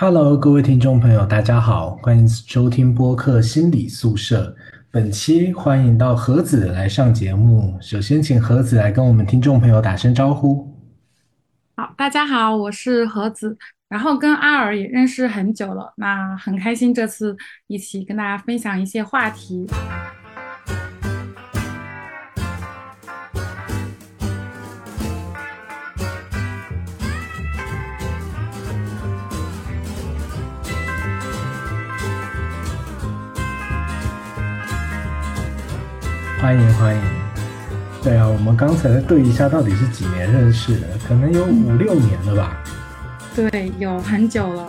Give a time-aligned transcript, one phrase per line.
[0.00, 4.54] Hello，各位听众朋友，大家好，欢迎收听播客心理宿舍。
[4.92, 7.76] 本期欢迎到盒子来上节目。
[7.80, 10.72] 首先，请盒子来跟我们听众朋友打声招呼。
[11.74, 13.58] 好，大家好，我是盒子，
[13.88, 17.36] 然后跟阿尔也认识很久了，那很开心这次
[17.66, 19.66] 一起跟大家分享一些话题。
[36.48, 37.02] 欢迎欢迎。
[38.02, 40.86] 对啊，我们刚才对一下，到底是几年认识的？
[41.06, 42.64] 可能有五六年了吧。
[43.36, 44.66] 对，有很久了。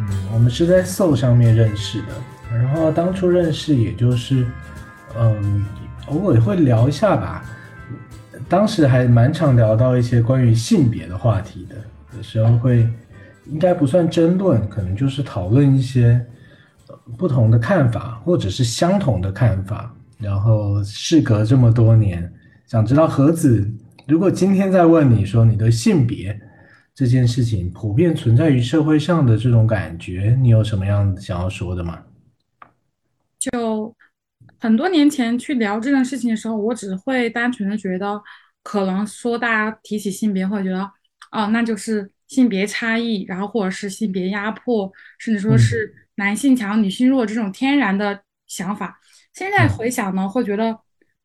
[0.00, 2.08] 嗯，我们是在 Soul 上面认识的，
[2.50, 4.44] 然后当初认识也就是，
[5.16, 5.64] 嗯，
[6.08, 7.44] 偶尔会聊一下吧。
[8.48, 11.76] 当时还蛮常聊到一些关于性别的话题的，
[12.16, 12.78] 有时候会，
[13.46, 16.20] 应该不算争论，可能就是讨论一些
[17.16, 19.94] 不同的看法，或者是相同的看法。
[20.22, 22.32] 然后事隔这么多年，
[22.66, 23.68] 想知道盒子，
[24.06, 26.40] 如果今天再问你说你的性别
[26.94, 32.04] 这件事情普遍存在于社会上的这种感觉，你有什么样想要说的吗？
[33.38, 33.94] 就
[34.60, 38.22] 很多年前去聊这件事情的时候，我只会单纯的觉得，
[38.62, 40.88] 可能说大家提起性别会觉得，
[41.32, 49.00] 哦，那就是性别差异，然后或者是性别压迫，甚至说是男性强女性弱这种天然的想法。
[49.32, 50.78] 现在回想呢，会觉得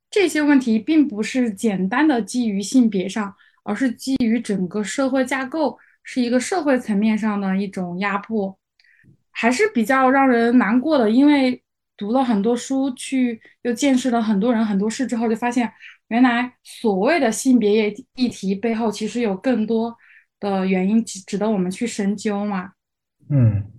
[0.10, 8.58] 这些问题并不是简单的基于性别上，而是基于整个社会架构，是一个社会层面上的一种压迫，
[9.32, 11.12] 还是比较让人难过的。
[11.12, 11.62] 因为
[11.98, 15.70] 读了很多书，去又见识了很多人很多事之后，就发现
[16.08, 19.94] 原来所谓的性别议题背后，其实有更多
[20.40, 22.72] 的原因值得我们去深究嘛。
[23.30, 23.72] 嗯。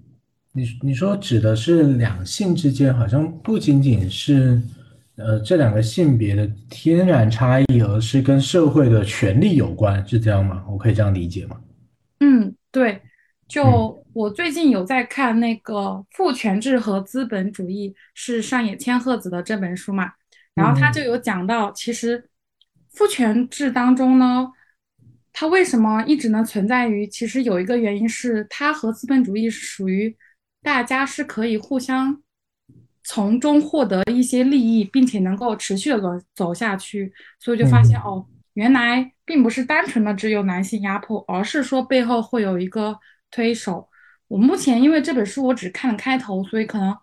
[0.52, 4.60] 你你说指的是两性之间，好像不仅仅是
[5.16, 10.64] 呃这两个性别的天然差异，而是跟社会的权利有关，是这样吗？
[10.68, 11.60] 我可以这样理解吗？
[12.20, 13.00] 嗯，对。
[13.46, 15.74] 就我最近有在看那个
[16.10, 20.10] 《父权制和资本主义》，是上野千鹤子的这本书嘛，
[20.54, 22.28] 然后他就有讲到，其实
[22.90, 24.48] 父权制当中呢，
[25.32, 27.06] 它为什么一直能存在于？
[27.06, 30.16] 其实有一个原因是，它和资本主义是属于。
[30.68, 32.22] 大家是可以互相
[33.02, 42.98] 从中获得一些利益，并且能够持续的走走下去，所以就发现哦，原来并不是单纯的只有男性压迫，而是说背后会有一个
[43.30, 43.88] 推手。
[44.26, 46.94] 我目前因为这本书我只看了开头，所以可能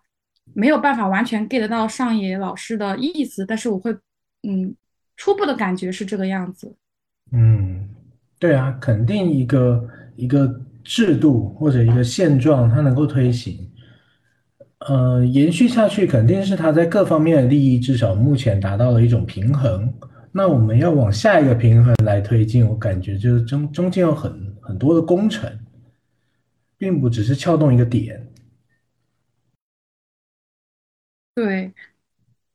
[0.54, 3.90] 没有办法完全 get 到上野老师的意思，但是我会
[4.44, 4.76] 嗯
[5.16, 6.76] 初步的感觉是这个样子。
[7.32, 7.88] 嗯，
[8.38, 10.60] 对啊，肯定一个一个。
[10.86, 13.68] 制度或者一个现状，它能够推行，
[14.78, 19.92] 呃，延续下去，肯定是它在各方面的利益至少目前达到了一种平衡。
[20.30, 25.50] 那我们要往下一个平衡来推进，我感觉就是中中间有很很多的工程，
[26.78, 28.24] 并不只是撬动一个点。
[31.34, 31.72] 对，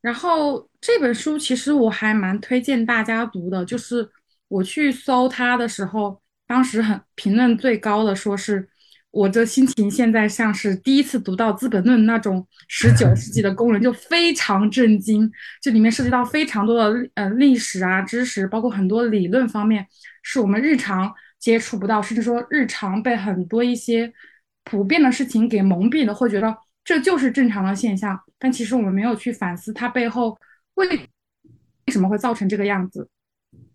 [0.00, 4.08] 然后这本书其实我还蛮推荐大家读的，就是
[4.48, 6.21] 我去搜它的时候。
[6.52, 8.68] 当时很评论最高的，说是
[9.10, 15.32] 我这心情现在像是第一次读到《资本论》那种十九世纪的工人，就非常震惊。
[15.62, 19.86] 这里面涉及到非常多的呃历史啊知识，包括很多理论方面，
[20.22, 24.12] 是我们日常接触不到，甚至说日常被很多一些
[24.64, 28.20] 普遍的事情给蒙蔽了，会觉得这就是正常的现象。
[28.38, 30.36] 但其实我们没有去反思它背后
[30.74, 30.98] 为为
[31.86, 33.08] 什么会造成这个样子。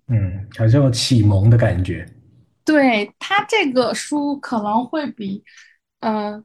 [0.10, 2.06] 嗯，好像有启蒙的感觉。
[2.68, 5.42] 对他这个书可能会比，
[6.02, 6.44] 呃，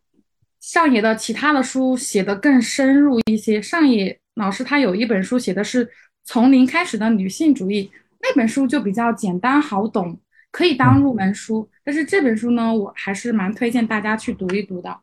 [0.60, 3.60] 上野的其他的书写的更深入一些。
[3.60, 5.90] 上野老师他有一本书写的是
[6.24, 7.90] 从零开始的女性主义，
[8.20, 10.16] 那本书就比较简单好懂，
[10.52, 11.68] 可以当入门书。
[11.82, 15.00] 但是这本书呢，我还是蛮推荐大家去读一读的。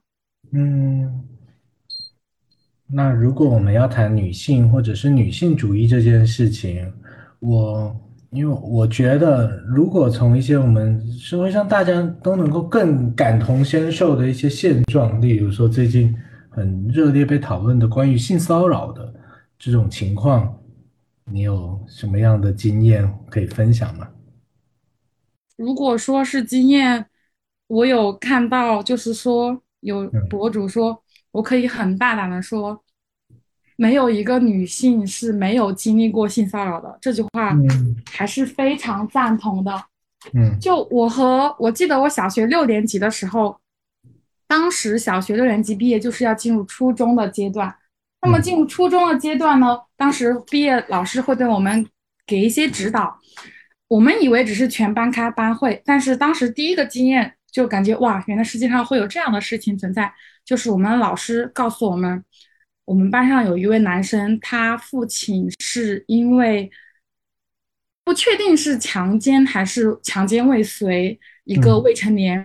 [0.54, 1.28] 嗯，
[2.88, 6.94] 那如果我们要谈女性或者是女性主义这件事情，
[7.40, 7.94] 我。
[8.32, 16.16] 因为我觉得，如果从一些我们社会上大家都能够更感同身受的一些现状，例如说最近
[16.50, 19.12] 很热烈被讨论的关于性骚扰的
[19.58, 20.62] 这种情况，
[21.26, 24.08] 你有什么样的经验可以分享吗？
[25.58, 27.08] 如果说是经验，
[27.68, 32.84] 我有看到，就是说有博主说，我可以很大胆的说。
[33.80, 37.56] 没有一个女性是没有经历过性骚扰的，这句话
[38.12, 39.72] 还是非常赞同的。
[40.34, 43.58] 嗯，就我和我记得我小学六年级的时候，
[44.50, 47.74] 当时小学六年级毕业就是要进入初中的阶段，
[48.22, 51.88] 那么进入初中的阶段呢，当时毕业老师会对我们
[52.28, 53.18] 给一些指导，
[53.88, 62.22] 我们以为只是全班开班会，但是当时第一个经验就感觉哇，原来世界上会有这样的事情存在，就是我们老师告诉我们，
[62.90, 66.72] 我们班上有一位男生，他父亲是因为
[68.04, 72.44] 不确定是强奸还是强奸未遂一个未成年。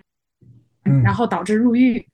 [1.02, 2.06] 然后导致入狱，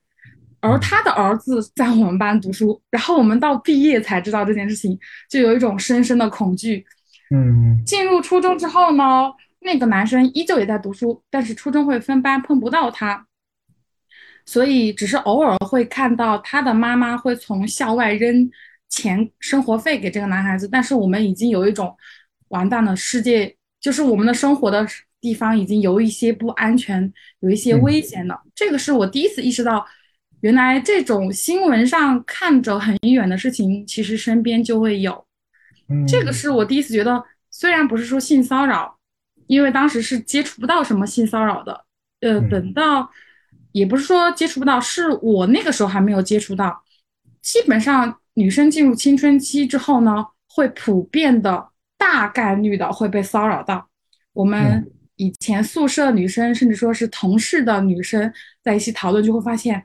[0.61, 4.97] 而他的儿子在我们班读书，然后我们到毕业才知道这件事情，
[5.29, 6.87] 就有一种深深的恐惧。
[7.35, 9.33] 嗯，进入初中之后呢，
[9.63, 13.27] 那个男生依旧也在读书，但是初中会分班，碰不到他，
[14.47, 18.51] 所以只是偶尔会看到他的妈妈会从校外扔
[18.89, 21.97] 钱生活费给这个男孩子，但是我们已经有一种
[22.49, 24.87] 完蛋了，世界就是我们的生活的。
[25.23, 28.41] 地方已经有一些不安全，有一些危险了。
[28.55, 29.87] 这个是我第一次意识到，
[30.41, 35.23] 原来这种新闻上看着很远的事情，其实身边就会有。
[36.09, 38.97] 这个是我第一次觉得，虽然不是说性骚扰，
[39.47, 41.85] 因为当时是接触不到什么性骚扰的。
[42.23, 43.11] 呃，等到
[43.73, 46.83] 也不是说接触不到，是我那个时候还没有接触到。
[47.43, 51.69] 基本上女生进入青春期之后呢，会普遍的
[51.99, 53.89] 大概率的会被骚扰到。
[54.33, 54.91] 我们。
[55.17, 58.33] 以前宿舍女生，甚至说是同事的女生，
[58.65, 59.85] 在一起讨论，就会发现，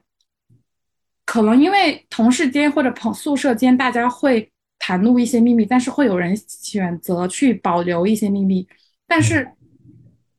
[1.26, 4.50] 可能因为同事间或者朋宿舍间，大家会
[4.80, 8.66] 袒露一些秘密，但是会有人选择去保留一些秘密。
[9.06, 9.46] 但是，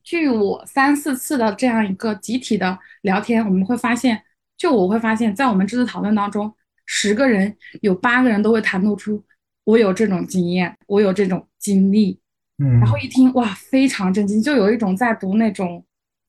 [0.06, 4.22] 据我三四次的这样一个集体的聊天，我们会发现，
[4.56, 6.54] 就我会发现，在我们这次讨论当中，
[6.86, 9.20] 十个人有八个人都会袒露出
[9.64, 12.20] 我有这种经验，我有这种经历。
[12.58, 15.84] 嗯，然后一听哇，非常震惊，就有一种在读那种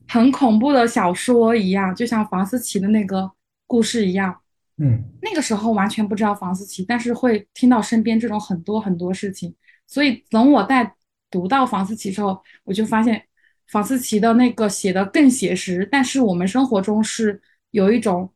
[0.08, 3.30] 很恐怖的小说一样，就像房思琪的那个
[3.68, 4.36] 故事一样。
[4.78, 9.54] 嗯，那个时候完全不知道房思琪，但是会听到身边这种很多很多事情。
[9.86, 10.92] 所以等我在
[11.30, 13.27] 读到房思琪之后，我就发现
[13.68, 17.42] 房思琪的那个写的更写实，但是我们生活中是
[17.72, 18.32] 有一种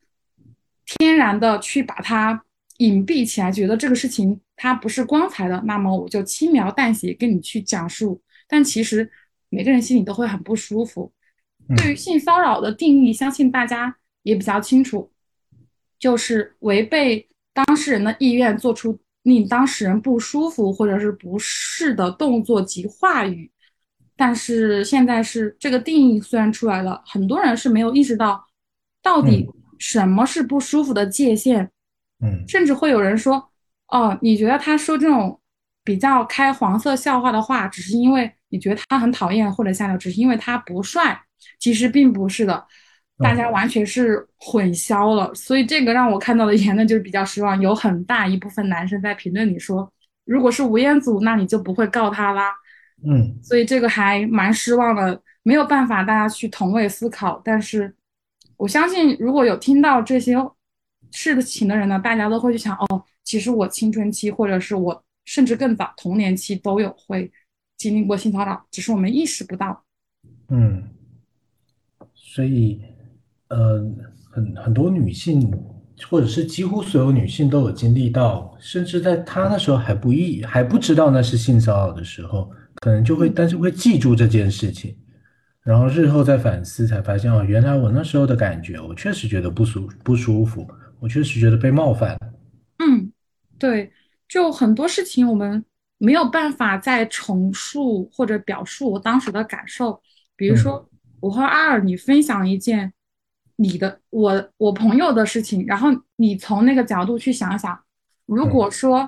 [0.86, 2.44] 天然的去把它
[2.78, 4.40] 隐蔽起来，觉得这个事情。
[4.64, 8.22] 它不是光彩的，那么我就轻描淡写跟你去讲述。
[8.48, 9.10] 但其实
[9.50, 11.12] 每个人心里都会很不舒服。
[11.76, 15.12] 对于性骚扰的定义，相信大家也比较清楚，
[15.98, 23.50] 就是违背当事人的意愿，做出令当事人不舒服或者是不适的动作及话语。
[24.22, 28.46] 但是现在是这个定义虽然出来了，很多人是没有意识到
[29.02, 31.72] 到底什么是不舒服的界限。
[32.24, 33.50] 嗯，甚至会有人说。
[33.88, 35.38] 哦，你觉得他说这种
[35.84, 41.20] 比较开黄色笑话的话，只是因为你觉得他很讨厌或者下流，只是因为他不帅，
[41.60, 42.66] 其实并不是的，
[43.18, 45.36] 大家完全是混淆了。
[45.36, 49.92] 所以这个让我看到的言论就是比较失望，有很大一部分男生在评论里说，
[50.24, 52.54] 如果是吴彦祖，那你就不会告他啦。
[53.04, 57.42] 嗯，所以这个还蛮失望的，没有办法大家去同位思考。
[57.44, 57.96] 但是
[58.58, 60.36] 我相信，如果有听到这些
[61.12, 63.04] 事情的人呢，大家都会去想，哦。
[63.24, 67.32] 其实我青春期，或者是我甚至更早童年期都有会
[67.78, 69.84] 经历过性骚扰，只是我们意识不到。
[70.50, 70.84] 嗯，
[72.14, 72.82] 所以
[73.48, 73.80] 呃，
[74.32, 75.54] 很很多女性，
[76.10, 84.98] 或者是几乎所有女性都有经历到，甚至在她那时候还不意还不知道那是性骚扰的时候，可能就会但是会记住这件事情，
[85.64, 90.68] 然后日后再反思才发现哦，原来我那时候的感觉，我确实觉得不舒不舒服，
[91.00, 92.18] 我确实觉得被冒犯。
[92.80, 93.12] 嗯，
[93.60, 93.92] 对，
[94.28, 95.64] 就很多事情我们
[95.98, 100.02] 没有办法再重述或者表述我当时的感受。
[100.36, 102.92] 比如说，我和阿尔你分享一件
[103.58, 107.80] 你的我我朋友的事情，然后你从那个角度去想想，
[108.26, 109.08] 如果说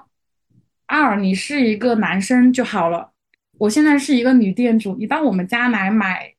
[0.86, 3.13] 阿尔你是一个男生就好了，
[3.58, 6.34] 我现在是一个女店主，你到我们家来买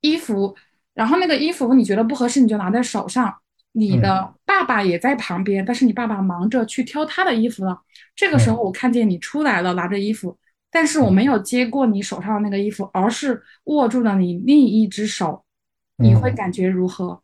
[0.00, 0.56] 衣服，
[0.94, 3.36] 然后那个衣服你觉得不合适，你就拿在手上。
[3.76, 7.82] 你的爸爸也在旁边，但是你爸爸忙着去挑他的衣服了。
[8.14, 10.38] 这个时候我看见你出来了，拿着衣服，
[10.70, 15.44] 但是我没有接过你手上的那个衣服，而是握住了你另一只手，
[15.96, 17.20] 你会感觉如何？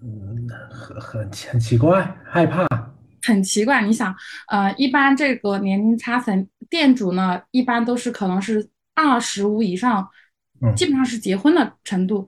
[0.00, 2.66] 嗯，很很很奇怪，害怕。
[3.26, 4.14] 很奇怪，你想，
[4.48, 10.08] 呃，一般这个年龄差层店主呢，一般都是可能是二十五以上，
[10.76, 12.26] 基本上是结婚的程度。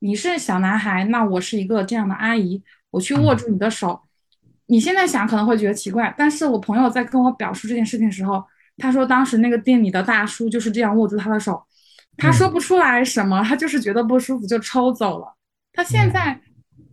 [0.00, 4.00] 你是小男孩，那我是一个这样的阿姨，我去握住你的手，
[4.66, 8.44] 你现在想可能会觉得奇怪，但是我朋友在跟我表述这件事情的时候，
[8.76, 11.60] 他说当时那个店里的大叔就是这样握住他的手，
[12.16, 15.34] 他说不出来什么，他就是觉得不舒服就抽走了。
[15.72, 16.40] 他现在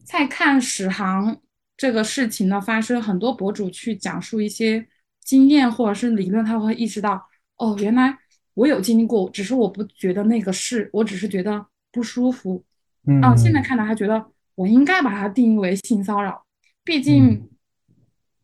[0.04, 1.38] 在看史航
[1.78, 4.88] 这个事情的发生，很多博主去讲述一些
[5.22, 7.28] 经验或者是理论，他会意识到，
[7.58, 8.18] 哦，原来
[8.54, 12.64] 我有经历过，只是我不觉得那个是，我只是觉得不舒服。
[13.08, 16.46] 嗯，哦，现在看来，他觉得我应该把它定义为性骚扰，
[16.84, 17.50] 毕竟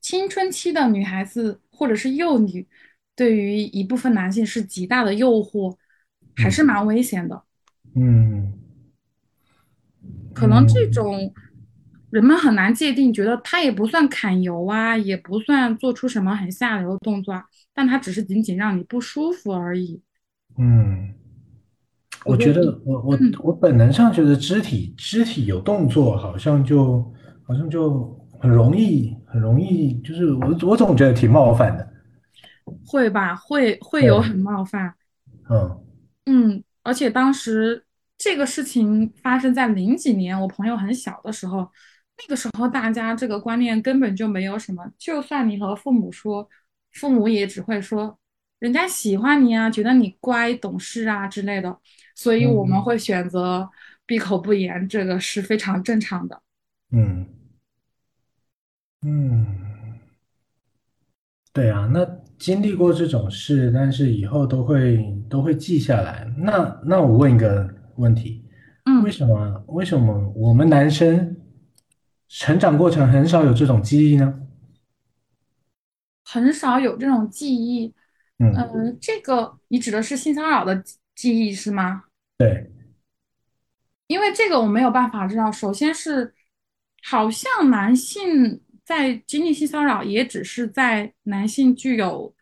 [0.02, 2.68] 青春期的女孩子或者是幼女，
[3.16, 5.76] 对于一部分男性是极大的诱惑，
[6.36, 7.44] 还是蛮危险的。
[7.96, 8.54] 嗯，
[10.34, 11.34] 可能这种
[12.12, 17.42] 人们很难界定，觉得他也不算揩油啊，也不算做出什么很下流的动作，
[17.74, 20.02] 但他只是仅仅让你不舒服而已。
[20.58, 21.14] 嗯。
[22.24, 27.02] 我觉得我我我本能上觉得肢体肢体有动作，好像就
[27.42, 31.92] 好像就很容易很容易，就是我我总觉得挺冒犯的。
[32.86, 34.94] 会吧，会会有很冒犯。
[35.50, 35.84] 嗯
[36.28, 37.84] 嗯，而且当时
[38.20, 41.68] 这个事情发生在零几年，我朋友很小的时候，
[42.22, 46.48] 那个时候大家这个观念根本就没有什么，就算你和父母说，
[46.92, 48.18] 父母也只会说
[48.60, 51.78] 人家喜欢你啊，觉得你乖懂事啊之类的。
[52.14, 53.68] 所以我们会选择
[54.06, 56.42] 闭口不言，这个是非常正常的。
[56.92, 57.26] 嗯
[59.04, 59.48] 嗯，
[61.52, 62.06] 对啊，那
[62.38, 66.32] 经历过这种事，但是以后都会都会记下来。
[66.38, 68.46] 那那我问一个问题，
[68.86, 71.36] 嗯，为什么为什么我们男生
[72.34, 74.40] 成长过程很少有这种记忆呢？
[76.24, 77.94] 很少有这种记忆。
[78.40, 80.82] 嗯，这个你指的是性骚扰的
[81.14, 82.06] 记忆是吗？
[82.38, 82.72] 对，
[84.08, 85.52] 因为这个我没有办法知道。
[85.52, 86.34] 首先是，
[87.04, 92.34] 好像男性在经历性骚扰，也只是在男性具有，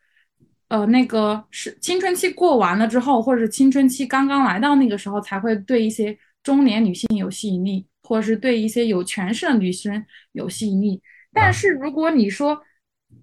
[0.69, 11.01] 呃，那个是青春期过完了之后，或者是青春期刚刚来到那个时候，才会对一些中年女性有吸引力，或者是对一些有权势的女生有吸引力。
[11.32, 12.62] 但是如果你说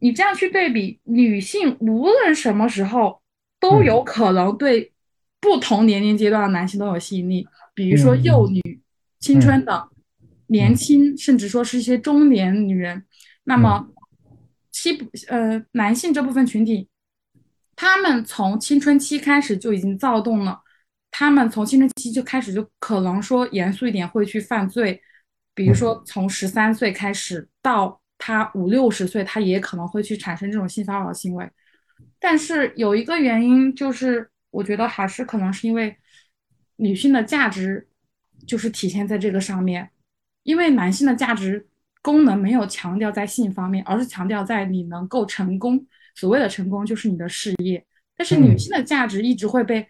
[0.01, 3.21] 你这样去对比，女性无论什么时候
[3.61, 4.93] 都有可能对。
[5.39, 8.61] 不同年龄阶段的男性都有吸引力，比如说幼女、
[9.21, 9.89] 青春的、
[10.49, 13.05] 年轻，甚至说是一些中年女人。
[13.45, 13.87] 那么，
[14.73, 16.89] 七呃男性这部分群体，
[17.77, 20.63] 他们从青春期开始就已经躁动了，
[21.19, 25.01] 他们从青春期就开始就可能说严肃一点会去犯罪，
[25.55, 31.49] 比如说从十三岁开始到他五六十岁，他也可能会去产生这种性骚扰行为。
[32.19, 34.29] 但是有一个原因就是。
[34.51, 35.95] 我觉得还是可能是因为
[36.77, 37.87] 女性的价值
[38.47, 39.91] 就是体现在这个上面，
[40.45, 41.67] 因为男性的价值
[42.01, 45.87] 功能没有强调在性方面，而是强调在你能够成功。
[46.15, 47.85] 所谓的成功就是你的事业，
[48.17, 49.87] 但是女性的价值一直会被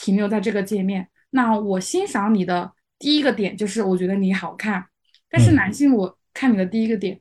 [0.00, 1.08] 停留在这个界面。
[1.30, 4.84] 那我欣赏你的第一个点就是我觉得你好看，
[5.28, 7.20] 但是男性我看你的第一个点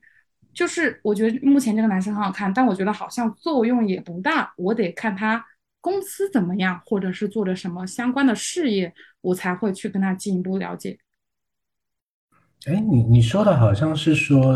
[0.53, 5.45] 就是我觉得目前这个男生很好看，但我觉得好像作用也不大，我得看他。
[5.81, 10.99] 公司怎么样，或者是做着什么相关的事业，我才会去跟他进一步了解。
[12.65, 14.55] 哎，你你说的好像是说，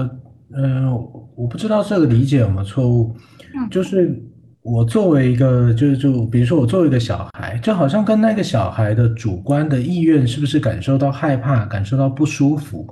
[0.53, 0.92] 嗯，
[1.38, 3.15] 我不知道这个理解有没有错误。
[3.56, 4.22] 嗯，就是
[4.63, 12.88] 我作为一个，就是就比如说我作为一个小孩，就好像跟那个小孩的主观的意愿是不是感受到害怕，感受到不舒服？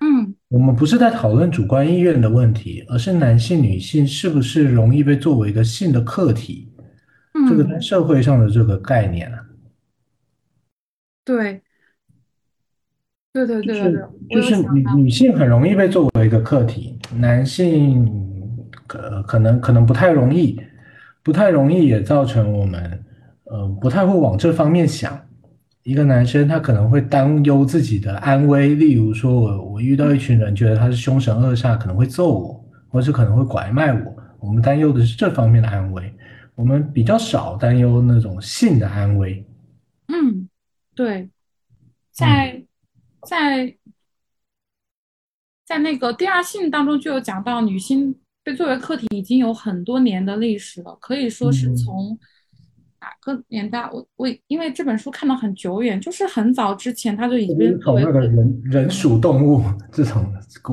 [0.00, 6.72] 嗯，我们不是在讨论主观意愿的问题，而是男性、女性是不是容易被作为一个性的客体？
[7.50, 9.38] 这个在社会上的这个概念啊，
[11.22, 11.60] 对，
[13.30, 18.10] 对对对对，就是女女性很容易被作为一个客体，男性
[18.86, 20.58] 可可能可能不太容易，
[21.26, 23.04] 不太容易也造成我们
[23.46, 25.20] 呃不太会往这方面想。
[25.82, 36.14] 一个男生他可能会担忧自己的安危，例如说我我遇到一群人觉得他是凶神恶煞，可能会揍我，或是可能会拐卖我，我们担忧的是这方面的安危。
[36.54, 39.44] 我们比较少担忧那种性的安危。
[40.06, 40.48] 嗯，
[40.94, 41.28] 对，
[42.12, 42.64] 在
[43.26, 43.76] 在
[45.64, 48.14] 在那个第二性当中就有讲到，女性
[48.46, 52.16] 被作为课题已经有很多年的历史了，可以说是从
[53.00, 53.90] 哪个年代？
[53.92, 59.60] 我我因为这本书看的很久远，就是很早之前他就已经从那个人人属动物
[59.90, 60.72] 这种 古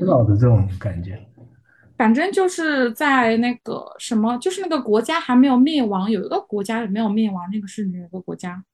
[0.00, 1.16] 古老的这种感觉。
[1.96, 8.64] 反正就是在那个什么，就是那个国家还没有灭亡，有一个国家也没有灭亡，那个是哪个国家？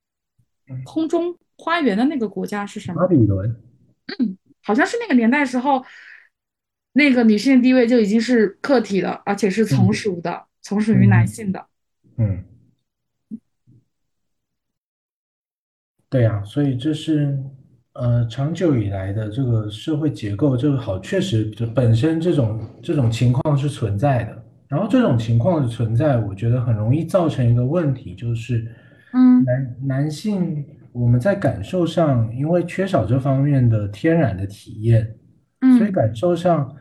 [0.87, 3.03] 空中花园的那个国家是什么？
[3.03, 3.55] 巴比伦。
[4.19, 5.85] 嗯，好像是那个年代时候，
[6.99, 11.65] 那个女性地位就已经是客体了，而且是从属的，从属于男性的。
[12.17, 12.43] 嗯，
[16.11, 17.39] 对呀，所以这是，
[17.93, 24.45] 呃，长久以来的这个社会结构，这个好，确实就本身这种这种情况是存在的。
[24.67, 28.67] 然后这种情况的存在，我觉得很容易造成一个问题，就是
[29.13, 35.15] 嗯男男性我们在感受上，因为缺少这方面的天然的体验，
[35.79, 35.93] 所以嗯。
[35.93, 36.75] 感受上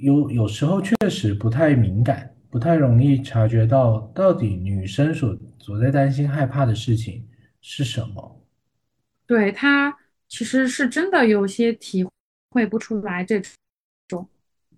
[0.00, 7.26] 有有时候确实不太敏感，不太容易察觉到到底女生所所在担心害怕的事情
[7.60, 8.44] 是什么。
[9.26, 9.96] 对，他
[10.28, 12.06] 其实是真的有些体
[12.50, 13.40] 会不出来这
[14.08, 14.26] 种。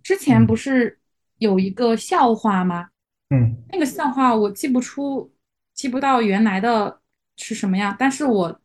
[0.02, 0.99] 之前不嗯是
[1.38, 2.88] 有一个笑话吗？
[3.31, 5.33] 嗯那个笑话我记不出，
[5.73, 7.00] 记不到原来的
[7.37, 8.61] 是什么样，但是我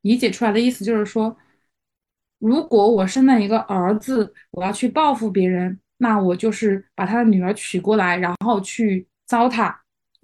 [0.00, 1.36] 理解出来的意思就是说，
[2.38, 9.74] 如果我生了一个儿子，我要去报复别人，那我就是把他的女儿娶过来，然后去糟蹋。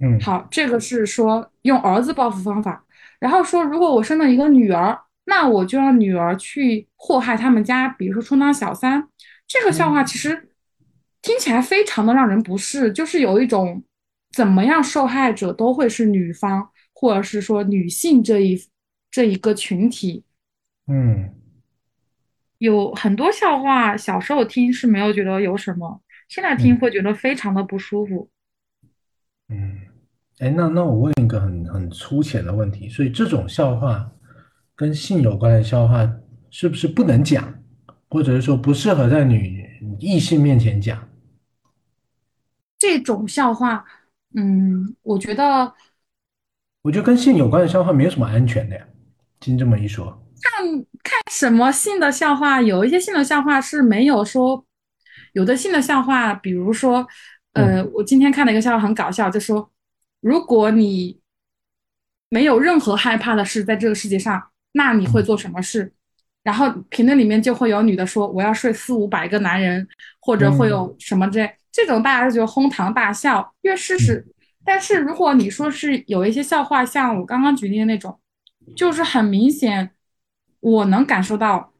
[0.02, 2.84] 嗯好，这个是说用儿子报复方法。
[3.20, 9.08] 然后说，如果我生了一个女儿，那我就让女儿去祸害他们家，比如说充当小三。
[9.46, 10.48] 这个笑话嗯其实
[11.22, 13.82] 听起来非常的让人不适，就是有一种
[14.32, 18.60] 怎么样受害者都会是女方，或者是说女性这一
[19.10, 20.24] 这一个群体。
[20.86, 21.30] 嗯
[22.64, 28.30] 有很多笑话，小时候听是没有觉得有什么，现在听嗯会觉得非常的不舒服。
[29.50, 29.78] 嗯，
[30.38, 34.10] 哎，那那我问一个很很粗浅的问题，所以这种笑话
[34.74, 36.10] 跟性有关的笑话
[36.50, 37.52] 是不是不能讲，
[38.08, 39.62] 或者是说不适合在女
[40.00, 41.06] 异性面前讲？
[42.78, 43.84] 这种笑话，
[44.34, 45.74] 嗯，我觉得。
[46.80, 48.86] 我觉得跟性有关的笑话没有什么安全的呀。
[49.38, 50.66] 听这么一说，看
[51.02, 54.62] 看什么性的笑话，有一些性的笑话是没有说，
[55.32, 57.06] 有的性的笑话，比如说，
[57.54, 59.70] 呃，嗯我今天看了一个笑话很搞笑，就说
[60.20, 61.18] 如果你
[62.28, 65.92] 没有任何害怕的事在这个世界上，那你会嗯做什么事？
[66.42, 69.88] 然后评论里面就会有女的说我要睡四五百个男人，
[70.20, 74.26] 或者会嗯有什么之类，这种大家就觉得哄堂大笑，因为事嗯实。
[74.62, 78.20] 但是如果你说是有一些笑话，像我刚刚举例的那种。
[78.74, 79.90] 就是很明显，
[80.64, 81.74] 我能感受到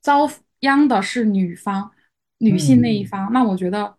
[0.00, 1.90] 遭殃的是女方，
[2.38, 3.32] 女性那一嗯方。
[3.32, 3.96] 那我觉得，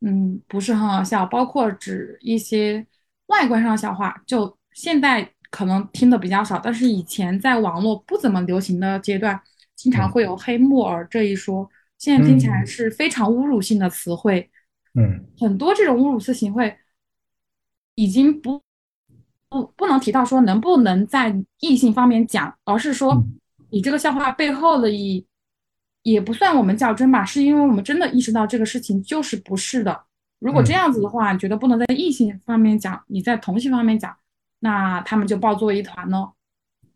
[0.00, 1.24] 嗯，不是很好笑。
[1.24, 2.84] 包括指一些
[3.26, 9.40] 外观上的笑话，就现在可能听的比较少，但是以前在网络不怎么流行的阶段，
[9.76, 11.70] 经常嗯会有黑木耳这一说。
[11.98, 14.50] 现在听起来嗯是非常侮辱性的词汇，
[14.94, 16.76] 嗯很多这种侮辱性词汇
[17.94, 18.60] 已经不
[19.52, 23.38] 不不能提到说能不能在异性方面讲，而是说嗯
[23.68, 25.26] 你这个笑话背后的意义
[26.02, 30.04] 也不算我们较真吧，是因为我们真的意识到这个事情就是不是的。
[30.40, 34.16] 如果这嗯样子的话，你觉得不能在异性方面讲，你在同性方面讲，
[34.60, 36.32] 那他们就抱作一团喽。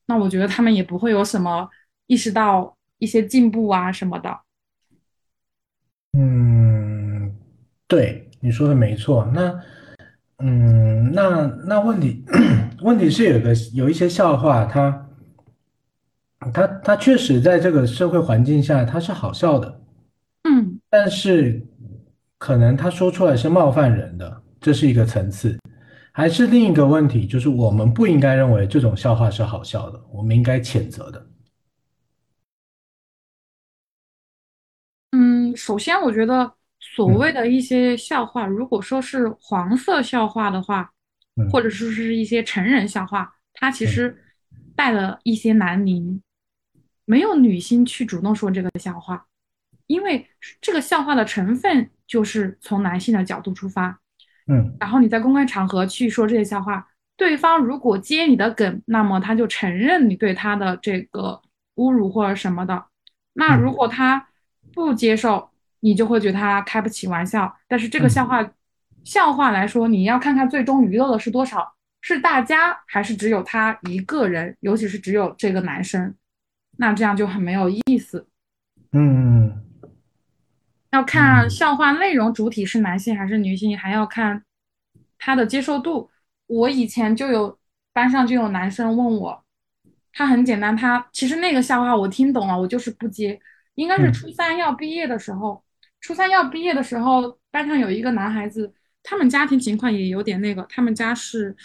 [0.07, 1.69] 那我觉得他们也不会有什么
[2.07, 4.41] 意识到一些进步啊什么的。
[6.19, 7.37] 嗯，
[7.87, 9.25] 对，你说的没错。
[9.35, 9.63] 那
[10.39, 12.25] 嗯，那那问题
[12.83, 15.09] 问题是有个有一些笑话，它
[16.53, 19.81] 它它确实在这个社会环境下它是好笑的，
[20.45, 21.67] 嗯但是
[22.39, 25.59] 可能他说出来是冒犯人的，这是一个层次。
[26.13, 31.27] 还是另一个问题，就是我们不应该认为这种笑话是好笑的，我们应该谴责的。
[35.13, 36.53] 嗯，首先我觉得
[36.97, 40.91] 所谓嗯的一些笑话，如果说是黄色笑话的话，
[41.53, 43.87] 或者嗯说是一些成人笑话，它其嗯。
[43.87, 44.23] 实
[44.75, 46.23] 带了一些南宁，
[47.05, 49.27] 没有女性去主动说这个笑话，
[49.87, 50.27] 因为
[50.61, 54.01] 这个笑话的成分就是从男性的角度出发，
[54.49, 54.77] 嗯。
[54.81, 61.41] 然后你在公开场合去说这些笑话，对方如果接你的梗，那么他就承认你对他的这个
[61.77, 62.87] 侮辱或者什么的。
[63.33, 64.29] 那如嗯果他
[64.73, 67.55] 不接受，你就会觉得他开不起玩笑。
[67.69, 68.51] 但是这个笑嗯话，
[69.05, 76.15] 笑话来说，你要看看最终娱乐的是多少，是大家还是只有他一个人，尤其是只有这个男生，
[76.79, 78.27] 那这样就很没有意思。
[78.93, 79.63] 嗯嗯
[80.91, 84.43] 要看嗯笑话内容主体是男性还是女性，还要看
[85.19, 86.11] 他的接受度。
[86.47, 87.59] 我以前就有
[87.93, 89.45] 班上就有男生问我，
[90.13, 93.39] 他很简单，他其实那个笑话我听懂了，我就是不接。
[93.75, 95.63] 应该是嗯初三要毕业的时候，
[96.01, 101.57] 初三要毕业的时候，班上有一个男孩子，他们家庭情况也有点那个，他们家是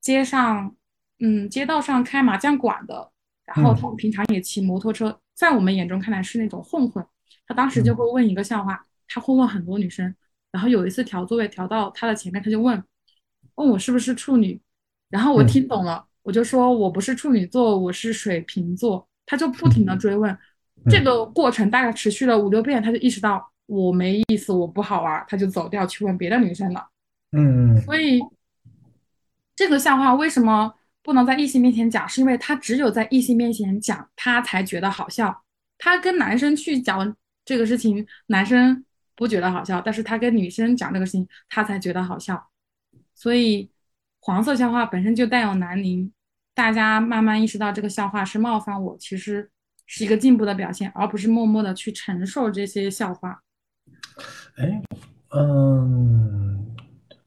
[0.00, 0.74] 街上，
[1.20, 3.10] 嗯，街道上开麻将馆的，
[3.44, 7.04] 然后他们嗯平常也骑摩托车，在我们眼中看来是那种混混。
[7.46, 7.96] 他当时就嗯。
[7.96, 10.14] 会问一个笑话，他会问很多女生，
[10.50, 12.82] 然后有一次调座位调到他的前面，他就问
[13.56, 14.60] 问我是不是处女，
[15.10, 15.46] 然后我嗯。
[15.46, 19.06] 听懂了，我就说我不是处女座，我是水瓶座。
[19.26, 20.36] 他就不停的追问，
[20.90, 26.88] 这个过程大概持续了五六遍，他就意识到我没意思，我不好玩，他就走掉去问别的女生了。
[27.32, 28.20] 嗯，所以
[29.56, 32.08] 这个笑话为什么不能在异性面前讲？
[32.08, 35.44] 是因为他只有在异性面前讲，他才觉得好笑。
[35.78, 38.84] 他跟男生去讲这个事情，男生
[39.16, 42.50] 不觉得好笑，但是他跟女生讲这个事情，他才觉得好笑。
[43.14, 43.70] 所以
[44.20, 46.12] 黄色笑话本身就带有男凝，
[46.54, 49.50] 大家慢慢意识到这个笑话是冒犯我，其实
[49.86, 53.40] 是一个进步的表现，而不是默默的去承受这些笑话。
[54.56, 54.82] 哎，
[55.36, 56.64] 嗯，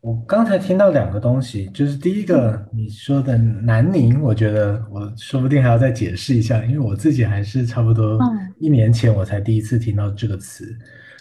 [0.02, 8.20] 我刚才听到两个东西，就是第一个你说的南宁，我觉得我说不定还要再解释一下，因为我自己还是差不多
[8.60, 10.66] 一年前我才第一次听到这个词。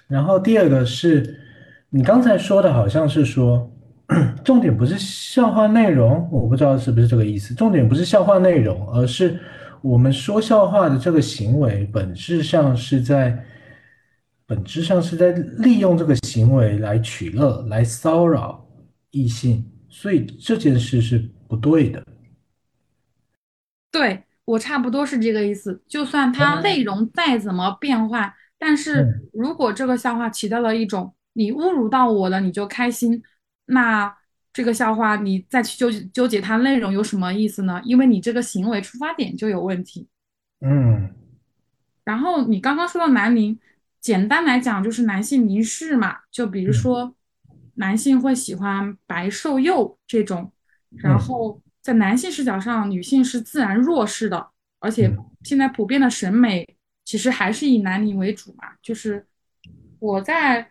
[0.07, 1.39] 然后第二个是
[1.91, 3.71] 你刚才说的好像是说。
[4.45, 7.53] 重点不是笑话内容，我不知道是不是这个意思。
[7.53, 9.37] 重点不是笑话内容，而是
[9.83, 13.37] 我们说笑话的这个行为本质上是在
[14.47, 18.65] 本质上是在利用这个行为来取乐，来骚扰
[19.11, 22.05] 异性，所以这件事是不对的。
[23.91, 25.83] 对我差不多是这个意思。
[25.89, 33.23] 就算它内容再怎么变换，但是如果这个笑话起到了一种你侮辱到我了，你就开心。
[33.67, 34.17] 那
[34.53, 37.81] 这个笑话你再去纠纠结它内容有什么意思呢？
[37.85, 40.07] 因为你这个行为出发点就有问题。
[40.61, 41.11] 嗯。
[42.05, 43.59] 然后你刚刚说到男凝，
[44.07, 47.17] 简单来讲就是男性凝视嘛，就比如说
[47.75, 50.53] 男性会喜欢白瘦幼这种，
[50.91, 59.27] 然后在男性视角上，女性是自然弱势的，而且现在普遍的审美其实还是以男凝为主嘛，就是
[59.99, 60.71] 我在。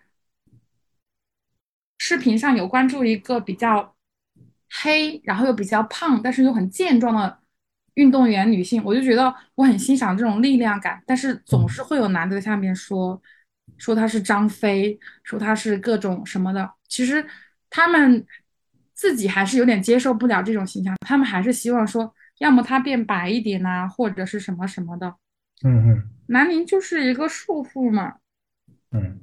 [1.97, 3.95] 视频上有关注一个比较
[4.69, 7.39] 黑，然后又比较胖，但是又很健壮的
[7.95, 11.01] 运动员女性，我就觉得我很欣赏这种力量感。
[11.05, 13.21] 但是总是会有男的在下面说，
[13.77, 16.69] 说她是张飞，说她是各种什么的。
[16.87, 17.25] 其实
[17.69, 18.25] 他们
[18.93, 25.15] 自己还是有点接受不了这种形象，他们还是希望说，要么她变白一点呐，或者是什么什么的。
[25.63, 28.15] 嗯嗯，南宁就是一个束缚嘛。
[28.91, 29.19] 嗯。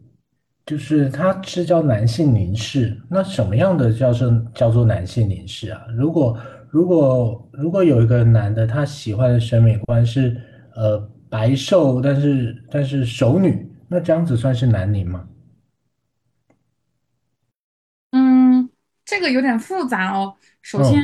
[0.64, 5.84] 就是他是叫男性凝视，那什么样的叫做叫做男性凝视啊？
[5.92, 6.38] 如果
[6.72, 10.40] 如果如果有一个男的，他喜欢的审美观是
[10.74, 15.28] 呃白瘦，但是但是熟女，那这样子算是男凝吗？
[18.12, 18.70] 嗯，
[19.04, 20.34] 这个有点复杂哦。
[20.62, 20.98] 首先，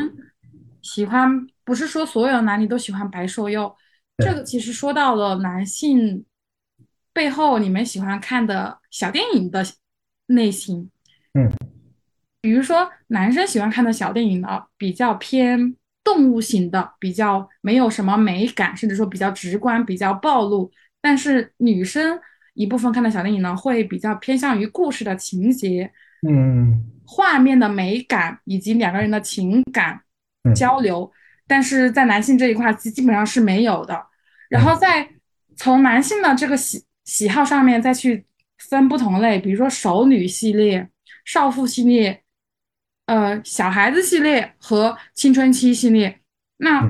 [0.81, 3.77] 喜欢不是说所有男女都喜欢白瘦幼，
[4.17, 6.25] 这个其实说到了男性。
[7.11, 9.65] 背后你们喜欢看的小电影的
[10.27, 10.89] 类型，
[11.35, 11.51] 嗯，
[12.41, 15.75] 比如说男生喜欢看的小电影呢，比较偏
[16.05, 20.71] 动物型的，比较没有什么美感，甚至说比较直观、比较暴露。
[21.01, 22.19] 但是女生
[22.55, 25.91] 一部分看的小电影呢，会比较偏向于故事的情节，
[26.29, 30.01] 嗯，画面的美感以及两个人的情感
[30.55, 31.11] 交流。
[31.47, 34.07] 但是在男性这一块基基本上是没有的。
[34.49, 35.09] 然后再
[35.57, 36.85] 从男性的这个喜。
[37.09, 38.27] 喜好上面再去
[38.59, 40.87] 分不同类，比如说熟女系列、
[41.25, 42.23] 少妇系列、
[43.09, 46.21] 呃小孩子系列和青春期系列。
[46.59, 46.87] 那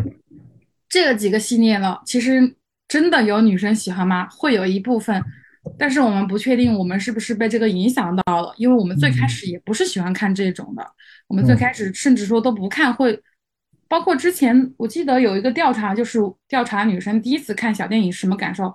[0.88, 2.56] 这几个系列呢，其实
[2.88, 4.28] 真的有女生喜欢吗？
[4.28, 5.22] 会有一部分，
[5.78, 10.84] 但是我们不确定我们是不是被这个影响到了，因为我们最开始也不是喜欢看这种的，
[11.28, 13.22] 我们最开始甚至说都不看，会
[13.86, 18.74] 包括之前我记得有一个调查，就是调查女生第一次看小电影什么感受。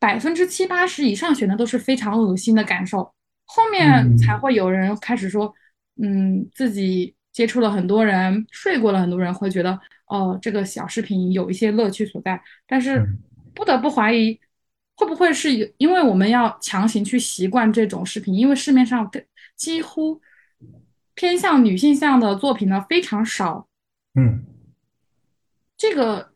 [0.00, 3.14] 百分之七八十以上选的都是非常恶心的感受，
[3.46, 5.54] 后面才会有人开始说，
[6.02, 12.40] 嗯，自己接触了很多人，睡过了很多人，会觉得哦，这个小视频有一些乐趣所在。
[12.66, 13.06] 但是
[13.54, 14.38] 不得不怀疑，
[14.96, 18.34] 会不会是因为我们要强行去习惯这种视频？
[18.34, 19.10] 因为市面上
[19.56, 20.20] 几乎
[21.14, 23.68] 偏向女性向的作品呢非常少。
[24.14, 24.44] 嗯，
[25.76, 26.30] 这个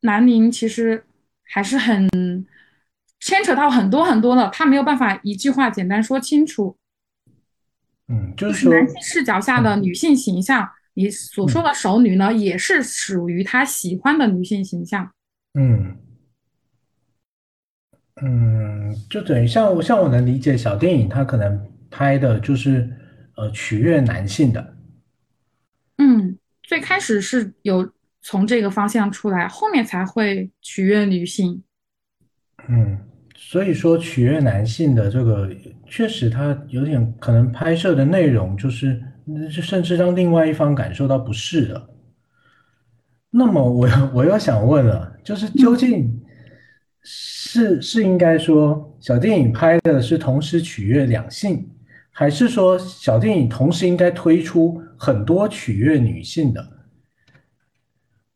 [0.00, 1.04] 南宁其实
[1.44, 2.08] 还是很。
[3.20, 6.76] 牵扯到很多很多的，他没有办法一句话简单说清楚。
[8.08, 15.12] 嗯，就是男性视角下的女性形象，你所说的熟女呢，也是属于他喜欢的女性形象。
[15.52, 15.96] 嗯
[18.22, 22.90] 嗯，就等于像像我能理解，小电影它可能拍的就是
[23.36, 24.76] 呃取悦男性的。
[25.98, 27.92] 嗯，最开始是有
[28.22, 31.62] 从这个方向出来，后面才会取悦女性。
[32.68, 32.98] 嗯。
[33.50, 35.48] 所以说，取悦男性的这个
[35.86, 39.02] 确实，他有点可能拍摄的内容就是，
[39.50, 41.88] 甚至让另外一方感受到不适的。
[43.30, 46.20] 那么，我我又想问了，就是究竟
[47.02, 51.66] 是是应该说小电影拍的是同时取悦两性，
[52.10, 56.77] 还是说小电影同时应该推出很多取悦女性的？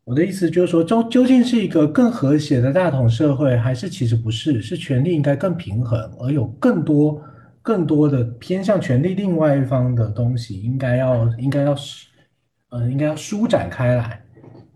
[0.04, 4.60] 我的意思就是说，究究竟是一个更和谐的大同社会，还是其实不是？
[4.60, 7.22] 是权力应该更平衡，而有更多
[7.62, 11.76] 更多的偏向权力另外一方的东西，应该要应该要
[12.70, 14.20] 呃，应该要舒展开来，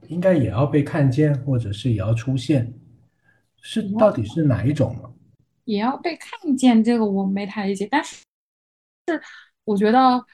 [0.06, 2.72] 应该也要被看见，或者是也要出现，
[3.60, 5.10] 是到底是哪一种呢？
[5.64, 8.14] 也要被看见，这个我没太理解，但是
[9.08, 9.20] 是
[9.64, 10.24] 我觉得。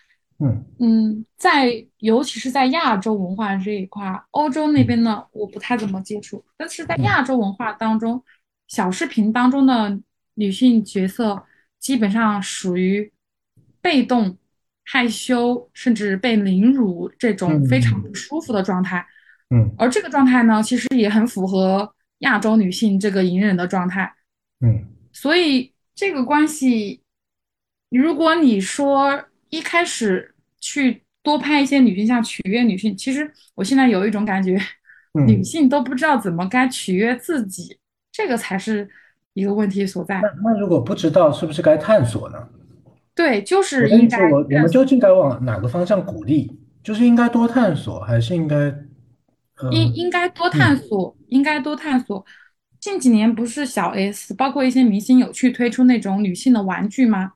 [0.45, 6.45] 嗯嗯，在尤其是在亚洲文化这一块，欧洲那边呢，我不太怎么接触。
[6.57, 8.21] 但是在亚洲文化当中，
[8.67, 10.01] 小视频当中的
[10.35, 11.45] 女性角色
[11.79, 13.13] 基本上属于
[13.81, 14.37] 被动、
[14.85, 19.07] 害羞，甚至被凌辱这种非常不舒服的状态。
[19.51, 24.13] 嗯，而这个状态呢，其实也很符合亚洲女性这个隐忍的状态。
[24.59, 27.01] 嗯，所以这个关系，
[27.91, 30.31] 如果你说一开始。
[30.63, 32.97] 去多拍一些女性像取悦女性。
[32.97, 34.59] 其实我现在有一种感觉，
[35.27, 37.77] 女性都不知道怎么该取悦自己，
[38.11, 38.89] 这个才是
[39.35, 40.23] 一个问题所在。
[40.23, 42.49] 那那如果不知道，是不是该探索呢？
[43.15, 44.31] 对，就是应该。
[44.31, 46.51] 我我们究竟该往哪个方向鼓励？
[46.83, 48.75] 就是应该多探索，还是应该？
[49.71, 52.25] 应应该多探索，应该多探索。
[52.81, 57.31] 近几年不是小 S，包括一些明星有去推出那种女性的玩具吗？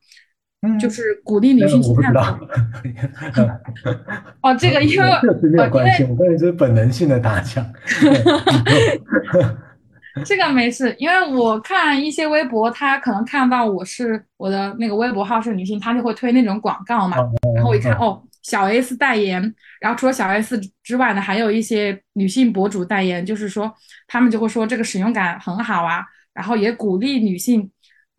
[0.80, 2.22] 就是鼓励女性去探索。
[4.42, 7.64] 哦，这个因为这是没有关系，我跟你是本能性的打枪。
[10.24, 17.18] 这个没事，因为我看一些微博，他可能看到我是我的那个微博号是女性，他就会推那种广告嘛。
[17.54, 23.70] 然后我一看，哦，小 S 代言，然后除了小 S 之外呢，还有一些女性博主代言，就是说
[24.08, 27.70] 他们就会说这个使用感很好啊，然后也鼓励女性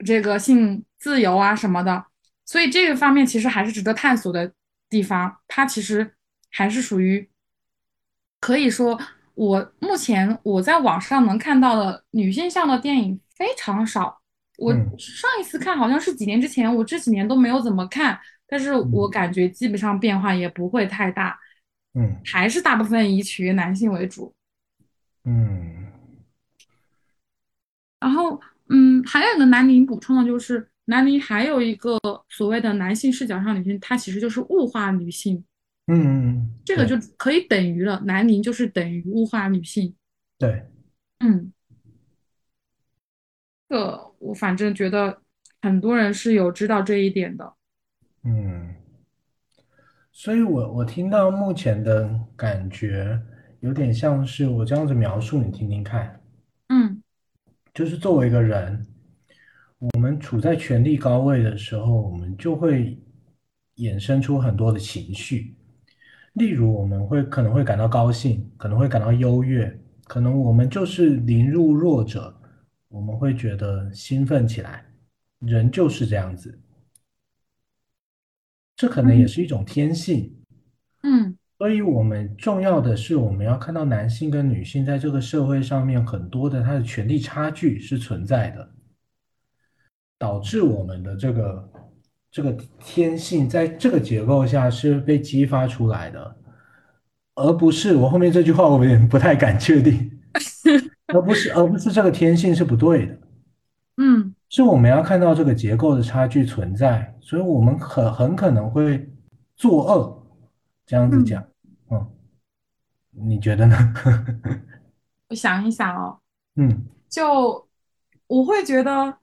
[0.05, 2.03] 这个性自由啊什么的。
[2.47, 4.53] 所以这个方面其实还是值得探索的
[4.89, 6.15] 地方，它其实
[6.49, 7.29] 还是属于
[8.39, 8.97] 可以说，
[9.35, 14.21] 我目前我在网上能看到的女性向的电影非常少。
[14.57, 21.37] 我上一次看好像是几年之前，我这几年都没有怎么看，但是我感觉基本上变化也不会太大，
[21.95, 24.33] 嗯，还是大部分以取悦男性为主，
[25.25, 25.91] 嗯。
[27.99, 30.69] 然后，嗯，还有一个南宁补充的就是。
[30.89, 35.43] 男女还有一个所谓的男性视角上女性，它其实就是物化女性。
[35.87, 39.93] 嗯，这个就可以等于了，南宁就是等于物化女性。
[40.37, 40.65] 对，
[41.19, 41.51] 嗯，
[43.67, 45.21] 这我反正觉得
[45.61, 47.53] 很多人是有知道这一点的。
[48.23, 48.73] 嗯，
[50.13, 53.21] 所以我我听到目前的感觉
[53.59, 56.21] 有点像是我这样子描述，你听听看。
[56.69, 57.03] 嗯，
[57.73, 58.87] 就是作为一个人。
[59.79, 62.99] 我们处在权力高位的时候，我们就会
[63.75, 65.55] 衍生出很多的情绪。
[66.33, 72.35] 例如，我们会可能会感到高兴，可能会感到优越，可能我们就是凌辱弱者，
[72.87, 74.83] 我们会觉得兴奋起来。
[75.39, 76.59] 人就是这样子，
[78.75, 80.35] 这可能也是一种天性。
[81.03, 88.71] 嗯，所以我们重要的是，我们要看到男性跟女性在这个社会上面很多的他的权力差距是存在的。
[90.19, 91.69] 导致我们的这个
[92.31, 96.35] 这个天性在这个结构下是被激发出来的，
[97.35, 100.19] 而不是我后面这句话我有点不太敢确定，
[101.13, 103.17] 而不是而不是这个天性是不对的，
[103.97, 109.07] 嗯，是我们要看到这个结构的差距存在，所以我们很很可能会
[109.55, 110.23] 作恶，
[110.85, 111.43] 这样子讲，
[111.91, 112.07] 嗯，
[113.11, 113.93] 你觉得呢？
[115.29, 116.17] 我想一想哦，
[116.55, 117.67] 嗯，就
[118.25, 119.15] 我会觉得。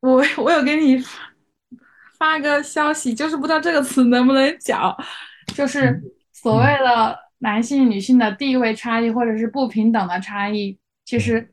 [0.00, 1.02] 我 我有给你
[2.18, 4.96] 发个消息，就是不知道这个词能不能讲，
[5.54, 10.78] 就是所谓的男性女性的地位差异或者是不平等的差异。
[11.04, 11.52] 其实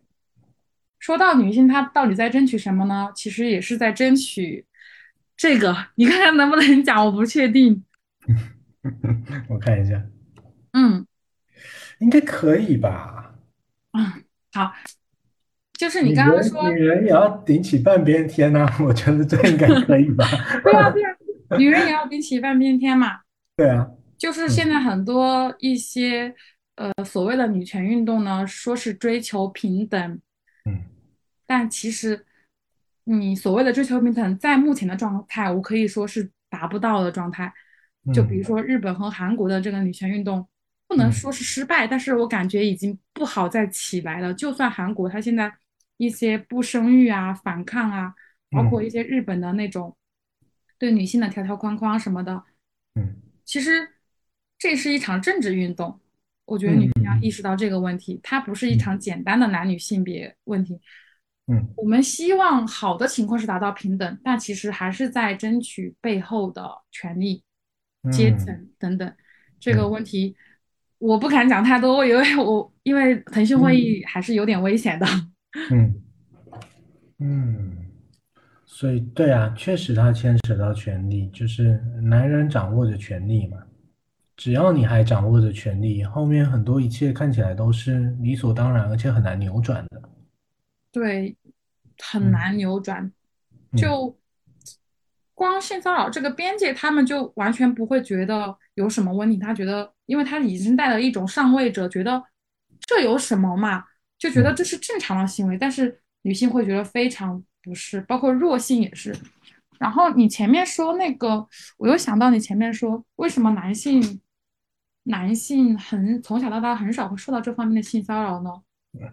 [1.00, 3.10] 说到女性，她到底在争取什么呢？
[3.16, 4.66] 其实也是在争取
[5.36, 7.06] 这个，你看看能不能讲？
[7.06, 7.84] 我不确定。
[9.50, 10.04] 我看一下。
[10.74, 11.06] 嗯，
[12.00, 13.34] 应该可以吧。
[13.94, 14.74] 嗯，好。
[15.78, 20.26] 就是你刚刚说，女人也要顶起半边天呐，我觉得这应该可以吧？
[20.64, 23.20] 对啊，对啊，女人也要顶起半边天嘛。
[23.56, 23.88] 对啊，
[24.18, 26.34] 就是现在很多一些
[26.76, 30.20] 呃所谓的女权运动呢，说是追求平等，
[30.66, 30.82] 嗯，
[31.46, 32.26] 但其实
[33.04, 37.54] 你所谓的追求平等，在目前的状态，我可以说是达不到的状态。
[38.14, 40.48] 就比如说日本和韩国的这个女权运动，
[40.88, 44.34] 不能说是失败，但是我感觉已经不好再起来了。
[44.34, 45.54] 就算韩国它现在
[45.98, 48.14] 一些不生育啊、反抗啊，
[48.50, 49.98] 包括一些日本的那种
[50.80, 52.44] 对女性的条条框框什么的，
[52.96, 53.90] 嗯其实
[54.58, 56.00] 这是一场政治运动。
[56.46, 60.80] 我觉得女性要意识到这个问题，它不是一场简单的男女性别问题。
[61.48, 67.44] 嗯我们希望好的情况是达到平等，但其实还是在争取背后的权利、
[68.12, 69.16] 阶嗯层等等。
[69.60, 70.36] 这个问题
[71.00, 75.06] 我不敢讲太多，因为我因为腾讯会议还是有点危险的。
[75.06, 75.34] 嗯
[75.72, 76.02] 嗯
[77.20, 77.78] 嗯，
[78.66, 83.58] 所以对啊，确实它牵扯到权力，就是男人掌握着权力嘛。
[84.36, 90.02] 只要你还掌握着权力，后面很多一切看起来都是理所当然，而且很难扭转的。
[90.92, 91.36] 对，
[91.98, 93.04] 很嗯难扭转。
[93.04, 94.16] 嗯就
[95.34, 99.38] 光性骚扰这个边界，他们就完全不会觉得有什么问题。
[99.38, 102.24] 他觉得，因为他已经带了一种上位者，觉得
[102.80, 103.84] 这有什么嘛，
[104.18, 105.58] 就觉得嗯这是正常的行为。
[105.58, 109.16] 但是女性会觉得非常不适，包括弱性也是。
[109.80, 114.22] 然后你前面说那个，我又想到你前面说，为什么男性
[115.04, 118.50] 男性很从小到大很少会受到这方面的性骚扰呢？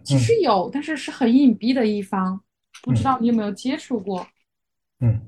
[0.03, 2.41] 其实嗯有，但是是很隐蔽的一方，
[2.81, 4.27] 不知嗯道你有没有接触过。
[4.99, 5.21] 嗯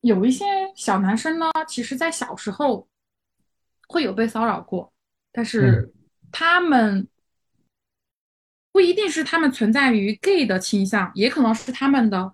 [0.00, 2.88] 有一些小男生呢，其实在小时候
[3.86, 4.92] 会有被骚扰过，
[5.30, 5.92] 但嗯是
[6.32, 7.06] 他们
[8.72, 12.32] 不一定是他们存在于 gay 的倾向，也可能是他们的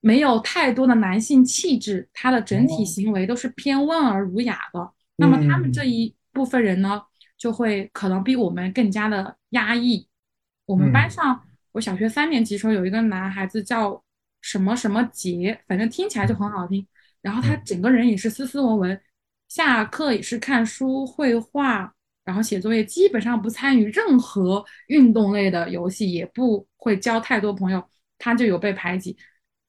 [0.00, 4.92] 没有太多的男性气质，他的整体哦行为都是偏温而儒雅的。
[5.16, 7.02] 那么他们这嗯一部分人呢，
[7.38, 10.08] 就会可能比我们更加的压抑。
[10.66, 14.02] 我们班嗯上，我小学三年级时候有一个男孩子叫
[14.42, 16.86] 什么什么杰，反正听起来就很好听。
[17.22, 19.00] 然后他嗯整个人也是斯斯文文，
[19.48, 21.94] 下课也是看书、绘画，
[22.26, 27.82] 然后写作业，基本上不参与任何运动类的游戏，也不会交太多朋友，
[28.18, 29.16] 他就有被排挤。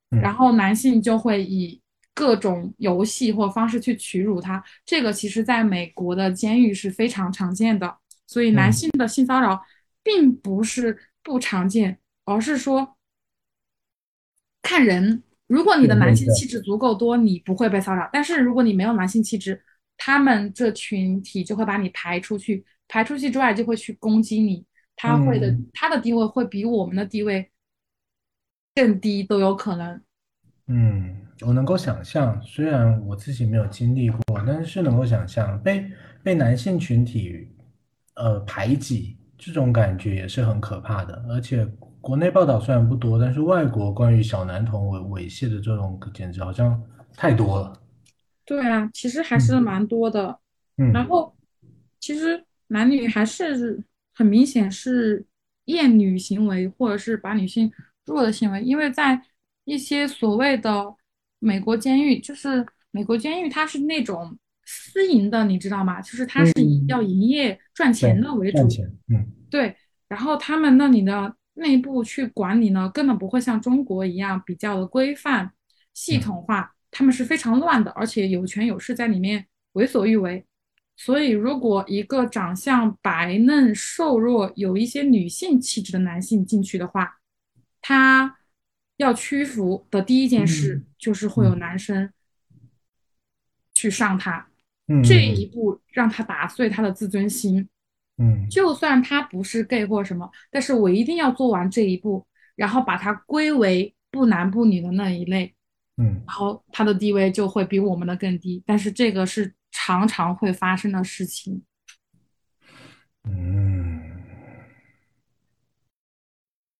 [0.09, 1.81] 然嗯后男性就会以
[2.13, 7.97] 各种游戏或方式去屈辱他，这个其实在美国的监狱是非常常见的。
[8.25, 9.61] 所以男嗯性的性骚扰
[10.03, 12.97] 并不是不常见，而是说
[14.61, 15.23] 看人。
[15.47, 19.63] 如果你的男性气质足够多，你不会被骚扰；但是如果你没有男性气质，
[19.97, 24.63] 他们这群体就会把你排出去，排出去之外就会去攻击你。
[24.95, 27.51] 他会的，嗯他的地位会比我们的地位
[28.73, 30.01] 更低都有可能。
[30.67, 35.85] 嗯，我能够想象，虽然我自己没有经历过，但是能够想象被
[36.23, 37.47] 被男性群体
[38.15, 41.23] 呃排挤这种感觉也是很可怕的。
[41.29, 41.63] 而且
[42.01, 46.81] 国内报道虽然不多，但是外国关于小男童猥猥亵的这种简直好像
[47.15, 47.79] 太多了。
[48.47, 50.39] 对啊，其实还是嗯蛮多的。
[50.77, 51.35] 然嗯后，
[51.99, 53.83] 其实男女还是
[54.15, 55.25] 很明显是
[55.65, 57.69] 厌女行为，或者是把女性
[58.05, 59.21] 弱的行为，因为在
[59.65, 60.95] 一些所谓的
[61.39, 66.01] 美国监狱，就是美国监狱，它是那种私营的，你知道吗？
[66.01, 69.75] 就是它是以嗯，要营业赚钱，的为主，赚钱，嗯对。
[70.07, 75.51] 然后他们那里的内部去管理呢，根本不会像中国一样比较的规范、
[75.93, 80.43] 系嗯统化，他们是非常乱的，而且有权有势在里面为所欲为。
[80.95, 87.19] 所以，如果一个长相白嫩、瘦弱、有一些女性气质的男性进去的话，
[87.83, 88.39] 他
[88.95, 92.11] 要屈服的第一件事嗯就是会有嗯男生
[93.75, 94.47] 去上他，
[94.87, 97.69] 嗯这一嗯步让他打碎他的自尊心。
[98.17, 105.53] 嗯就算他不是 gay 或什么，但是我一定要做完这一步，然后把他归为不男不女的那一类，
[105.97, 108.63] 嗯然后他的地位就会比我们的更低。
[108.65, 111.61] 但是这个是常常会发生的事情。
[113.23, 113.97] 嗯。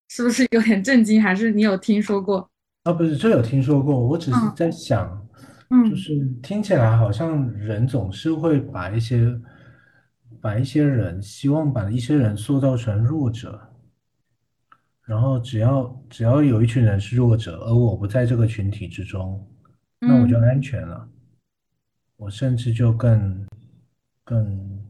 [0.10, 1.22] 是不是有点震惊？
[1.22, 2.50] 还是你有听说过？
[2.84, 5.28] 啊，不是，这有听说过，我只是嗯在想，
[5.70, 9.40] 嗯就嗯，是听起来好像人总是会把一些
[10.42, 13.67] 把一些人，希望把一些人塑造成弱者，
[15.08, 19.42] 然后只要只要有一群人是弱者，而我不在这个群体之中，
[20.00, 21.10] 那我就嗯，安全了，
[22.18, 23.48] 我甚至就更
[24.26, 24.86] 更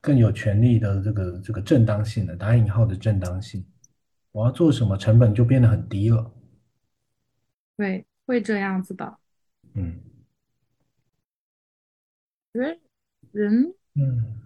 [0.00, 3.64] 更有权利的这个这个正当性的，打引号的正当性，
[4.32, 6.32] 我要做什么，成本就变得很低了，
[7.76, 9.18] 对，会这样子的。
[9.74, 10.00] 嗯
[12.52, 12.76] 觉得
[13.30, 14.36] 人嗯。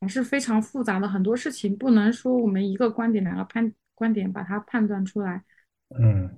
[0.00, 5.42] 还是非常复杂的，很多事情不能说我们一个观点、两个判观点把它判断出来。
[5.98, 6.30] 嗯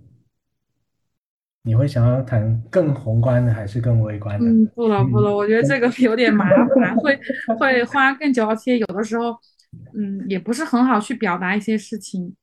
[1.63, 4.47] 你会想要谈更宏观的还是更微观的？
[4.47, 7.21] 嗯，不了不了，我觉得这个有点麻烦， 会
[7.59, 9.37] 会花更久，而且有的时候，
[9.95, 12.35] 嗯，也不是很好去表达一些事情。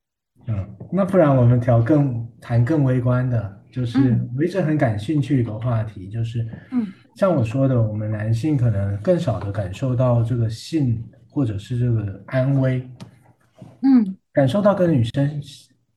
[0.47, 12.88] 嗯，那不然我们调更谈更微观的，就是嗯我一直很感兴趣一个话题，就是嗯像我说的，我们男性可能更少的感受到这个性或者是这个安危，
[13.82, 15.42] 嗯感受到跟女生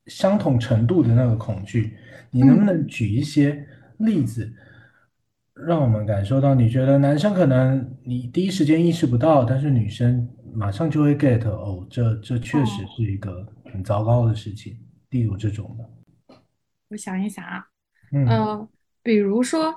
[0.07, 1.95] 相同程度的那个恐惧。
[2.31, 3.69] 你能不嗯能举一些
[3.99, 4.51] 例子，
[5.53, 6.55] 让我们感受到？
[6.55, 14.75] 你觉得男生可能你第一时间意识不到，但是女生马上就会 get，哦，这这确实哦，是一个很糟糕的事情，
[15.11, 16.35] 例如这种的。
[16.89, 17.67] 我想一想啊，
[18.13, 18.69] 嗯呃，
[19.03, 19.75] 比如说。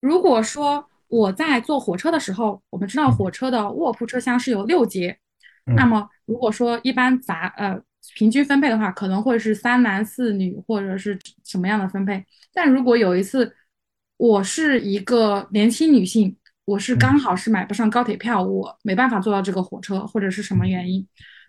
[0.00, 5.16] 如果说我在坐火车的时候，我们知道嗯火车的卧铺车厢是有六节，
[5.64, 7.80] 那嗯么如果说一般杂呃
[8.14, 12.24] 平均分配的话，可能会是三男四女或者是什么样的分配。
[12.52, 13.54] 但如果有一次
[14.16, 21.06] 我是一个年轻女性，我是刚嗯好是买不上高铁票，我没办法坐到这个火车或者是什么嗯原因，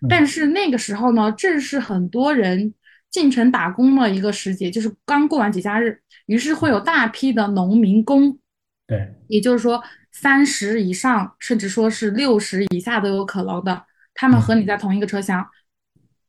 [0.08, 2.72] 但嗯是那个时候呢，正是很多人
[3.10, 6.00] 进城打工的一个时节，就是刚过完节假日。
[6.26, 8.38] 于是会有大批的农民工，
[8.86, 13.84] 对，也就是说三十以上，甚至说是六十以下都有可能的。
[14.14, 15.46] 他们和嗯你在同一个车厢，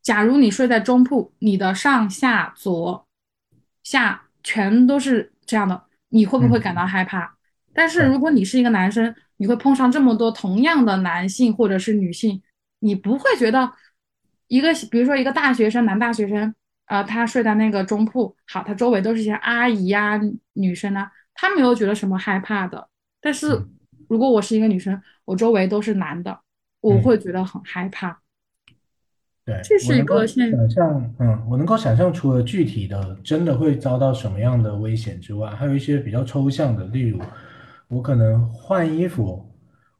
[0.01, 3.07] 假如你睡在中铺，你的上下左
[3.83, 7.35] 下全都是这样的，你会不会嗯，感到害怕？
[7.73, 12.41] 但是，如果你是一个男生，你会碰上这么多同样的男性或者是女性，
[12.79, 13.71] 你不会觉得
[14.47, 16.53] 一个，比如说一个大学生，男大学生，
[16.85, 20.19] 呃，他睡在那个中铺，好，他周围都是一些阿姨呀、
[20.53, 22.87] 女生啊，他没有觉得什么害怕的。
[23.19, 23.71] 但是嗯
[24.07, 26.39] 如果我是一个女生，我周围都是男的，
[26.89, 27.01] 我嗯。
[27.01, 28.21] 会觉得很害怕。
[29.43, 37.19] 对，这是一个现，想象，嗯，我能够想象，除了具体的真的会遭到什么样的危险之外，还有一些比较抽象的，例如
[37.87, 39.47] 我可能换衣服，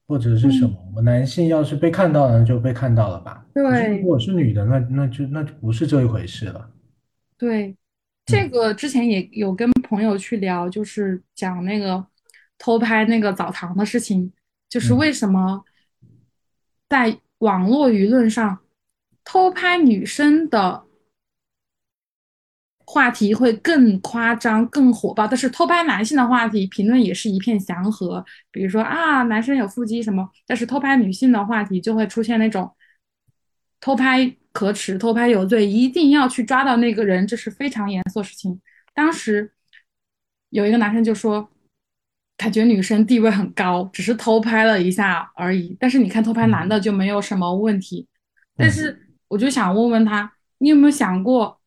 [0.08, 0.74] 或者是什么。
[0.88, 3.46] 嗯，我男性要是被看到了，那就被看到了吧。
[3.54, 6.70] 对如果是女的，那那就那就不是这一回事了。
[7.38, 7.76] 对，
[8.26, 12.04] 这嗯个之前也有跟朋友去聊，就是讲那个
[12.58, 14.32] 偷拍那个澡堂的事情，
[14.68, 15.64] 就是嗯为什么
[16.88, 18.60] 在网络舆论上
[19.24, 20.86] 偷拍女生的
[22.86, 32.72] 话题会更夸张、更火爆，但是偷拍男性的话题评论也是一片祥和，比如说啊，男生有腹肌什么，但是偷拍女性的话题就会出现那种
[33.82, 38.62] 偷拍可耻、偷拍有罪，一定要去抓到那个人，这是非常严肃的事情。
[38.94, 39.52] 当时
[40.50, 41.50] 有一个男生就说，
[42.38, 48.08] 感觉女生地位很高，只是偷拍了一下而已，但是你看偷拍男嗯的就没有什么问题。
[48.58, 51.60] 但嗯是我就想问问他，你有没有想过，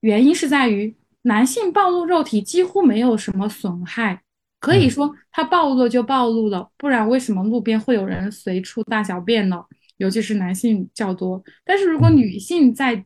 [0.00, 4.22] 原因是在于男性暴露肉体几乎没有什么损害，
[4.60, 9.64] 可以嗯说他暴露了就暴露了，不然为什么路边会有人随处大小便呢？
[9.96, 11.42] 尤其是男性较多。
[11.64, 13.04] 但是如果嗯女性在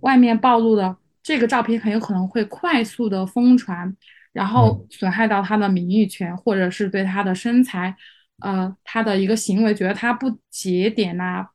[0.00, 3.94] 外面暴露了，这个照片很有可能会快速的疯传，
[4.32, 7.94] 然后嗯损害到他的名誉权，或者是对他的身材，
[8.40, 11.46] 呃，他的一个行为觉得他不节点呐、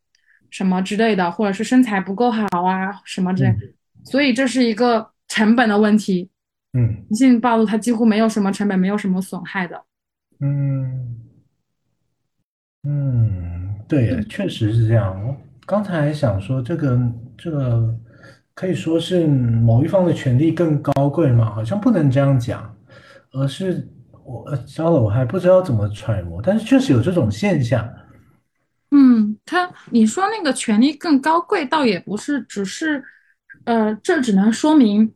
[0.49, 3.49] 什么之类的，或者是身材不够好啊，什么之类。
[3.49, 3.73] 嗯
[4.05, 6.29] 所以这是一个成本的问题。
[6.71, 9.83] 嗯女性暴露它几乎没有什么成本，没有什么损害的。
[10.39, 11.17] 嗯
[12.83, 15.21] 嗯，对耶，确实是这样。
[15.27, 16.97] 我刚才想说，这个
[17.37, 17.93] 这个
[18.57, 21.53] 可以说是某一方的权利更高贵吗？
[21.53, 22.75] 好像不能这样讲，
[23.31, 23.87] 而是
[24.25, 27.87] 我呃，糟了，我还不知道怎么揣摩，但是确实有这种现象。
[28.89, 33.03] 嗯，他你说那个权利更高贵，倒也不是，只是，
[33.65, 35.13] 呃，这只能说明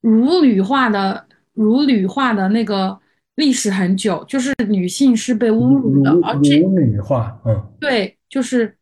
[0.00, 2.98] 儒女化的儒女化的那个
[3.34, 8.75] 历史很久，就是女性是被侮辱的，而这儒女化，嗯对，就是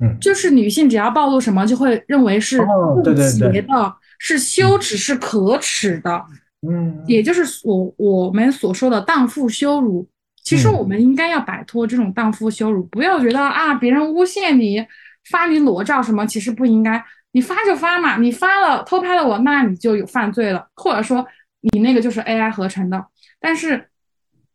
[0.00, 6.24] 嗯，就是女性只要暴露什么，就会认为是哦，不洁的，是羞嗯耻，是可耻的。
[6.66, 10.08] 嗯也嗯就是所我们所说的荡妇羞辱。
[10.42, 14.84] 其实我嗯们应该要摆脱这种荡妇羞辱，不要觉得啊别人诬陷你，
[15.30, 17.04] 发你裸照什么，其实不应该。
[17.32, 21.24] 你发就发嘛，你发了偷拍了我，那你就有犯罪了，或者说
[21.60, 23.04] 你那个就是 AI 合成的。
[23.38, 23.86] 但是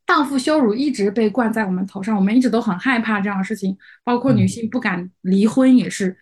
[0.05, 6.17] 荡妇羞辱一直被冠在我们头上，我们一直都很害怕这样的事情，包括女嗯性不敢离婚也是。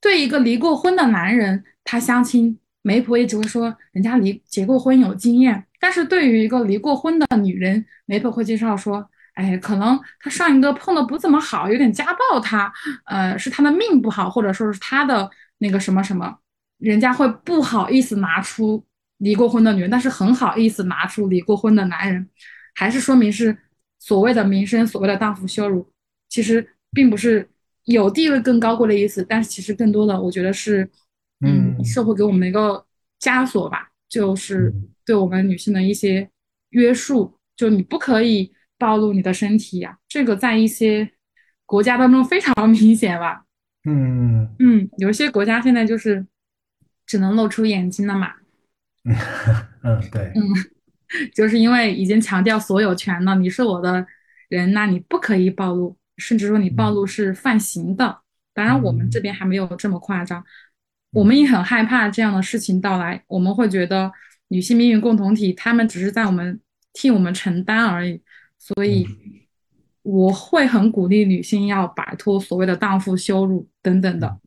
[0.00, 5.66] 对一个离过婚的男人，他相亲，媒婆也只会说人家离结过婚有经验。
[5.80, 12.72] 但是对于一个离过婚的女人，媒婆会介绍说，哎，可能她上一个碰的不怎么好，有点家暴她，
[13.06, 15.28] 呃，是他的命不好，或者说是他的
[15.58, 16.38] 那个什么什么。
[16.78, 18.84] 人家会不好意思拿出
[19.18, 22.28] 离过婚的女人，但是很好意思拿出离过婚的男人，
[22.76, 23.56] 还是说明是
[23.98, 25.90] 所谓的名声，所谓的荡妇羞辱，
[26.28, 27.48] 其实并不是
[27.86, 30.88] 有地位更高贵的意思，但是其实更多的，我觉得是，
[31.40, 32.84] 嗯，社会给我们的一个
[33.20, 34.72] 枷锁吧，就是
[35.04, 36.28] 对我们女性的一些
[36.70, 41.10] 约束，就你不可以暴露你的身体呀，这个在一些
[41.64, 43.44] 国家当中非常明显吧。
[43.88, 46.26] 嗯嗯，有一些国家现在就是
[47.06, 48.34] 只能露出眼睛了嘛。
[49.82, 50.32] 嗯对。
[50.34, 50.42] 嗯，
[51.34, 54.06] 就是因为已经强调所有权了，你是我的
[54.48, 58.18] 人，那你不可以暴露，甚至说你暴露是犯刑的。
[58.54, 60.44] 当然，我们这边还没有这么夸张，
[61.12, 63.22] 我们也很害怕这样的事情到来。
[63.26, 64.10] 我们会觉得
[64.48, 66.60] 女性命运共同体，他们只是在我们
[66.92, 68.22] 替我们承担而已，
[68.58, 69.06] 所以。
[70.08, 74.38] 我会很鼓励女性要摆脱所谓的荡妇羞辱等等的，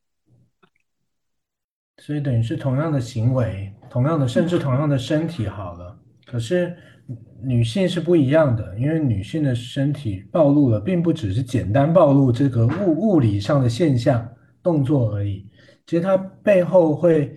[1.97, 5.99] 所以等于是同样的行为，同样的甚至同样的身体好了，
[6.29, 6.75] 可是
[7.41, 14.27] 女性是不一样的，因为女性的身体暴露了，并不只是简单暴露这个物物理上的现象
[14.61, 15.47] 动作而已，
[15.85, 17.35] 其实它背后会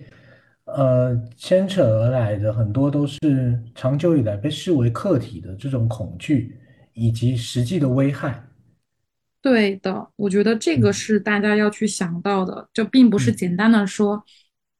[0.65, 3.17] 呃牵扯而来的很多都是
[3.73, 6.57] 长久以来被视为客体的这种恐惧。
[6.95, 8.45] 以及实际的危害，
[9.41, 14.23] 对的，我觉得这个是大家要去想到的，就并不是简单的说，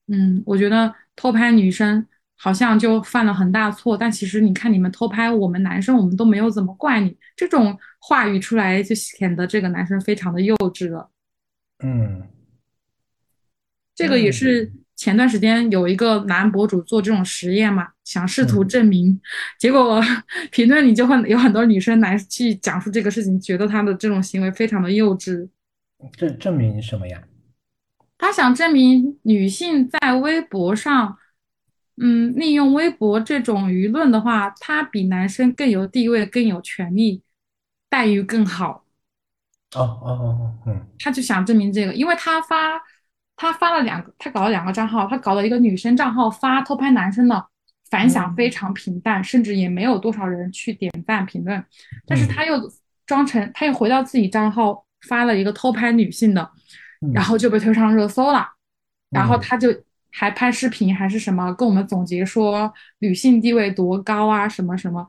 [0.09, 2.05] 嗯，我觉得偷拍女生
[2.43, 11.09] 好像就犯了很大错，但其实你看你们偷拍我们男生，我们都没有怎么怪你，这种话语出来就显得这个男生非常的幼稚了。
[11.81, 12.27] 嗯，
[13.95, 14.73] 这个也是。
[14.95, 19.19] 前段时间有一个男博主做这种实验嘛，想试图证明，
[19.59, 19.99] 结果
[20.51, 25.49] 评论里就会有很多女生来去讲述这个事情，觉得他的这种行为非常的幼稚。
[26.15, 27.23] 证证明什么呀？
[28.19, 31.17] 他想证明女性在微博上，
[31.97, 37.21] 嗯，利用微博这种舆论的话，他比男生更有地位、更有权利，
[37.89, 38.85] 待遇更好。
[39.75, 40.87] 哦哦哦，嗯。
[40.99, 42.81] 他就想证明这个，因为他发。
[43.35, 47.47] 他发了两个，他搞了两个账号，他搞了一个女生账号发偷拍男生的，
[47.89, 51.61] 反响非常平淡，甚至也没有多少人去点赞评论。
[52.05, 52.71] 但是他又
[53.07, 56.47] 装成，他又回到自己账号发了一个偷拍女性的，
[57.11, 58.47] 然后就被推上热搜了。
[59.09, 59.69] 然后他就
[60.16, 65.05] 还拍视频还是什么，跟我们总结说女性地位多高啊，什么什么，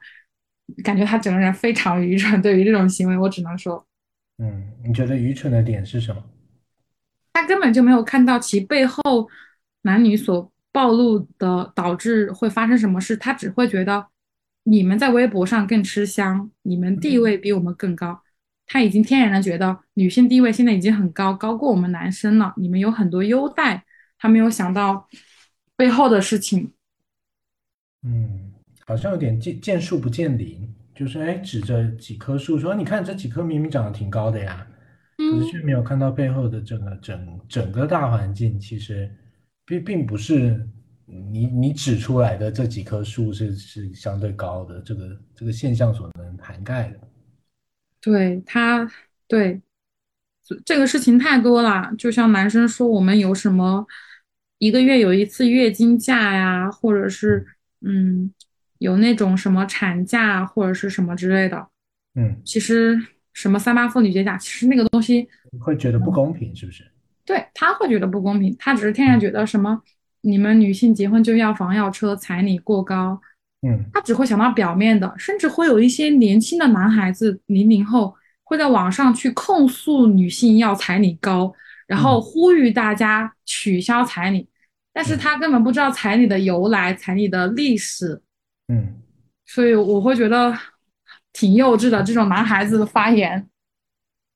[0.83, 2.41] 感觉他整个人非常愚蠢。
[2.41, 3.87] 对于这种行为，我只能说，
[4.39, 6.25] 嗯，你觉得愚蠢的点是什么？
[7.35, 9.29] 他根本就没有看到其背后
[9.83, 14.07] 男女所暴露的导致会发生什么事，他只会觉得
[14.63, 18.23] 你们在微博上更吃香，你们地位比我们更高。
[18.67, 23.85] 他已经天然的觉得女性地位现在已经很高，高过我们男生了，你们有很多优待。
[24.19, 25.09] 他没有想到
[25.77, 26.73] 背后的事情。
[28.03, 28.53] 嗯，
[28.87, 34.67] 好像有点见见树不见林，就是哎，指着几棵树说：“你看这几棵明明长得挺高的呀。”
[35.17, 39.09] 可是却没有看到背后的整个整整个大环境，其实
[39.65, 40.69] 并并不是
[41.07, 46.99] 你你指出来的这几棵树是是相对高的这个这个现象所能涵盖的。
[48.01, 48.91] 对他
[49.29, 49.63] 对
[50.65, 53.87] 这个事情太多了，就像男生说我们有什么
[54.59, 57.47] 一个月有一次月经假呀，或者是
[57.85, 58.33] 嗯
[58.79, 61.69] 有那种什么产假或者是什么之类的，
[62.15, 63.01] 嗯，其实。
[63.35, 65.29] 什么三八妇女节假，其实那个东西
[65.59, 66.85] 会觉得不公平，是不是？
[67.25, 69.83] 对他会觉得不公平，他只是天然觉得什么
[70.21, 73.21] 你们女性结婚就要房要车，彩礼过高，
[73.67, 78.15] 嗯，他只会想到表面的，甚至会有一些年轻的男孩子，零零后
[78.55, 81.53] 会在网上去控诉女性要彩礼高，
[81.87, 84.49] 然后呼吁大家取消彩礼，
[84.93, 88.23] 但是他根本不知道彩礼的由来，彩礼的历史，
[88.69, 88.95] 嗯，
[89.45, 90.57] 所以我会觉得。
[91.37, 93.45] 挺幼稚的这种男孩子的发言，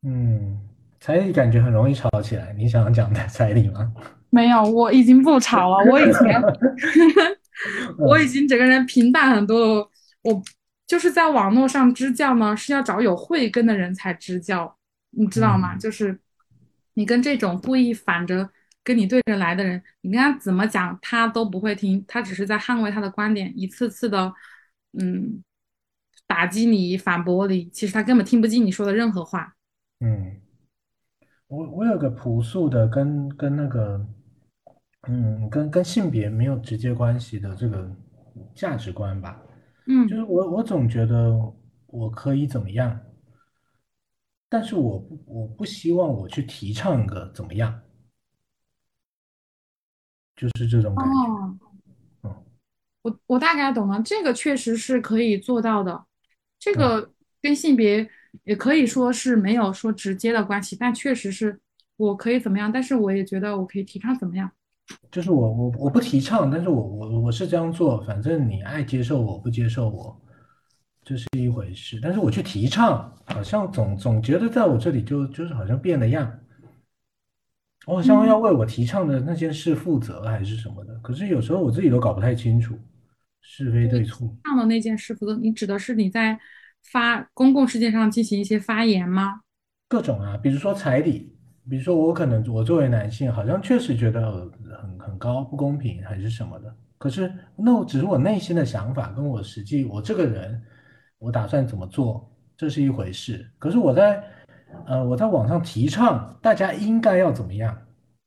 [0.02, 0.58] 嗯，
[0.98, 2.52] 彩礼感觉很容易吵起来。
[2.58, 3.92] 你想讲的彩礼吗？
[4.30, 5.92] 没有，我已经不吵了。
[5.92, 6.42] 我以前
[7.98, 9.88] 我已经整个人平淡很多了。
[10.24, 10.42] 我
[10.88, 14.76] 就是在网络上支教呢，是要找有慧根的人才支教，
[15.10, 15.76] 你知道吗？
[15.76, 16.18] 就是
[16.94, 18.50] 你跟这种故意反着
[18.82, 24.32] 跟你对着来的人，你跟他怎么讲，他都不会听，他只是在捍卫他的观点，一次次的，
[24.98, 25.44] 嗯。
[26.26, 29.56] 打击你，反驳你，其实他根本听不进你说的任何话。
[30.00, 30.36] 嗯，
[31.46, 34.06] 我我有个朴素的，跟跟那个，
[35.08, 37.90] 嗯，跟跟性别没有直接关系的这个
[38.54, 39.40] 价值观吧。
[39.88, 41.32] 嗯，就是我我总觉得
[41.86, 43.00] 我可以怎么样，
[44.48, 47.80] 但是我不我不希望我去提倡一个怎么样。
[50.36, 51.12] 就是这种感觉。
[51.14, 51.58] 哦，
[52.22, 52.44] 嗯
[53.02, 56.04] 我我大概懂了，这个确实是可以做到的。
[56.58, 58.08] 这嗯，个跟性别
[58.44, 61.60] 也可以说是没有说直接的关系，但确实是
[61.96, 64.50] 我可以怎么样，但是我也觉得我可以提倡怎么样。
[65.10, 70.20] 就是我我我不提倡，但是我我我是这样做，反正你爱接受我不接受我，
[71.02, 71.98] 这是一回事。
[72.02, 76.38] 但是我去提倡，好像总总觉得在我这里就就是好像变了样，
[77.86, 80.94] 我好像要嗯，为我提倡的那件事负责还是什么的。
[81.00, 82.78] 可是有时候我自己都搞不太清楚
[83.40, 84.28] 是非对错。
[84.44, 86.38] 上的那件事负责，你指的是你在
[86.92, 89.40] 发公共事件上进行一些发言吗？
[89.88, 91.34] 各种啊，比如说彩礼，
[91.68, 94.50] 比如说我可能我作为男性，好像确实觉得呃
[94.80, 96.74] 很很高，不公平还是什么的。
[96.96, 100.60] 可是那我只是我内心的想法，跟我实际我这个人，
[101.18, 103.48] 我打算怎么做，这是一回事。
[103.58, 104.22] 可是我在
[104.86, 107.76] 呃我在网上提倡大家应该要怎么样，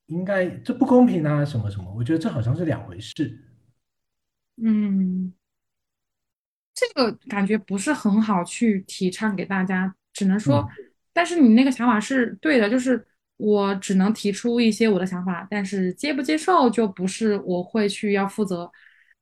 [0.08, 3.38] 应该这不公平啊什么什么，我觉得这好像是两回事。
[4.64, 5.34] 嗯。
[6.74, 13.06] 这个感觉不是很好去提倡给大家，只能说，嗯但是你那个想法是对的，就是
[13.42, 18.72] 我只能提出一些我的想法，但是接不接受就不是我会去要负责。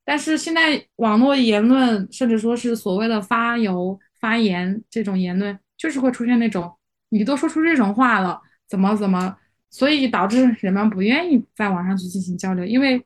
[0.04, 6.72] 但是现在网络言论，甚至说是所谓的发油、发言这种言论，就是会出现那种
[7.10, 9.38] 你都说出这种话了，怎么怎么，
[9.70, 13.04] 所以导致人们不愿意在网上去进行交流，因为。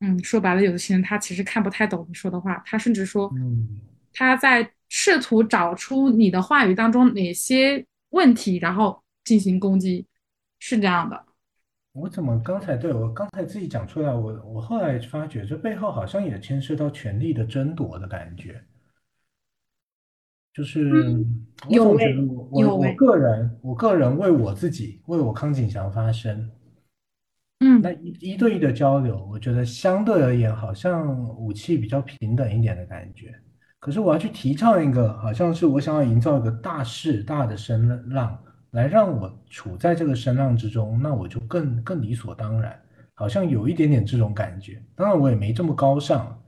[0.00, 3.80] 嗯，说白了，有些人他其实看不太懂你说的话，他甚至说嗯。
[4.12, 10.06] 他在试图找出你的话语当中哪些问题，然后进行攻击，
[10.58, 11.24] 是这样的。
[11.92, 18.62] 我怎么刚才对我刚才自己讲出来，我我后来发觉这背后好像也牵涉到权力的争夺的感觉。
[20.52, 26.50] 就是嗯，我总觉得，我我我，个人我个人为我自己为我康景祥发声，
[27.60, 33.32] 嗯那嗯一一对一的交流，我觉得相对而言好像武器比较平等一点的感觉。
[33.78, 38.36] 可是我要去提倡一个，好像是我想要营造一个大势大的声浪，
[38.72, 42.80] 来让我处在这个声浪之中，那我就更更理所当然，
[43.14, 44.82] 好像有一点点这种感觉。
[44.94, 46.38] 当然我也没这么高尚，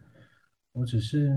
[0.72, 1.30] 我只是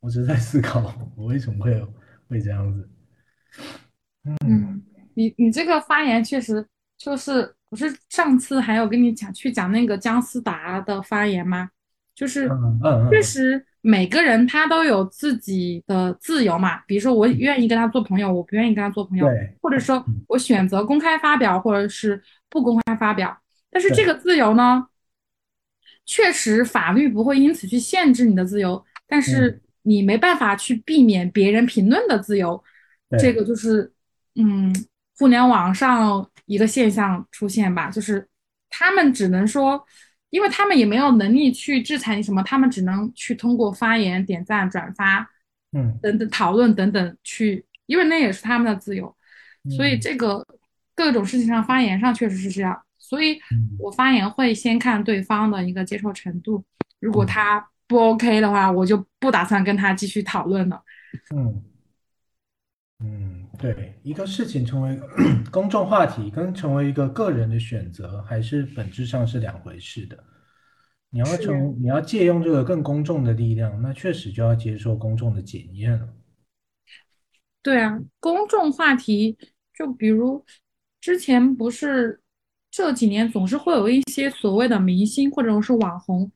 [0.00, 1.86] 我只是在思考 我为什么会
[2.28, 2.88] 会这样子。
[4.24, 4.82] 嗯嗯，
[5.14, 11.70] 你你这个发言确实就是不是上次还有跟你讲去讲那个姜思达的发言吗？
[12.14, 19.28] 就是嗯嗯嗯，确实每个人他都有自己的自由嘛，比如说我嗯愿意跟他做朋友，我不愿意跟他做朋友，
[19.60, 20.24] 或者说嗯。
[20.26, 23.36] 我选择公开发表，或者是不公开发表。
[23.70, 24.86] 但是这，个自由呢，
[26.06, 29.22] 确实法律不会因此去限制你的自由，但嗯。
[29.22, 32.64] 是你没办法去避免别人评论的自由，
[33.18, 33.92] 这，个就是
[34.36, 34.74] 嗯，
[35.18, 38.26] 互联网上一个现象出现吧，就是
[38.70, 39.84] 他们只能说，
[40.34, 45.30] 因为他们也没有能力去制裁你什么，他们只能去通过发言、点赞、转发
[45.70, 45.96] 嗯。
[46.02, 49.16] 等等讨论等等去，因为那也是他们的自由，
[49.76, 50.00] 所以嗯。
[50.00, 50.44] 这个
[50.96, 53.76] 各种事情上发言上确实是这样，所以嗯。
[53.78, 56.64] 我发言会先看对方的一个接受程度，
[56.98, 57.26] 如果嗯。
[57.26, 60.82] 他不 OK 的话，我就不打算跟他继续讨论了。
[61.32, 61.62] 嗯。
[62.98, 63.33] 嗯，
[63.72, 65.00] 对，一个事情成为
[65.50, 70.22] 公众话题，跟成为一个个人的选择，还是本质上是两回事的。
[71.08, 71.38] 你要是。
[71.38, 76.06] 成，你要借用这个更公众的力量，那确实就要接受公众的检验了。
[77.62, 79.38] 对啊，公众话题，
[79.74, 80.44] 就比如
[81.00, 82.20] 之前不是
[82.70, 86.30] 这几年总是会有一些所谓的明星或者是网红，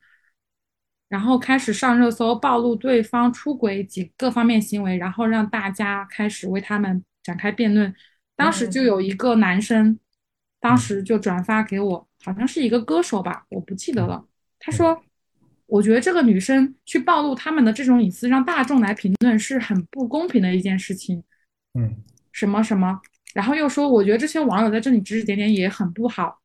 [1.11, 7.95] 然后开始上热搜，暴露对方出轨及各方面行为，然后让大家开始为他们展开辩论。
[8.35, 9.99] 当时就嗯有一个男生，
[10.59, 14.24] 当嗯时就转发给我，好像是一个歌手吧，我不记得嗯了。
[14.59, 15.03] 他嗯说，
[15.66, 21.22] 我觉得这个女生去暴露他们的这种隐私，让大众来评论是很不公平的一件事情。
[21.74, 21.97] 嗯
[22.33, 23.01] 什么什么，
[23.35, 26.41] 然后又说，我觉得这些网友在这里指指点点也很不好，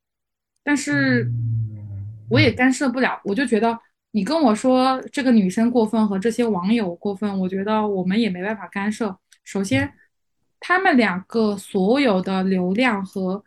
[0.63, 3.79] 但是嗯我也嗯干涉不了，我就觉得
[4.11, 9.15] 你跟我说这个女生过分和这些网友过分，我觉得我们也没办法干涉。
[9.43, 9.93] 首嗯先，
[10.65, 13.43] 他们两个所有的流量和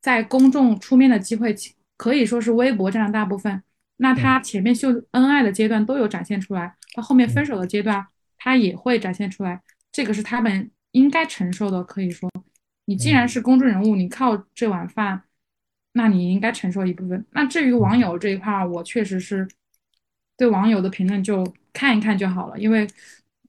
[0.00, 1.54] 在公众出面的机会，
[1.96, 3.62] 可以说是微博占了大部分。
[3.98, 8.04] 那嗯他前面秀恩爱的阶段都有展现出来，到后面分嗯手的阶段，
[8.36, 9.62] 他也会展现出来。
[9.92, 12.28] 这个是他们应该承受的，可以说，
[12.86, 15.22] 你既然嗯是公众人物，你靠这碗饭，
[15.92, 17.24] 那你应该承受一部分。
[17.30, 19.46] 那至于网嗯友这一块儿，我确实是
[20.36, 22.88] 对网友的评论就看一看就好了，因为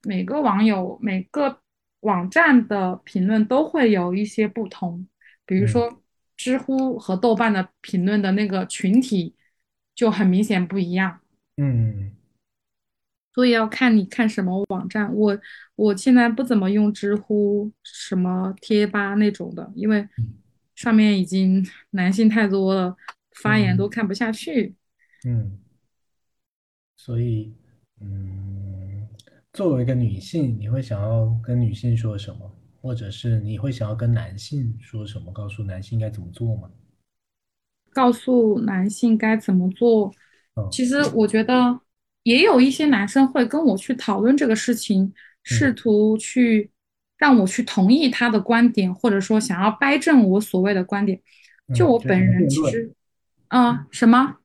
[0.04, 1.61] 每个网友每个
[2.02, 5.08] 网站的评论都会有一些不同，
[5.46, 6.04] 比如嗯说
[6.38, 9.36] 知乎和豆瓣的评论的那个群体
[9.96, 11.20] 就很明显不一样。
[11.58, 12.16] 嗯
[13.34, 15.14] 所以要看你看什么网站。
[15.16, 15.40] 我
[15.76, 20.34] 我现在不怎么用知乎、什么贴吧那种的，因为嗯
[20.76, 22.96] 上面已经 男性太多了，
[23.42, 24.76] 发言都嗯看不下去。
[25.26, 25.60] 嗯，
[26.98, 27.54] 所以
[28.02, 28.61] 嗯，
[29.54, 32.50] 作为一个女性，你会想要跟女性说什么，
[32.82, 36.70] 或者是你会想要跟男性说什么，告诉男性该怎么做吗？
[37.94, 40.08] 告诉男性该怎么做。
[40.56, 41.80] 嗯其实我觉得
[42.24, 46.70] 也有一些男生会跟我去讨论这个事情，试嗯图去
[47.18, 51.22] 让我去同意他的观点，或者说想要掰正我所谓的观点。
[51.74, 52.94] 就嗯，我本人其实，
[53.48, 54.38] 啊、什么？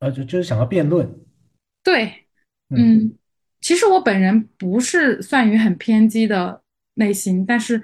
[0.00, 1.18] 啊，就就是想要辩论，
[1.82, 2.26] 对，
[2.68, 3.18] 嗯嗯，
[3.64, 6.60] 其实我本人不是算于很偏激的
[6.96, 7.82] 类型，但是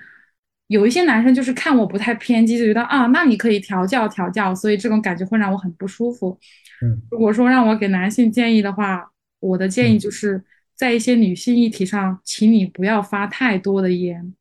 [0.66, 6.39] 有一些男生就是看我不太偏激，就觉得啊，那你可以调教调教，所以这种感觉会让我很不舒服。
[6.83, 9.11] 嗯如果说让我给男性建议的话，
[9.41, 10.45] 我的建议嗯，就是
[10.76, 14.35] 在一些女性议题上，请你不要发太多的言。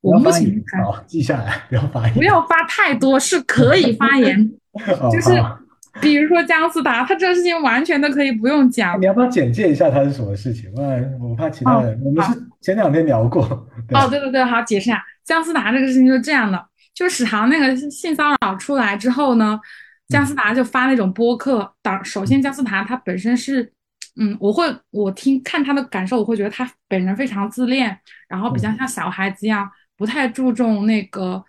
[0.00, 2.14] 我目前看，好，记下来，不要发言。
[2.14, 5.58] 不要发太多，是可以发言， 哦，就是好，
[6.00, 9.00] 比如说姜思达，他这个事情完全都可以不用讲。
[9.00, 10.70] 你要不要简介一下他是什么事情？
[10.74, 12.46] 不然我怕其他哦，人，我们是。
[12.62, 19.60] 前两天聊过，对，哦，对对对，好，解释一下，姜思达这个事情就是这样的，就是史航那个性骚扰出来之后呢，
[20.08, 21.72] 姜思嗯达就发那种播客。
[21.80, 23.72] 当首先，嗯姜思达他本身是，
[24.18, 27.96] 嗯，我会我听看他的感受，我会觉得他本人非常自恋，
[28.28, 31.44] 然后比较嗯像小孩子一样，不太注重那个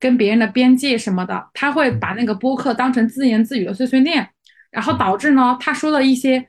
[0.00, 4.30] 跟别人的边界什么的，他会把嗯那个播客当成自言自语的碎碎念，
[4.70, 6.48] 然后嗯导致呢，他说了一些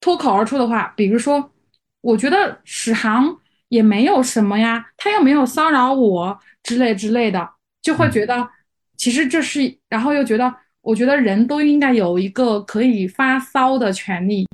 [0.00, 1.52] 脱口而出的话，比如说，
[2.00, 7.48] 我觉得史航也没有什么呀，他又没有骚扰我之类之类的，
[7.80, 8.48] 就会觉嗯得
[8.96, 14.46] 其实这是，然后又觉得，我觉得人都应该有一个可以发骚的权利。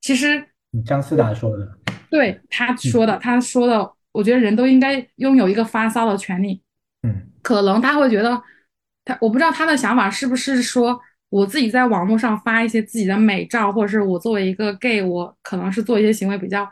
[0.00, 0.38] 其实
[0.72, 1.78] 嗯，姜思达说的，
[2.10, 6.62] 对他嗯说的，他说的，我觉得人都应该拥有一个发骚的权利。
[7.02, 8.40] 嗯可能他会觉得，
[9.04, 16.70] 他我不知道他的想法是不是说我自己在网络上发一些自己的美照，或者是我作为一个 gay，我可能是做一些行为比较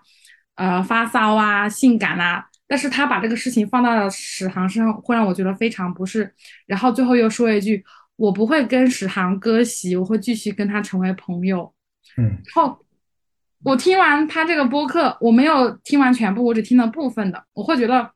[0.54, 6.32] 呃发骚啊、性感啊，但是他把这个事情放到了史航身上，会让我觉得非常不适。
[6.66, 7.82] 然后最后又说一句，
[8.16, 11.72] 我不会跟史航割席，我会继续跟他成为朋友。
[12.16, 12.78] 嗯然后
[13.64, 18.10] 我听完他这个播客，我没有听完全部，我只听了部分的，我会觉得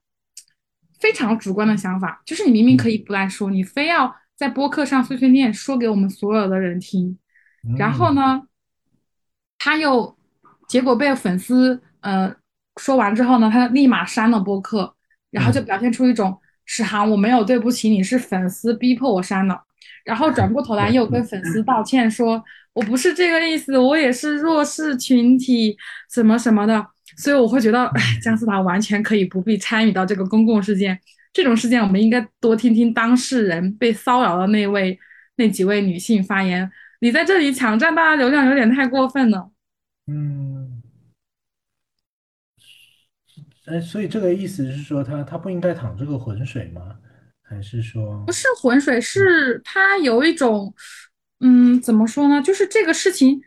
[1.00, 3.04] 非常主观的想法，就是你明明可以嗯。
[3.04, 7.18] 不来说，你非要在播客上碎碎念说给我们所有的人听，
[7.78, 8.14] 然后嗯。
[8.14, 8.42] 呢，
[9.58, 10.16] 他又
[10.68, 12.34] 结果被粉丝呃
[12.80, 14.94] 说完之后呢，他立马删了播客，
[15.30, 15.64] 然后就嗯。
[15.64, 19.60] 表现出一种史航我没有对不起你，是粉丝逼迫我删的，
[20.04, 22.42] 然后转过头来又跟粉丝道歉说，
[22.72, 25.76] 我不是这个意思，我也是弱势群体
[26.10, 26.86] 什么什么的，
[27.16, 30.98] 所以我会觉得，哎，姜思达完全可以不必参与到这个公共事件，
[31.32, 34.98] 这种事件我们应该多听听当事人被骚扰的那位
[35.36, 39.50] 那几位女性发言，你在这里抢占大家流量有点太过分了。
[40.06, 40.82] 嗯，
[43.66, 46.96] 哎，所以这个意思是说他他不应该淌这个浑水吗？
[47.46, 50.74] 还是说，不是浑水，是他有一种，
[51.40, 52.40] 嗯，怎么说呢？
[52.40, 53.42] 就是这个事情，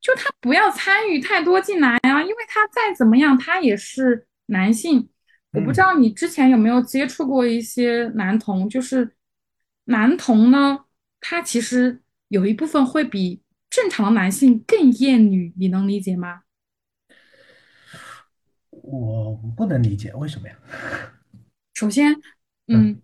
[0.00, 5.08] 就他不要参与太多进来啊，因为他再怎么样，他也是男性。
[5.52, 9.16] 我不知嗯道你之前有没有接触过一些男同，就是
[9.84, 10.84] 男同呢，
[11.20, 16.42] 他其实有一部分会比正常的男性更厌女，你能理解吗？
[18.70, 20.54] 我不能理解为什么呀？
[21.74, 22.12] 首先，
[22.68, 23.02] 嗯嗯，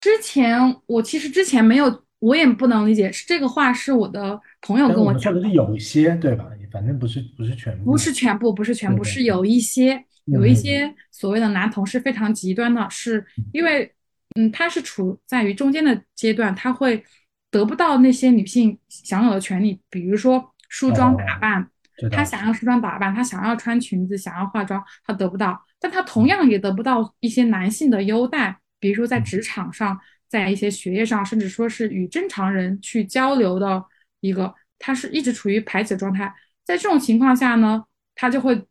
[0.00, 6.46] 之前我其实之前没有，我也不能理解，是这个话是我的朋友但跟我讲的，我们说的是有一些，对吧？
[6.72, 7.96] 反正不是不是全部不。
[7.96, 13.90] 是全部，不是全部，是有一些有一些所谓的男同是非常极端的，是因为
[14.34, 17.02] 嗯，他是处在于中间的阶段，他会
[17.50, 21.70] 得不到那些女性享有的权利，比如说梳妆打哦扮，
[22.10, 29.98] 他想要梳妆打扮，他想要穿裙子，想要化妆，他得不到，但他同样也得不到一些男性的优待，比如说在嗯职场上，
[30.28, 33.84] 在一些学业上，甚至说是与正常人去交流的
[34.20, 36.34] 一个，他是一直处于排挤状态。
[36.64, 38.66] 在这种情况下呢，他就会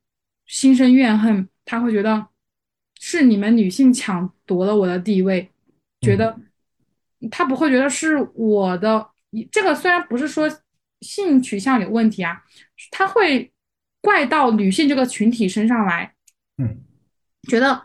[0.45, 2.27] 心生怨恨，他会觉得
[2.99, 5.49] 是你们女性抢夺了我的地位，
[6.01, 6.39] 觉嗯得
[7.31, 9.09] 他不会觉得是我的。
[9.51, 10.49] 这个虽然不是说
[11.01, 12.41] 性取向有问题啊，
[12.91, 13.51] 他会
[14.01, 16.13] 怪到女性这个群体身上来，
[16.57, 16.83] 嗯
[17.49, 17.83] 觉得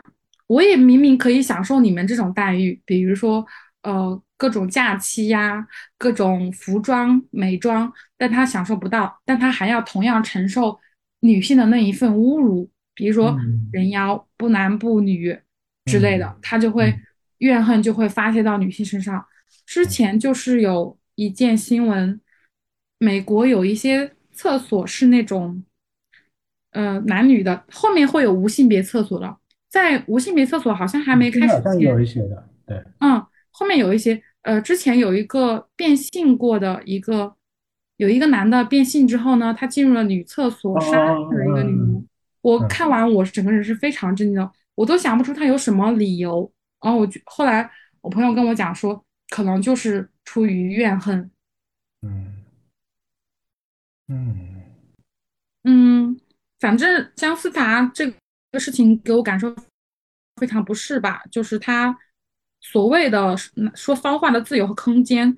[0.51, 3.45] 我也明明可以享受你们这种待遇，比如说，
[3.83, 5.65] 呃，各种假期呀、
[5.97, 10.77] 各种服装美妆，但他享受不到，但他还要同样承受
[11.21, 13.69] 女性的那一份侮辱，比如说嗯。
[13.71, 15.39] 人妖、不男不女
[15.85, 16.25] 之类的。
[16.25, 17.01] 嗯，他就会嗯。
[17.37, 19.25] 怨恨就会发泄到女性身上。
[19.65, 22.19] 之前就是有一件新闻，
[22.97, 25.63] 美国有一些厕所是那种，
[26.71, 29.37] 呃，男女的，后面会有无性别厕所的，
[29.71, 37.33] 在无性别厕所好像还没开始前，有一些的，对，嗯，后面有一些，呃，之前有一个变性过的一个，
[37.95, 42.05] 有一个男的变性之后呢，他进入了女厕所，哦杀死了一个女嗯巫。
[42.41, 46.51] 我嗯看完，我整个人是非常震惊的，我都想不出他有什么理由。
[46.83, 51.31] 然后我就后来我朋友跟我讲说，可能就是出于怨恨。
[52.01, 52.43] 嗯
[54.09, 54.63] 嗯
[55.63, 56.19] 嗯，
[56.59, 58.11] 反正姜思达这
[58.51, 59.53] 个事情给我感受
[60.35, 61.97] 非常不适吧，就是他
[62.59, 65.37] 所谓的嗯说骚话的自由和空间，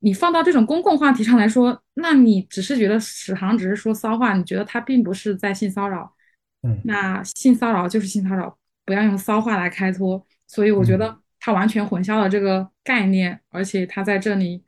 [0.00, 6.14] 你放到这种公共话题上来说，那你只是觉得史航只是说骚话，你觉得他并不是在性骚扰，
[6.62, 10.24] 嗯那性骚扰就是性骚扰，不要用骚话来开脱。
[10.46, 14.64] 所以我觉嗯得他完全混淆了这个概念，而且他在这里，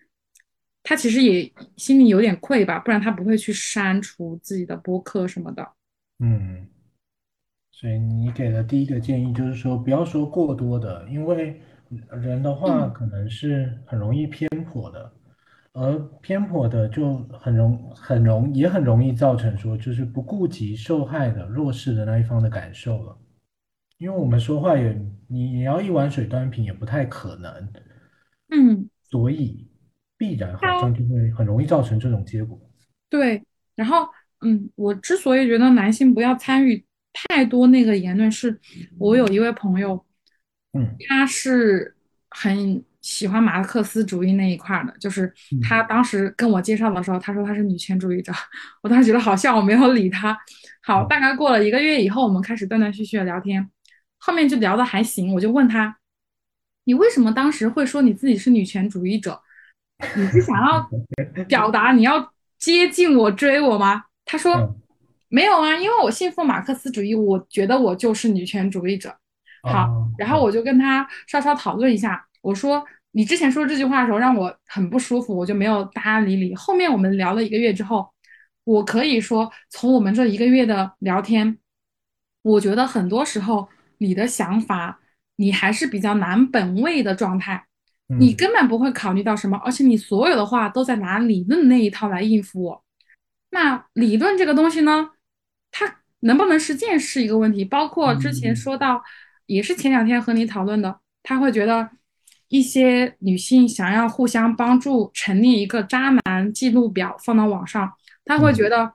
[0.83, 5.73] 他其实也心里有点愧吧，不然他不会去删除自己的播客什么的。
[6.19, 6.69] 嗯，
[7.81, 11.59] 所以你给的第一个建议就是说，不要说过多的，因为
[12.21, 15.11] 人的话嗯可能是很容易偏颇的，
[15.73, 23.17] 而偏颇的就很容很容也很容易造成说，就是不顾及受害的弱势的那一方的感受了。
[23.97, 24.93] 因为我们说话也，
[25.27, 27.69] 你你要一碗水端平也不太可能，
[28.51, 29.67] 嗯，所以
[30.19, 32.61] 必然好像就会很容易造成这种结果。
[33.09, 33.43] 对。
[33.75, 34.07] 然后，
[34.43, 38.59] 嗯，我之所以觉得男性不要参与太多那个言论，是
[38.99, 40.05] 我有一位朋友，
[40.73, 41.97] 嗯他是
[42.31, 45.33] 很喜欢马克思主义那一块儿的，就是
[45.63, 48.33] 他嗯当时跟我介绍的时候，他说他是女权主义者，
[48.83, 50.39] 我当时觉得好笑，我没有理他。
[50.83, 53.69] 好，嗯大概过了一个月以后，我们开始断断续续的聊天，
[54.19, 55.97] 后面就聊的还行，我就问他，
[56.85, 59.41] 你为什么当时会说你自己是女权主义者？
[60.17, 60.89] 你是想要
[61.47, 64.05] 表达你要接近我、追我吗？
[64.25, 64.75] 他说嗯
[65.31, 69.17] 没有啊，因为我信奉马克思主义，我觉得我就是女权主义者。
[69.63, 76.55] 好，哦然后我就跟他稍稍讨论一下，我说你之前说这句话的时候让我很不舒服，我就没有大家理你。
[76.55, 78.13] 后面我们聊了一个月之后，
[78.65, 81.59] 我可以说从我们这一个月的聊天，
[82.43, 83.69] 我觉得很多时候
[83.99, 85.01] 你的想法
[85.37, 87.67] 你还是比较难本位的状态，
[88.19, 92.85] 你嗯根本不会考虑到什么，而且你所有的话都在拿理论那一套来应付我。
[93.51, 95.11] 那理论这个东西呢，
[95.71, 97.65] 它能不能实践是一个问题。
[97.65, 99.03] 包括之前嗯说到，
[99.47, 101.91] 也是前两天和你讨论的，他会觉得
[102.49, 107.93] 一些女性想要互相帮助，成立一个渣男记录表放到网上，
[108.25, 108.93] 他会嗯觉得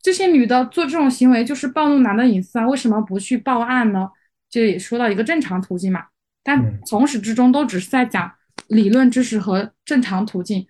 [0.00, 4.08] 这些女的做这种行为就是暴露男的隐私啊，为什么不去报案呢？
[4.48, 6.06] 这也说到一个正常途径嘛，
[6.42, 8.32] 但嗯从始至终都只是在讲
[8.68, 10.66] 理论知识和正常途径。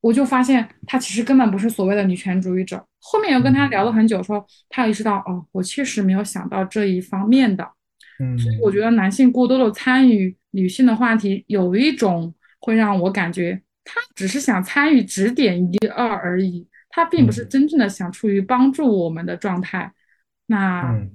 [0.00, 2.86] 我就发现他其实根本不是所谓的女权主义者。
[3.08, 7.64] 后面又跟他聊了很久，说他意识到，哦，我确实没有想到这一方面的。
[8.18, 19.92] 嗯所以我觉得男性过多的参与女性的话题，有一种会让我感觉他只是想参与指点一二而已，他并不是嗯真正的想出于帮助我们的状态。
[20.46, 21.10] 那嗯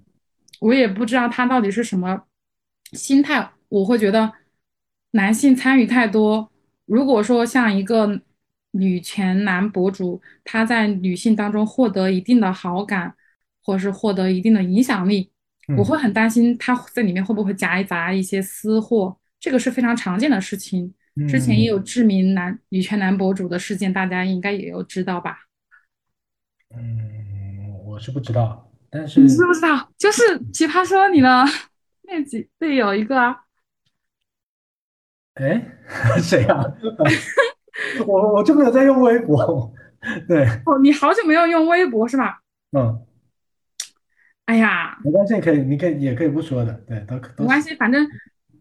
[0.59, 2.21] 我也不知道他到底是什么
[2.93, 3.49] 心态。
[3.69, 4.31] 我会觉得
[5.11, 6.51] 男性参与太多，
[6.85, 8.21] 如果说像一个
[8.71, 13.13] 女权男博主，他在女性当中获得一定的好感，
[13.63, 15.31] 或是获得一定的影响力，
[15.77, 20.93] 我嗯会很担心他在里面会不会夹杂一些私货，这个是非常常见的事情。
[21.27, 25.37] 之前也有嗯知名男女权男博主的事件，大家应该也有知道吧？
[26.73, 29.91] 嗯，我是不知道，但是你知不知道？
[29.97, 30.21] 就是
[30.53, 31.45] 《奇葩说》里的
[32.07, 33.43] 那几对有一个啊，
[35.33, 35.61] 哎，
[36.23, 36.63] 谁啊？
[38.07, 39.71] 我我就没有在用微博，
[40.27, 42.41] 对，哦，你好久没有用微博是吧？
[42.71, 43.05] 嗯，
[44.45, 48.07] 哎呀，没关系，可以，你可以也可以不说的，对，都都是，没关系，反正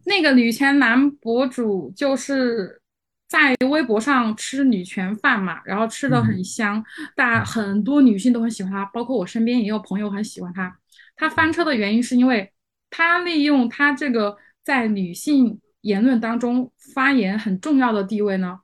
[0.05, 2.81] 那个女权男博主就是
[3.27, 6.83] 在微博上吃女权饭嘛，然后吃的很嗯香，
[7.15, 10.77] 大很多女性都很喜欢他，包括我身边也有朋友很喜欢他。
[11.15, 12.51] 他翻车的原因是因为
[12.89, 18.59] 他利用他这个在女性言论当中发言很重要的地位呢，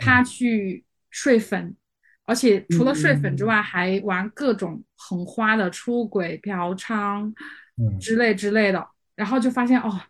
[0.00, 0.24] 他嗯。
[0.24, 1.76] 去睡粉。
[2.24, 7.32] 而且除了睡粉之嗯外，还玩各种很花的出轨、嫖娼
[7.76, 7.98] 嗯。
[7.98, 8.86] 之类之类的，
[9.16, 10.00] 然后就发现哦，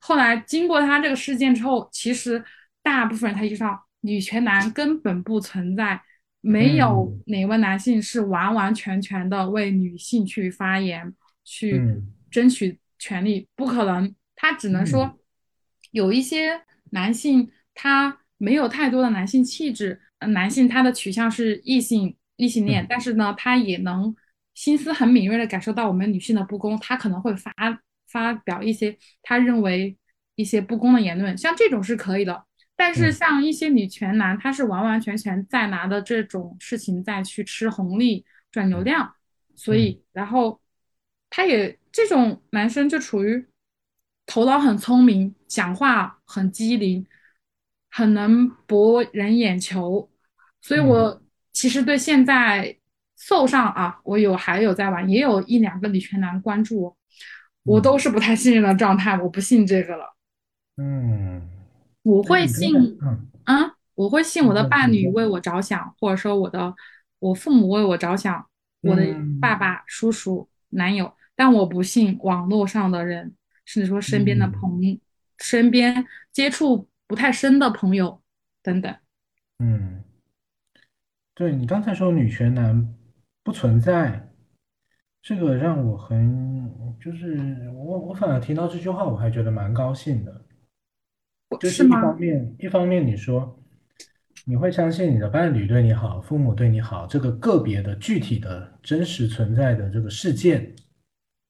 [0.00, 2.44] 后来经过他这个事件之后，其实
[2.82, 6.02] 大部分人他意识到女权男根本不存在，
[6.40, 11.14] 没有哪位男性是完完全全的为女性去发言、
[11.44, 11.80] 去
[12.28, 14.12] 争取权利，不可能。
[14.34, 15.16] 他只能说
[15.92, 20.00] 有一些男性他没有太多的男性气质，
[20.32, 24.12] 男性他的取向是异性异性恋，但是呢，他也能
[24.52, 27.52] 心思很敏锐的感受到我们女性的不公，他可能会发
[28.08, 29.96] 发表一些他认为
[30.34, 32.44] 一些不公的言论，像这种是可以的。
[32.74, 39.14] 但是像一些女权男，他是完完全全在拿的这种事情再去吃红利赚流量，
[39.54, 40.60] 所以然后
[41.30, 43.46] 他也这种男生就处于
[44.26, 47.06] 头脑很聪明，讲话很机灵，
[47.92, 50.08] 很能博人眼球，
[50.62, 51.22] 所以我
[51.52, 52.74] 其实对现在
[53.16, 56.96] 搜上啊，我有还有在玩，也有一两个李全男关注我，
[57.64, 60.16] 我都是不太信任的状态，我不信这个了，
[60.78, 61.48] 嗯。
[62.04, 62.74] 我会信，
[63.46, 66.74] 嗯，我会信我的伴侣为我着想，或者说我的
[67.20, 68.44] 我父母为我着想，
[68.80, 69.06] 我的
[69.40, 73.32] 爸爸、叔叔、男友，但我不信网络上的人，
[73.64, 74.80] 甚至说身边的朋
[75.38, 78.22] 身边接触不太深的朋友
[78.62, 78.96] 等等。
[79.58, 80.02] 嗯，
[81.34, 82.88] 对你刚才说女权男
[83.42, 84.30] 不存在，
[85.20, 90.42] 这个让我很就是我我反而听到这句话，我还觉得蛮高兴的。
[91.60, 93.62] 就是一方面，一方面你说
[94.46, 100.74] 你会相信你的伴侣对你好，父母对你好，这个个别的、具体的、真实存在的这个事件，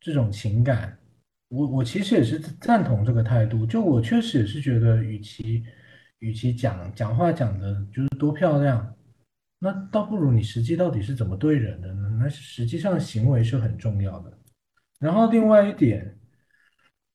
[0.01, 0.99] 这种情感，
[1.53, 3.67] 我我其实也是赞同这个态度。
[3.67, 5.63] 就我确实也是觉得，与其
[6.21, 8.95] 与其讲讲话讲的就是多漂亮，
[9.59, 12.09] 那倒不如你实际到底是怎么对人的呢？
[12.19, 14.33] 那实际上行为是很重要的。
[14.99, 16.19] 然后另外一点。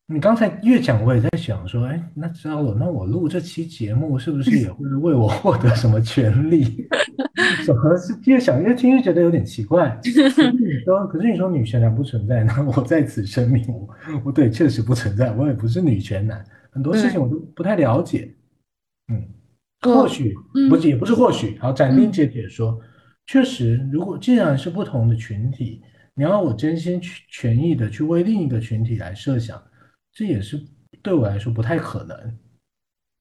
[0.10, 6.88] 你刚才越讲，我也在想说，哎，那知道了，那我录这期节目是不是也会为我获得什么权利？
[7.68, 9.90] 怎么是越想越听越觉得有点奇怪？
[10.02, 13.88] 可是你说，可是你说女权男不存在，那我在此声明，我
[14.24, 16.42] 我对确实不存在，我也不是女权男，
[16.72, 18.34] 很多事情我都不太了解。
[19.12, 19.22] 嗯，
[19.82, 20.34] 或许
[20.70, 22.80] 不是也不是或许，好斩钉截铁说，
[23.26, 25.82] 确实，如果既然是不同的群体，
[26.16, 29.62] 你要我真心去全意的去为另一个群体来设想。
[30.18, 30.60] 这也是
[31.04, 32.40] 对我来说不太可能。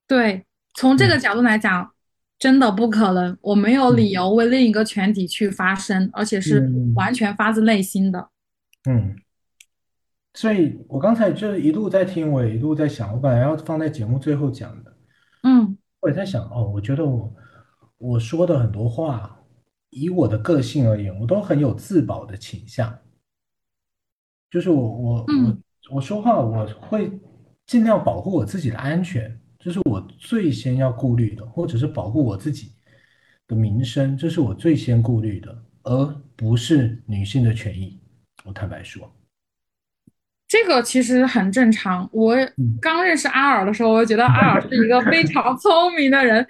[0.06, 1.92] 对，从这个角度来讲，
[2.38, 3.36] 真的不可能。
[3.42, 8.30] 我没有理由为另一个群体去发声，而且是完全发自内心的。
[8.88, 9.14] 嗯，
[10.32, 14.96] 所以我刚才就是一路在听，我也一路在想，我本来要放在节目最后讲的。
[15.42, 17.30] 嗯，我也在想，哦，我觉得我
[17.98, 19.38] 我说的很多话，
[19.90, 22.98] 以我的个性而言，我都很有自保的倾向。
[24.50, 25.58] 就是我我我。
[25.90, 27.10] 我说话我会
[27.66, 32.72] 尽量保护我自己的安全，这是我最先要顾虑的，或者是保护我自己
[33.46, 37.98] 的名声，这是我最先顾虑的，而不是女性的权益。
[38.44, 39.12] 我坦白说，
[40.48, 42.08] 这个其实很正常。
[42.12, 42.36] 我
[42.80, 46.46] 刚认识阿尔的时候，我就觉得阿尔是一个非常 聪明的人，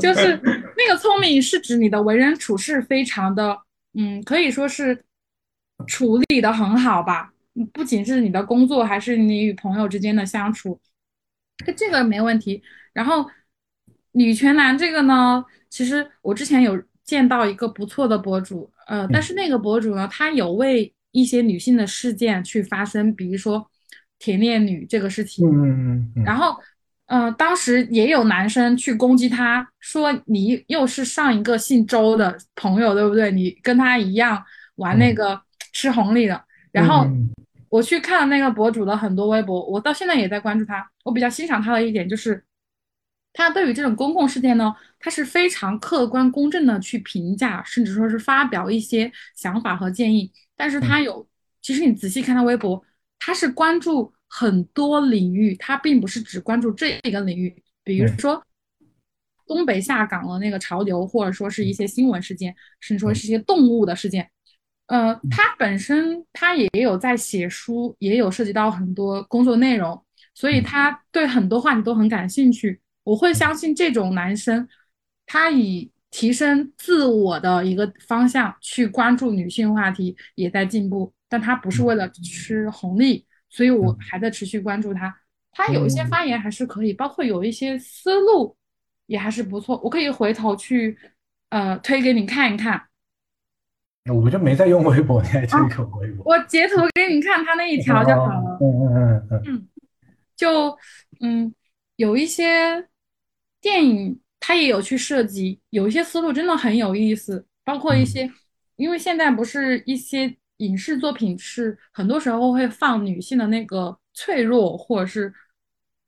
[0.00, 0.40] 就是
[0.76, 3.58] 那个聪明是指你的为人处事非常的，
[3.94, 5.04] 嗯，可以说是
[5.86, 7.31] 处理的很好吧。
[7.72, 10.80] 不仅是你的工作，还是你与朋友之间的相处，
[11.76, 12.62] 这个没问题。
[12.92, 13.26] 然后
[14.12, 23.70] 女权男这个呢，其实我之前有见到一个不错的博主，呃，但是那个博主呢，他有为一些女性的事件去发声，比如说
[24.18, 25.46] 铁链女这个事情。
[25.46, 26.24] 嗯嗯。
[26.24, 26.56] 然后，
[27.06, 33.30] 呃，当时也有男生去攻击他，说你又是上一个姓周的朋友，对不对？
[33.30, 34.42] 你跟他一样
[34.76, 35.38] 玩那个
[35.72, 36.42] 吃红利的，
[36.72, 37.06] 然后。
[37.72, 40.86] 我去看了那个博主的很多微博，我到现在也在关注他。
[41.04, 42.44] 我比较欣赏他的一点就是，
[43.32, 50.30] 他对于这种公共事件呢，他是非常客观公正的去评价，甚至说是发表一些想法和建议。
[50.54, 51.26] 但是他有，
[51.62, 52.84] 其实你仔细看他微博，
[53.18, 57.56] 他是关注很多领域，他并不是只关注这一个领域。
[57.82, 58.44] 比如说
[59.46, 64.30] 东北下岗的那个潮流，或者说是一些新闻事件，甚至说是一些动物的事件。
[64.86, 70.04] 呃，他本身他也有在写书，也有涉及到很多工作内容，
[70.34, 72.80] 所以他对很多话题都很感兴趣。
[73.04, 74.68] 我会相信这种男生，
[75.24, 81.12] 他以提升自我的一个方向去关注女性话题，也在进步。
[81.28, 85.14] 但他不是为了吃红利，所以我还在持续关注他。
[85.52, 88.54] 他有一些发言还是可以，包括有一些思路
[89.06, 89.80] 也还是不错。
[89.82, 90.98] 我可以回头去
[91.48, 92.82] 呃推给你看一看。
[94.10, 96.24] 我就没在用微博，你还这个微博？
[96.24, 98.58] 我截图给你看他那一条就好了。
[98.60, 99.68] 嗯嗯嗯嗯。
[100.34, 100.76] 就
[101.20, 101.54] 嗯，
[101.96, 102.88] 有一些
[103.60, 108.28] 电影它也有去设计，有一些思路真的很有意思，包括一些，
[108.74, 115.32] 因为现在不是一些影视作品是很多时候会放女性的那个脆弱或者是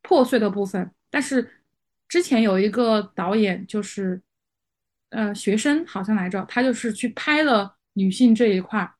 [0.03, 1.49] 破碎的部分，但是
[2.09, 4.21] 之前有一个导演就是
[5.11, 8.93] 呃学生好像来着，他就是去拍了女性这一块，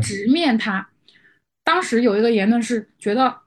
[0.00, 0.88] 直面它。
[1.64, 3.42] 当时有一个言论是觉得。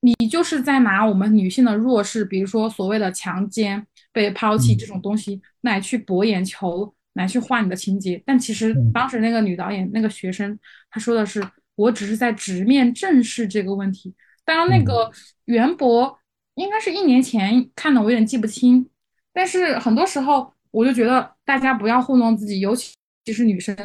[0.00, 8.22] 你就是在拿我们女性的弱势，比如说所谓的强奸、被抛弃这种东西来去博眼球，来去画你的情节。
[8.24, 10.56] 但其实当时那个女导演、那个学生，
[10.88, 11.44] 她说的是，
[11.74, 14.14] 我只是在直面正视这个问题。
[14.44, 15.10] 当然，那个
[15.46, 16.16] 袁博
[16.54, 18.88] 应该是一年前看的，我有点记不清。
[19.32, 22.94] 但是很多时候，我就觉得大家不要糊弄自己，尤其
[23.32, 23.76] 是女生，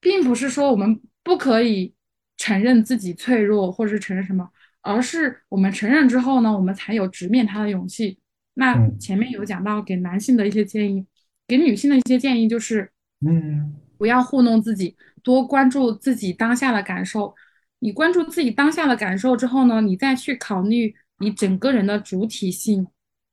[0.00, 1.94] 并不是说我们不可以
[2.36, 4.48] 承认自己脆弱，或者是承认什么。
[4.80, 8.18] 而是我们承认之后呢，我们才有直面它的勇气。
[8.54, 11.06] 那前面有讲到给男性的一些建议，
[11.46, 12.90] 给女性的一些建议就是，
[13.24, 17.32] 嗯，不要糊弄自己，多关注自己当下的感受。
[17.78, 22.86] 你关注自己当下的感受之后呢，你再去考虑你整个人的主体性，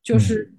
[0.04, 0.54] 就是，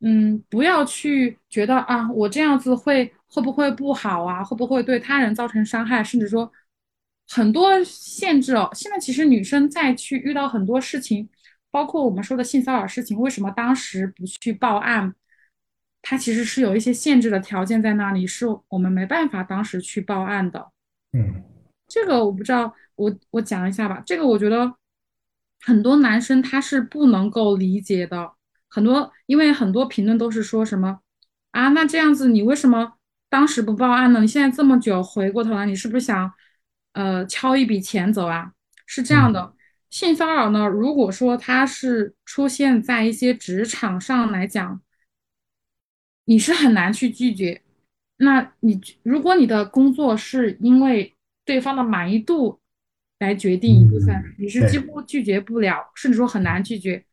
[0.00, 6.52] 嗯，不要去觉得啊，我这样子会会不会不好啊，会不会对他人造成伤害，甚至说。
[7.32, 11.28] 很多限制哦，现在其实女生再去遇到很多事情，
[11.70, 15.14] 包括我们说的性骚扰事情，为什么当时不去报案？
[16.02, 20.72] 它其实是有一些限制的条件在那里，是我们没办法当时去报案的。
[21.12, 21.44] 嗯，
[21.86, 24.02] 这个我不知道，我我讲一下吧。
[24.04, 24.74] 这个我觉得
[25.60, 28.32] 很多男生他是不能够理解的，
[28.68, 30.98] 很多因为很多评论都是说什么
[31.52, 32.94] 啊，那这样子你为什么
[33.30, 34.20] 当时不报案呢？
[34.20, 36.30] 你现在这么久回过头来，你是不是想？
[36.92, 38.52] 呃，敲一笔钱走啊，
[38.84, 39.54] 是这样的。
[39.90, 44.80] 性骚扰呢，如果说它是出现在一些职场上来讲，
[46.24, 47.62] 你是很难去拒绝。
[48.16, 52.60] 那你如果你的工作是因为对方的满意度
[53.20, 57.04] 来决定一部分，你是几乎拒绝不了，甚至说很难拒绝。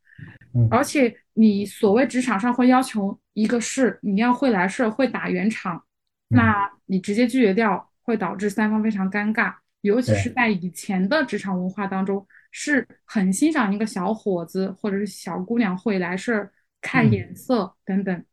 [0.72, 5.84] 而且你所谓职场上会要求一个是你要会来事会打圆场，
[6.30, 9.53] 那你直接拒绝掉会导致三方非常尴尬。
[9.82, 16.51] 尤其是在以前的职场文化当中，是很欣赏一个小伙子或者是小姑娘会来事儿、
[16.82, 18.25] 看眼色等等。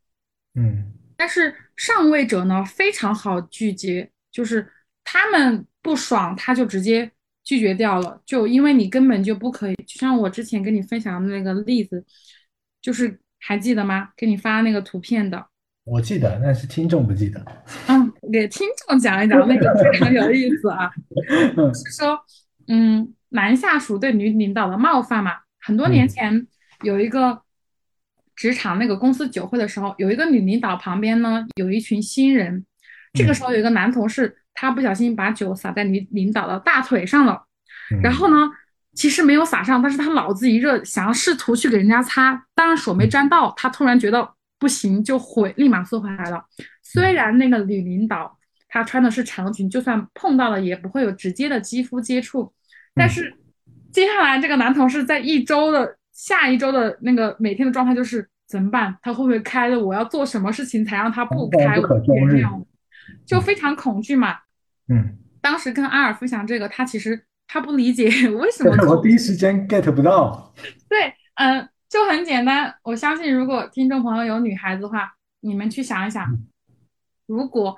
[0.55, 4.67] 嗯，但是上位者呢非常好拒绝，就是
[5.03, 7.09] 他们不爽他就直接
[7.43, 9.75] 拒绝掉了，就因为你根本就不可以。
[9.85, 12.03] 就像我之前跟你分享的那个例子，
[12.81, 14.09] 就是还记得吗？
[14.17, 15.47] 给你发那个图片的。
[15.85, 17.45] 我记得，但是听众不记得。
[17.87, 20.89] 嗯，给听众讲一讲，那个非常有意思啊。
[21.73, 22.19] 是说，
[22.67, 25.33] 嗯，男下属对女领导的冒犯嘛。
[25.61, 26.47] 很多年前
[26.81, 27.39] 有一个
[28.35, 32.65] 职场那个公司酒会的时候，有一个女领导旁边呢有一群新人。
[33.13, 37.45] 这个时候有一个男同事，他不小心把酒洒在女领导的大腿上了。
[38.01, 38.49] 然后呢，
[38.95, 44.34] 其实没有洒上，但是他脑子一热，想要试图去给人家擦，当然手没沾到，他突然觉得。
[44.57, 46.43] 不行就回，立马缩回来了。
[46.81, 48.37] 虽然那个女领导
[48.69, 52.53] 她穿的是长裙，就算碰到了也不会有直接的肌肤接触。
[52.93, 53.35] 但是
[53.91, 58.97] 接下来这个男同事在一周的下一周的那个每天的状态就是怎么办？
[59.01, 59.77] 他会不会开了？
[59.77, 61.75] 我要做什么事情才让他不开？
[63.25, 64.37] 就非常恐惧嘛。
[64.87, 68.71] 嗯，当时跟阿尔分享这个，他其实他不理解 为什么。
[68.87, 70.53] 我第一时间 get 不到。
[70.87, 71.67] 对，嗯。
[71.95, 76.27] 就很简单，我相信如果听众朋友有女孩子的话，你们去想一想，
[77.25, 77.77] 如果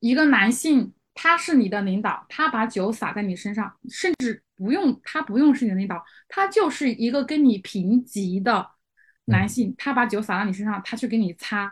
[0.00, 8.70] 一个男性他是你的领导，他把酒洒在你身上，甚至不用他不用是你的领导，他就是一个跟你平级的
[9.26, 11.70] 男性，他把酒洒到你身上，他去给你擦，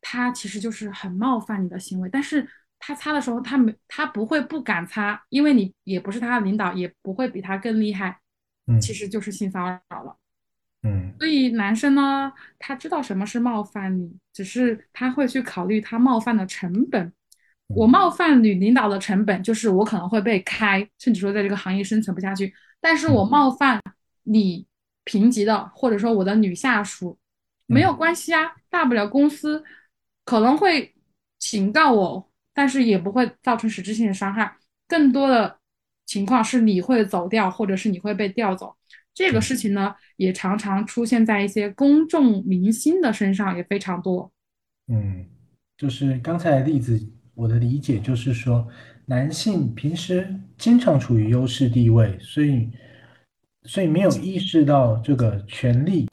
[0.00, 2.08] 他其实就是很冒犯你的行为。
[2.08, 2.48] 但是
[2.78, 8.18] 他擦的时候，他没他不会不敢擦，因为你也不是他的领导，也不会比他更厉害，
[8.80, 10.16] 其实就是性骚扰了。
[10.82, 17.12] 嗯，所以男生呢，他知道什么是冒犯你，只是他会去考虑他冒犯的成本。
[17.68, 22.52] 我冒犯女领导的成本就是我可能会被开，甚至说在这个行业生存不下去。
[22.80, 23.80] 但是我冒犯
[24.24, 24.66] 你
[25.04, 27.18] 评级的，或者说我的女下属，
[27.66, 29.62] 没有关系啊，大不了公司
[30.24, 30.94] 可能会
[31.38, 34.56] 警告我，但是也不会造成实质性的伤害。
[34.88, 35.58] 更多的
[36.06, 38.74] 情况是你会走掉，或者是你会被调走。
[39.14, 44.30] 这个事情呢，也常常出现在一些公众明星的身上，也非常多。
[44.88, 45.26] 嗯，
[45.76, 47.00] 就是刚才的例子，
[47.34, 48.66] 我的理解就是说，
[49.06, 52.70] 男性平时经常处于优势地位，所以
[53.64, 56.06] 所以没有意识到这个权利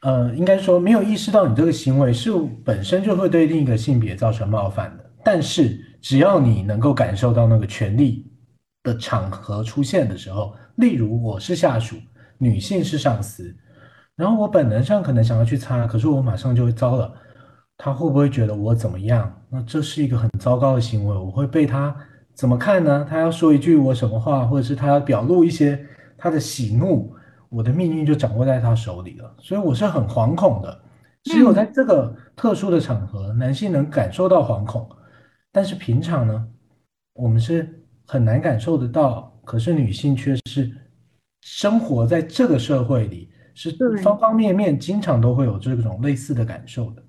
[0.00, 2.30] 呃，应该说没有意识到你这个行为是
[2.64, 5.12] 本身就会对另一个性别造成冒犯的。
[5.24, 8.26] 但是只要你能够感受到那个权利
[8.82, 11.96] 的场合出现的时候，例如我是下属，
[12.42, 13.54] 女性是上司，
[14.16, 17.14] 然后我本能上可能想要去擦，可是我马上就会糟了。
[17.78, 19.32] 他会不会觉得我怎么样？
[19.48, 21.96] 那这是一个很糟糕的行为，我会被他
[22.34, 23.06] 怎么看呢？
[23.08, 25.86] 他要说一句我什么话，或者是他要表露一些
[26.18, 27.14] 他的喜怒，
[27.48, 29.32] 我的命运就掌握在他手里了。
[29.38, 30.80] 所以我是很惶恐的。
[31.22, 34.88] 只有在这个特殊的场合，男性能感受到惶恐，
[35.52, 36.44] 但是平常呢，
[37.14, 39.32] 我们是很难感受得到。
[39.44, 40.72] 可是女性却是
[41.42, 47.04] 生活在这个社会里，是方方面面经常都会有这种类似的感受的。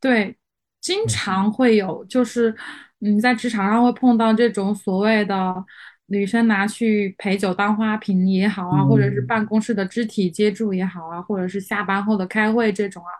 [0.00, 0.36] 对，
[0.80, 2.56] 经常会有，就是
[2.98, 5.64] 你，在职场上会碰到这种所谓的
[6.06, 13.10] 女生拿去陪酒当花瓶也好啊，或者是办公室的肢体接触也好啊，或者是下班后的开会这种啊，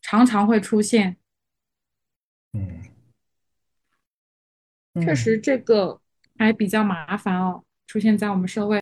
[0.00, 1.16] 常常会出现。
[2.52, 2.82] 嗯，
[5.02, 6.00] 确实这个
[6.38, 8.80] 还比较麻烦哦，出现在我们社会。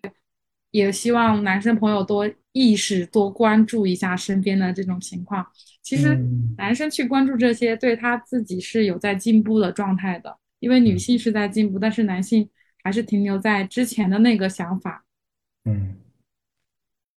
[0.72, 5.46] 也希望男生朋友多意识、多关注一下身边的这种情况。
[5.82, 6.18] 其实
[6.56, 10.36] 男生去关注这些，对他自己是有在进步的状态的。
[10.58, 12.48] 因为女性是在进步，但是男性
[12.82, 15.04] 还是停留在之前的那个想法。
[15.64, 15.96] 嗯，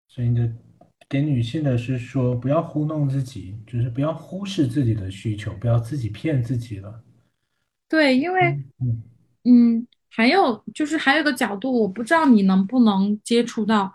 [0.08, 0.52] 所以的
[1.08, 7.04] 给女性的是说，不要糊弄自己，就是不要忽视自己的需求，不要自己骗自己了。
[7.88, 8.64] 对，因为
[9.44, 9.88] 嗯。
[10.16, 13.94] 还有就是还有个角度，我不知道你能不能接触到。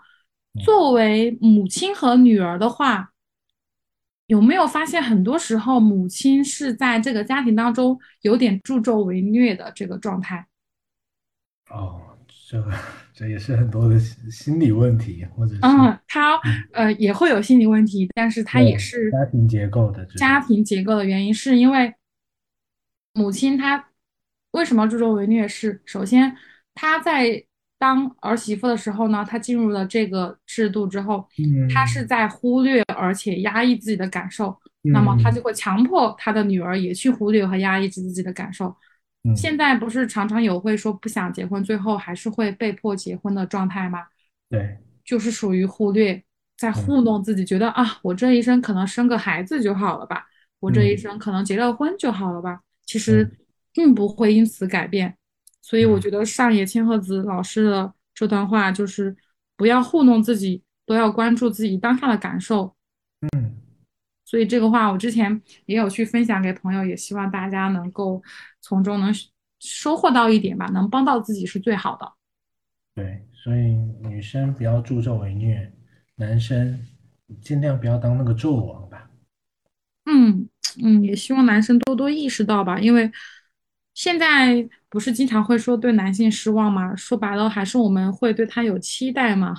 [0.63, 3.11] 作为母亲和女儿的话，
[4.27, 10.45] 有没有发现很多时候母亲是在这个家庭当中有点助纣为虐的这个状态？
[11.69, 12.01] 哦，
[12.49, 12.71] 这个
[13.13, 16.37] 这也是很多的心理问题，或者是嗯，他
[16.73, 21.95] 呃也会有心理问题，但是他也是家庭结构的家庭结构的原因，是因为
[23.13, 23.90] 母亲她。
[24.51, 25.47] 为什么助纣为虐？
[25.47, 26.35] 是首先，
[26.73, 27.43] 他在
[27.77, 31.27] 当儿媳妇的时候呢，他进入了这个制度之后，
[31.73, 38.75] 他是在忽略而且压抑自己的感受，那么他就会强迫他的女儿也去忽略和压抑自己的感受。
[39.35, 43.99] 现在不是常常有会说不想结婚，最后还是会被迫结婚的状态吗？
[44.49, 46.21] 对，就是属于忽略，
[46.57, 50.25] 在糊弄自己，觉得啊，我这一生可能生个孩子就好了吧，
[50.59, 53.27] 我这一生可能结了婚就好了吧，其实。
[53.73, 55.17] 并不会因此改变，
[55.61, 59.15] 所以我觉得上野千鹤子老师的这段话就是
[59.55, 62.75] 不要糊弄自己，都要关注自己当下的感受。
[63.21, 63.55] 嗯，
[64.25, 68.21] 所以这个话我之前也有去分享给朋友，也希望大家能够
[68.59, 69.13] 从中能
[69.59, 72.13] 收获到一点吧，能帮到自己是最好的。
[72.93, 75.71] 对，所以女生不要助纣为虐，
[76.15, 76.85] 男生
[77.39, 79.09] 尽量不要当那个纣王吧。
[80.05, 80.49] 嗯
[80.83, 83.09] 嗯，也希望男生多多意识到吧，因为。
[83.93, 86.95] 现在不是经常会说对男性失望吗？
[86.95, 89.55] 说白了还是我们会对他有期待嘛。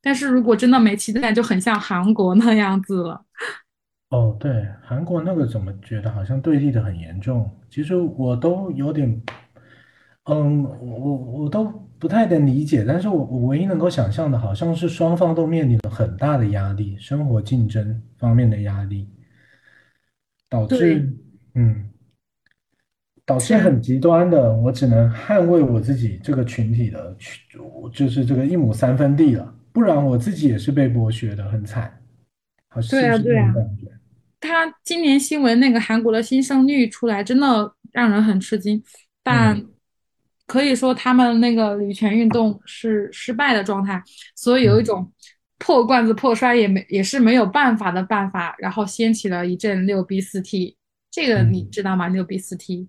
[0.00, 3.24] 但是如果真的没期待，就很像韩国那样子了。
[4.10, 7.50] 哦，对，韩国那个怎么觉得好像对立的很严重？
[7.70, 9.22] 其实我都有点，
[10.24, 11.64] 嗯，我我都
[11.98, 12.84] 不太能理解。
[12.86, 19.08] 但是我我唯一能够想象的，好像是双方都面临了很大的压力，生活竞争方面的压力，
[20.48, 21.10] 导致
[21.54, 21.90] 嗯。
[23.26, 27.16] 导致很极端的，我只能捍卫我自己这个群体的，
[27.92, 32.00] 就是这个一亩三分地了，不然我自己也是被剥削的，很惨。
[32.90, 33.54] 对啊，对啊。
[34.40, 38.82] 他今年新闻那个韩国的新生率出来，真的让人很吃惊。
[39.22, 39.64] 但
[40.46, 44.02] 可以说他们那个女权运动是失败的状态，
[44.36, 45.10] 所以有一种
[45.58, 50.76] 破罐子破摔也没也是没有办法的办法，然后掀起了一阵六 B 四 T。
[51.10, 52.08] 这个你知道吗？
[52.08, 52.86] 六 B 四 T。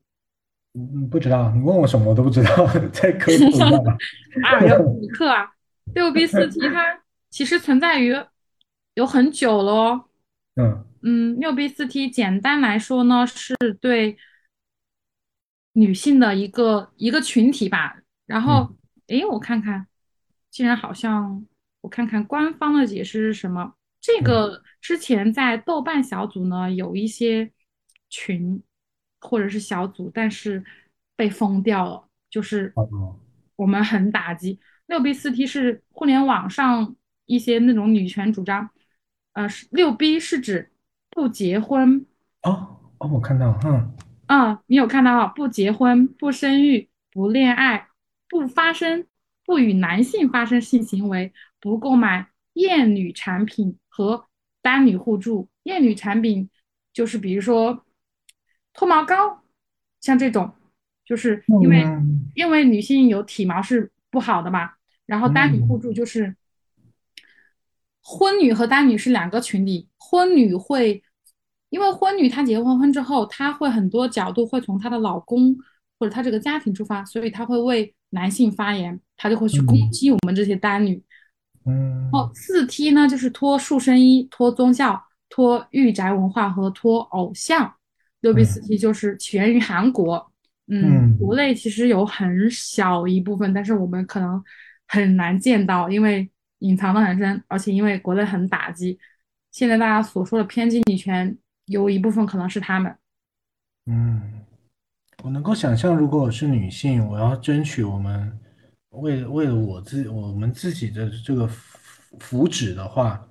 [0.78, 3.98] 嗯，不知道，你问我什么我都不知道，再科普一下吧。
[4.44, 5.50] 啊，要补课啊！
[5.94, 7.00] 六 B 四 T 它
[7.30, 8.14] 其实存在于
[8.96, 10.06] 有很久了哦。
[10.56, 14.18] 嗯嗯，六 B 四 T 简单来说呢，是对
[15.74, 18.00] 女性的一个一个群体吧。
[18.26, 18.76] 然后，
[19.08, 19.88] 诶，我看看，
[20.52, 21.46] 竟然好像
[21.80, 23.76] 我看看官方的解释是什么？
[24.02, 27.50] 这个之前在豆瓣小组呢有一些
[28.10, 28.62] 群。
[29.26, 30.64] 或者是小组，但是
[31.16, 32.74] 被封掉了，就是
[33.56, 34.60] 我们很打击。
[34.88, 36.96] 六 B 四 T 是互联网上
[37.26, 38.70] 一些那种女权主张，
[39.34, 40.72] 呃，是六 B 是指
[41.10, 42.06] 不结婚
[42.44, 43.96] 哦哦，我看到，嗯，
[44.28, 45.28] 啊，你有看到啊？
[45.28, 47.88] 不结婚、不生育、不恋爱、
[48.30, 49.08] 不发生、
[49.46, 54.28] 不与男性发生性行为、不购买厌女产品和
[54.62, 56.50] 单女互助，厌女产品
[56.94, 57.85] 就是比如说
[58.76, 59.42] 脱毛膏，
[60.02, 60.52] 像这种，
[61.04, 64.72] 就是因为、嗯因为女性有体毛是不好的嘛，
[65.06, 66.36] 然后单女互嗯助就是。
[68.08, 71.02] 婚女和单女是两个群体，婚女会，
[71.70, 75.56] 因为婚女她结婚婚之后，她会很多角度会从她的老公
[75.98, 81.04] 或者她这个家庭出发，所以她会为男性发言，她就会去攻嗯击我们这些单女。
[81.66, 87.75] 嗯哦，四 T 呢就是脱塑身衣、脱宗教、脱御宅文化和脱偶像。
[88.26, 90.32] 六 B 四 T 就是起源于韩国，
[90.66, 94.44] 嗯，嗯国内其实有很小一部分，但是我们可能
[94.88, 96.28] 很难见到，因为
[96.60, 98.98] 隐藏的很深，而且因为国内很打击，
[99.52, 101.38] 现在大家所说的偏激女权，
[101.68, 102.96] 有一部分可能是他们。
[103.86, 104.42] 嗯，
[105.24, 108.36] 我能够想象，如果我是女性，我要争取我们
[108.90, 113.24] 为为了我自我们自己的这个福福祉的话，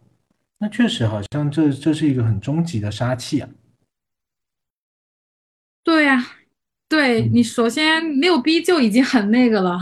[0.57, 3.49] 那确实好像这这是一个很终极的杀器啊。
[5.85, 6.19] 对呀，
[6.89, 9.79] 对你嗯，首先没有 B 就已经很那个了，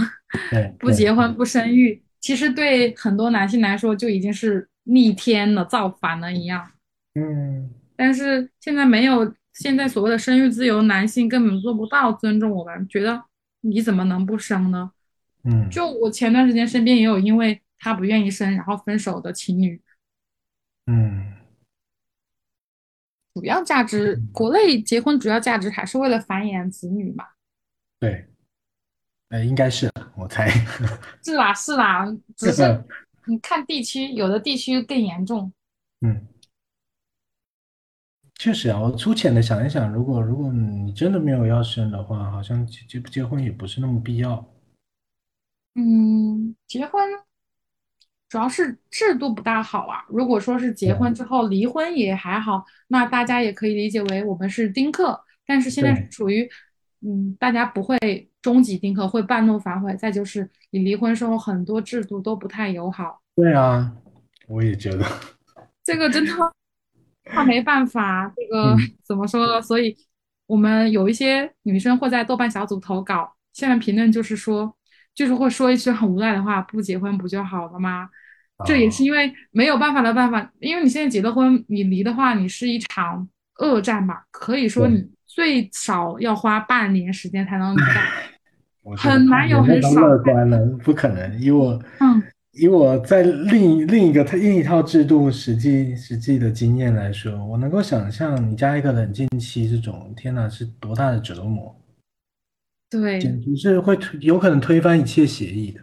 [0.50, 6.72] 对不对， 结婚不生育，其实对很多男性来说就已经是逆天了、造反了一样。
[7.14, 13.22] 嗯但是现在没有，现在所谓的生育自由，男性根本做不到尊重我们，觉得
[13.60, 14.90] 你怎么能不生呢？
[15.44, 19.80] 嗯就我前段时间身边也有因为他不愿意生，然后分手的情侣，
[20.86, 21.32] 嗯
[23.34, 27.24] 主要价值，嗯，国内结婚主要价值还是为了繁衍子女嘛。
[27.98, 28.26] 对，
[29.28, 30.48] 呃，应该是我猜。
[31.24, 32.04] 是啦，是啦，
[32.36, 32.84] 只是
[33.26, 35.52] 你看地区，有的地区更严重。
[36.00, 36.26] 嗯，
[38.34, 44.44] 确实啊，我粗浅的想一想，如果如果你真的没有要生的话，好像结结不结婚也不是那么必要。
[45.74, 47.02] 嗯，结婚
[48.32, 50.02] 主要是制度不大好啊。
[50.08, 55.20] 如果说是结婚之后离婚也还好，那大家也可以理解为我们是丁克。
[55.44, 56.48] 但是现在是对属于，
[57.02, 57.98] 嗯，大家不会
[58.40, 59.94] 终极丁克，会半路反悔。
[59.96, 63.92] 再就是你离婚时候很多制度都不太友好，对啊，
[64.48, 65.04] 我也觉得。
[65.84, 66.32] 这个真的
[67.24, 69.60] 他 没办法，这个嗯怎么说呢？
[69.60, 69.94] 所以
[70.46, 74.74] 我们有一些女生会在豆瓣小组投稿，下面评论就是说，
[75.14, 78.08] 就是会说一句很无奈的话：不结婚不就好了吗？
[78.64, 83.28] 这也是啊，因为没有办法的办法，因为你现在结了婚，你离的话，你是一场
[83.58, 84.24] 恶战吧？
[84.30, 87.80] 可以说，你最少要花半年时间才能离
[88.96, 90.02] 很难有很爽快。
[90.02, 91.40] 乐观了，不可能。
[91.40, 92.22] 以我嗯，
[92.52, 101.74] 以我在另另一个另一套制度实际实际的经验来说，我能够想象你加一个冷静期这种，天哪，是多大的折磨，
[102.90, 105.80] 对，简直是会推有可能推翻一切协议的。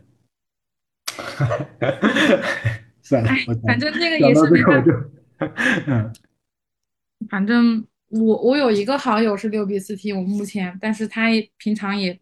[3.02, 4.92] 算了，哎，反正这个也是没办法。
[5.88, 6.14] 嗯
[7.30, 12.18] 反正我我有一个好友是六 B 四 T，我目前，但是他也平常也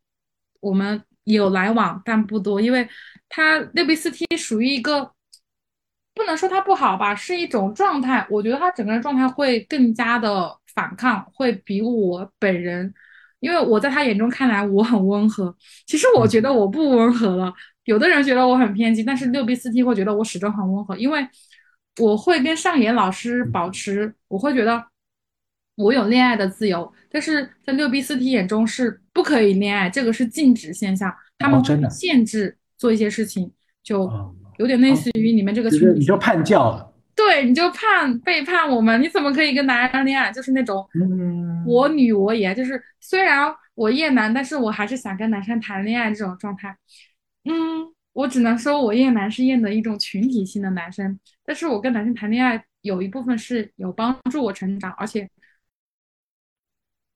[0.59, 2.87] 我们有来往，但不多，因为
[3.29, 5.11] 他六 B 四 T 属于一个
[6.15, 8.25] 不能说他不好吧，是一种状态。
[8.29, 12.91] 我觉得他整个人状态会更加的反抗，会比我本人，
[13.39, 17.53] 因为我在他眼中看来我很温和，其实我觉得嗯我不温和了。
[17.87, 21.25] 有的人觉得我很偏激，但是六 B 四 T 会觉得我始终很温和，因为
[22.01, 24.83] 我会跟上野老师保持，我会觉得
[25.77, 33.49] 我有恋爱的自由，但是在六 B 四 T 眼中是不可以恋爱，这个是禁止现象，他哦，们会，限制做一些事情，
[33.81, 40.29] 就哦，有点类哦，似于你们这个群你就叛教了，对，你就叛背叛我们，你怎么可以跟男人恋爱？
[40.29, 40.85] 就是那种
[41.65, 46.75] 我嗯女我也，就是虽然我厌男，但是我还是想跟男生谈恋爱这种状态。
[47.47, 55.29] 嗯，我只能说我厌男是厌的一种群体性的男生，但是我跟男生谈恋爱有一部分是有帮助我成长，而且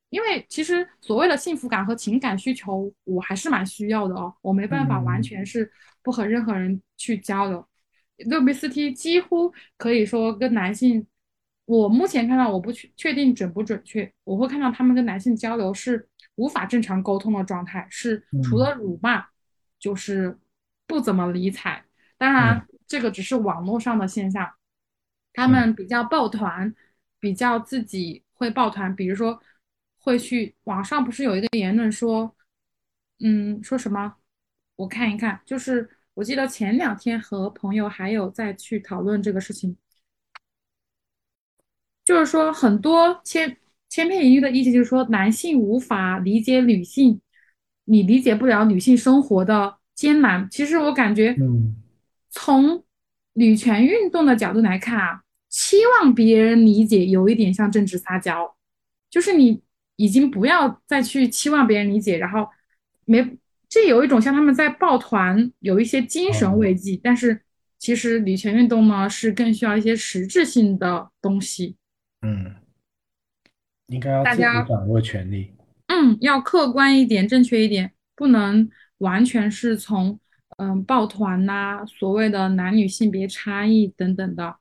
[0.10, 5.72] 因为其实所谓的幸福感和情感需求，我还是蛮需要的哦，我没办法完嗯全是
[6.04, 7.66] 不和任何人去交流。
[8.18, 11.08] 六 B 四 T 几乎可以说跟男性，
[11.66, 19.26] 我目前看到我不确确定准不准确，我会看到他们跟男性交流是无法正常沟通的状态，是除嗯了辱骂
[19.82, 20.40] 就是
[20.88, 21.84] 不怎么理睬。
[22.18, 24.50] 当嗯然，这个只是网络上的现象，
[25.34, 26.74] 他嗯们比较抱团，
[27.20, 29.42] 比较自己会抱团，比如说
[30.00, 32.36] 会去网上不是有一个言论说，
[33.20, 34.16] 嗯，说什么？
[34.76, 39.78] 我看一看，就是我记得前两天和朋友还有再去讨论这个事情，
[42.04, 43.58] 就是说很多千
[43.90, 47.22] 千篇一律的意思就是说男性无法理解女性，
[47.92, 50.48] 你理解不了女性生活的艰难。
[50.50, 51.76] 其实我感觉嗯
[52.30, 52.86] 从
[53.34, 58.56] 女权运动的角度来看啊，期望别人理解，有一点像政治撒娇，
[59.10, 59.62] 就是你
[59.98, 62.48] 已经不要再去期望别人理解，然后
[63.04, 63.38] 没
[63.68, 67.42] 这有一种像他们在抱团，有一些精神慰藉，但是
[67.78, 71.76] 其实女权运动呢是更需要一些实质性的东西。
[72.22, 72.56] 嗯，
[73.88, 75.52] 应该要自己掌握权力。
[75.92, 78.70] 嗯，要客观一点，正确一点，不能
[79.00, 80.18] 完全是从
[80.58, 84.56] 嗯抱团呐，所谓的男女性别差异等等的。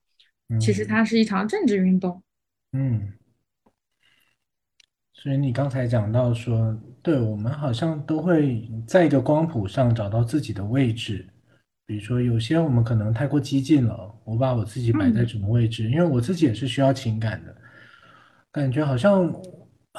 [0.60, 2.20] 其实它是一场政治运动。
[2.72, 3.12] 嗯，
[5.12, 11.24] 所以你刚才讲到说，对我们好像都会在一个光谱上找到自己的位置。
[11.86, 15.88] 比如说，有些我们可能太过激进了，我把我自己摆在什么位置？
[15.88, 17.56] 因为我自己也是需要情感的，
[18.50, 19.32] 感觉好像，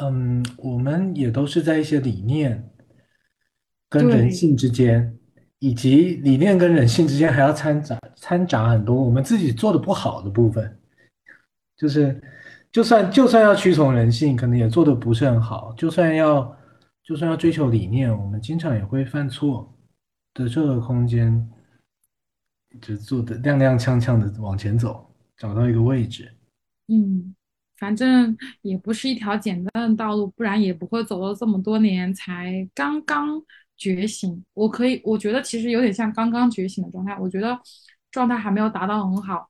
[0.02, 2.68] 嗯，我们也都是在一些理念
[3.88, 5.18] 跟人性之间，
[5.60, 10.80] 以及理念跟人性之间还要掺杂掺杂很多我们自己做的不好的部分，
[11.78, 12.22] 就是
[12.72, 16.57] 就算就算要屈从人性，可能也做的不是很好；就算要
[17.03, 19.72] 就算要追求理念，我们经常也会犯错
[20.34, 21.48] 的这个空间。
[22.80, 26.32] 就做的踉踉跄跄的往前走，找到一个位置。
[26.88, 27.36] 嗯，
[27.81, 33.41] 反正也不是一条简单的道路，不然也不会走了这么多年才刚刚
[33.75, 34.45] 觉醒。
[34.53, 37.17] 我可以，我觉得其实有点像刚刚觉醒的状态。
[37.19, 37.59] 我觉得
[38.11, 39.49] 状态还没有达到很好。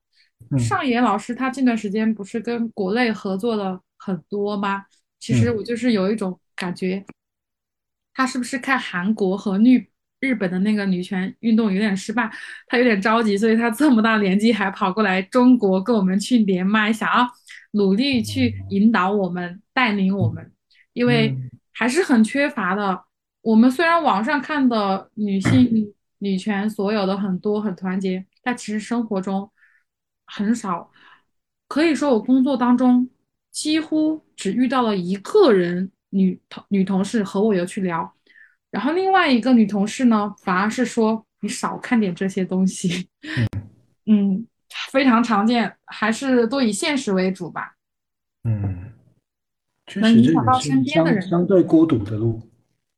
[0.58, 4.86] 上野老师他这段时间不是跟国内合作了很多吗？
[5.20, 7.06] 其实我就是有一种感觉，
[8.14, 9.92] 他是不是看韩国和绿？
[10.22, 12.32] 日本的那个女权运动有点失败，
[12.68, 17.28] 他有点着急，所以他这么大年纪还跑过来中国跟我们去连麦，想要
[17.72, 20.52] 努力去引导我们、带领我们，
[20.94, 21.36] 因为
[21.72, 23.04] 还是很缺乏的。
[23.42, 29.50] 我们虽然网上看的女性女权所有的很多很团结，但其实生活中
[30.26, 30.92] 很少。
[31.68, 33.10] 可以说，我工作当中
[33.50, 38.14] 几乎只遇到了一个人女同女同事和我有去聊。
[38.70, 43.08] 然后另外一个女同事呢，反而是说你少看点这些东西，
[44.06, 44.46] 嗯，
[44.92, 47.74] 非常常见，还是多以现实为主吧。
[48.44, 48.92] 嗯，
[49.96, 52.42] 能影响到身边的人，相对孤独的路。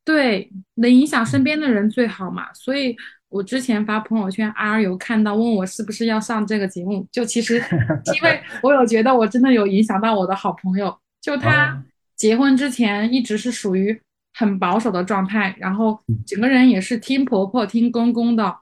[0.06, 2.54] 对，能影响身边的人最好嘛。
[2.54, 2.96] 所以
[3.30, 11.84] 我之前发朋友圈，R 有看到问我是不是要上这个节目，就其实因为 我有觉得我真的有影响到我的好朋友，就他
[12.16, 14.02] 结婚之前一直是属于。
[14.36, 18.58] 很保守的状态，然后整个人也是听婆婆、听公公的，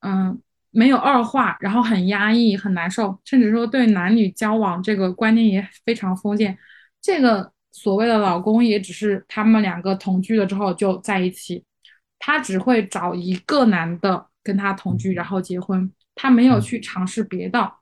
[0.00, 0.38] 嗯，
[0.74, 6.58] 没有二话，然后很压抑、很难受，甚至说对男女交往这个观念也非常封建。
[7.00, 11.64] 这个所谓的老公也只是他们两个同居了之后就在一起，
[12.18, 17.72] 他只会找一个男的跟他同居，然后结婚，他没有去尝试别的。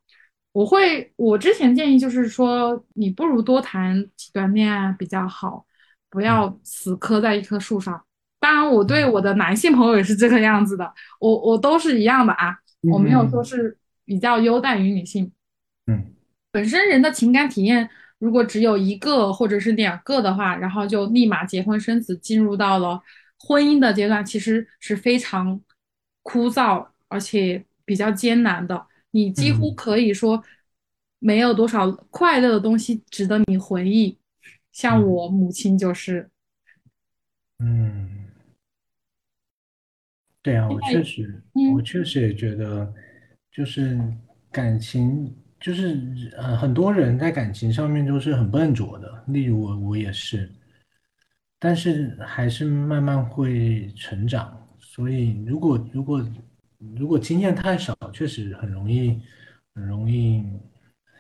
[0.53, 5.65] 我会，我之前建议就是说，你不如多谈几段恋爱比较好。
[6.11, 7.99] 不要死磕在一棵树上。
[8.39, 10.93] 当然，我对我的男性朋友也是这个样子的。
[11.19, 12.55] 我我都是一样的啊，
[12.91, 15.31] 我没有说是比较优待于女性。
[15.87, 16.15] 嗯，
[16.51, 17.89] 本身人的情感体验，
[18.19, 23.01] 如果只有一个或者是两个的话，然后就立马结婚生子，进入到了
[23.39, 25.61] 婚姻的阶段，其实是非常
[26.23, 28.87] 枯燥而且比较艰难的。
[29.11, 30.43] 你几乎可以说，
[31.19, 34.19] 没有多少快乐的东西值得你回忆。
[34.73, 36.31] 像我母亲就是，
[37.59, 38.09] 嗯，
[40.43, 41.43] 对啊，我确实，
[41.73, 42.93] 我确实也觉得，
[43.53, 43.99] 就是
[44.51, 45.97] 感情，就是
[46.37, 50.51] 呃，很多人在感情上面都是很笨拙的，例如我，我也是，
[51.61, 54.59] 但是还是慢慢会成长。
[54.81, 56.29] 所以，如果如果
[56.97, 59.23] 如果经验太少，确实很容易
[59.75, 60.45] 很容易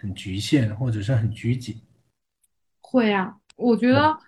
[0.00, 1.80] 很局限，或者是很拘谨。
[2.80, 3.36] 会啊。
[3.56, 4.18] 我觉得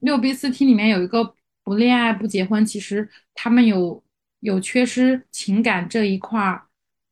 [0.00, 4.02] 六 B 四 T 里面有一个不恋爱不结婚，其实他们有
[4.40, 6.62] 有缺失情感这一块儿，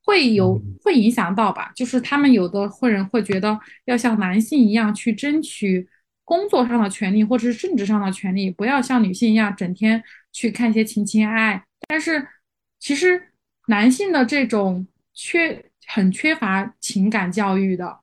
[0.05, 1.73] 会有会影响到吧？
[1.75, 5.89] 就是他们有的会人会觉得要像男性一样去争取
[6.25, 11.65] 工作上的权利或者是政治上的权利，不要像女性一样整天去看一些情情爱爱。
[11.89, 12.27] 但是
[12.79, 13.31] 其实
[13.69, 18.01] 男性的这种缺很缺乏情感教育的。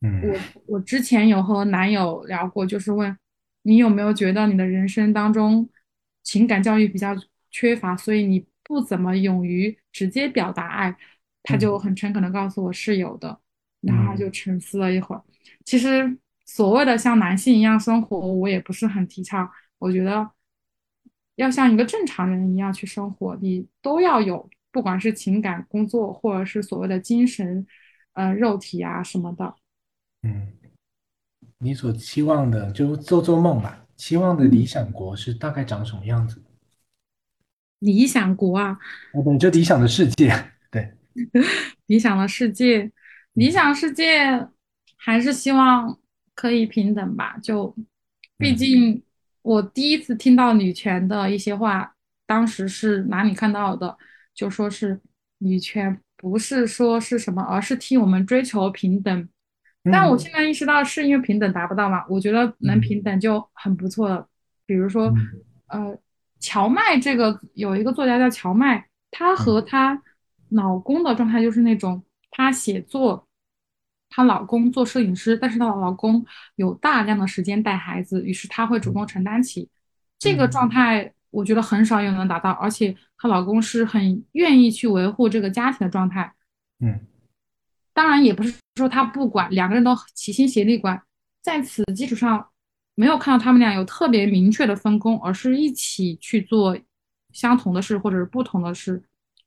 [0.00, 3.16] 我我之前有和男友聊过，就是问
[3.62, 5.68] 你有没有觉得你的人生当中
[6.22, 7.16] 情感教育比较
[7.50, 10.96] 缺乏，所以你不怎么勇于直接表达爱。
[11.48, 13.40] 他就很诚恳的告诉我是有的，
[13.80, 15.22] 然后他就沉思了一会儿。
[15.64, 19.48] 其实所谓的像男性一样生活，我也不是很提倡。
[19.78, 20.28] 我觉得
[21.36, 27.64] 要像一个正常人一样去生活，你都要有，不管是情感、工作，或者是所谓的精神、
[28.14, 29.54] 呃肉体啊什么的。
[30.22, 30.52] 嗯，
[31.58, 36.42] 你所期望的就做做梦吧，期望的理想国是大概长什么样子？
[37.80, 38.78] 理想国啊，
[39.12, 40.32] 哦，对，就理想的世界，
[40.70, 40.92] 对，
[41.86, 42.90] 理想的世界，
[43.34, 44.48] 理想世界
[44.96, 45.98] 还是希望
[46.34, 47.36] 可以平等吧。
[47.42, 47.74] 就
[48.38, 49.02] 毕嗯竟
[49.42, 51.94] 我第一次听到女权的一些话，
[52.26, 53.96] 当时是哪里看到的？
[54.34, 55.00] 就说是
[55.38, 59.28] 女权不是说是什么，而是替我们追求平等。
[59.84, 62.04] 但我嗯现在意识到，是因为平等达不到嘛？
[62.08, 64.26] 我觉得能嗯平等就很不错了。
[64.66, 65.16] 比如说，嗯
[65.68, 65.98] 呃，
[66.40, 70.02] 乔麦这个有一个作家叫乔麦，她和嗯她
[70.50, 73.26] 老公的状态就是那种，她写作，
[74.10, 76.24] 她老公做摄影师，但是她老公
[76.56, 79.68] 有大量的时间带孩子，于是她会主动承担起
[80.18, 81.12] 这个嗯状态。
[81.30, 86.32] 我觉得很少有人能达到，而且她老公是很愿意去维护这个家庭的状态。
[86.80, 87.00] 嗯
[87.92, 91.02] 当然也不是说他不管，两个人都齐心协力管，
[91.42, 92.46] 在此基础上，
[92.96, 96.76] 没有看到他们俩有特别明确的分工，而是一起去做
[97.32, 99.00] 相同的事或者是不同的事。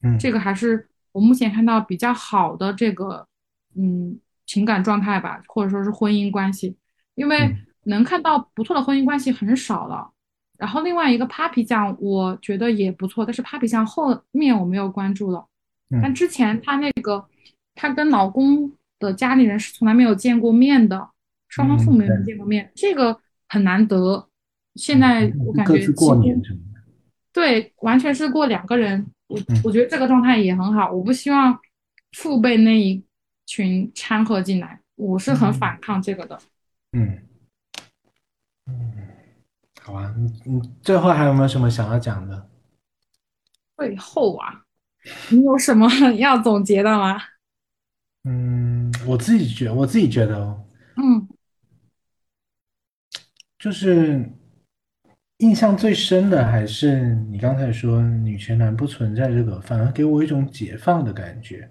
[0.04, 3.28] 嗯这嗯个还是我目前看到比较好的这个
[3.76, 6.78] 嗯情感状态吧，或者说是婚姻关系，
[7.16, 10.10] 因为嗯能看到不错的婚姻关系很少了。
[10.58, 15.46] 然后另外一个 Papi 酱，我觉得也不错，但是 Papi 酱后面我没有关注了。
[15.90, 17.26] 但嗯之前她那个，
[17.74, 21.10] 她跟老公的家里人是从来没有见过面的，
[21.48, 23.20] 双方父嗯，母也没对，见过面，这个
[23.50, 24.30] 很难得。
[24.76, 26.80] 现嗯，在我感各自过觉几乎年什么的，
[27.34, 30.90] 对，完全是过两个人，我我嗯觉得这个状态也很好。
[30.92, 31.60] 我不希望
[32.14, 33.04] 父辈那一
[33.46, 36.40] 群掺和进来，我是很嗯反抗这个的。
[36.94, 37.20] 嗯
[38.68, 38.94] 嗯，
[39.82, 42.50] 好啊，你你最后还有没有什么想要讲的？
[43.76, 44.64] 最后啊，
[45.30, 47.20] 你有什么 要总结的吗？
[48.24, 50.64] 嗯，我自己觉我自己觉得哦，
[50.98, 51.28] 嗯
[53.60, 54.28] 就是
[55.40, 61.70] 印象最深的还是你刚才说女权男不存在这个，反而给我一种解放的感觉。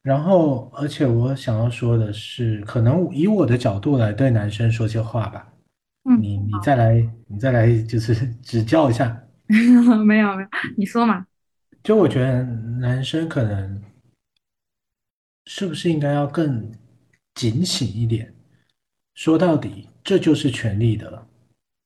[0.00, 5.52] 然后，而且我想要说的是，可能以我的角度来对男生说些话吧。
[6.08, 9.24] 嗯，你你再来，你再来，就是 指教一下。
[9.48, 11.26] 没有没有，你说嘛。
[11.82, 13.82] 就我觉得男生可能
[15.46, 16.72] 是不是应该要更
[17.34, 18.32] 警醒一点？
[19.14, 21.26] 说到底，这就是权力的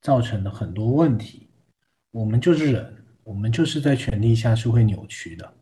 [0.01, 1.49] 造成的很多问题。
[2.13, 5.55] 我们就是人，我们就是在权力下是会扭曲的。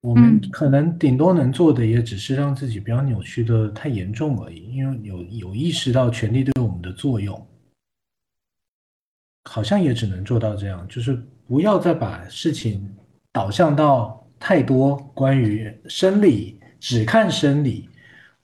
[0.00, 7.46] 我们嗯可能顶多能做的，也只是让自己不要扭曲的太严重而已，因为有有意识到权力对我们的作用，
[9.44, 12.96] 好像也只能做到这样，就是不要再把事情
[13.30, 17.90] 导向到太多关于生理，只看生理，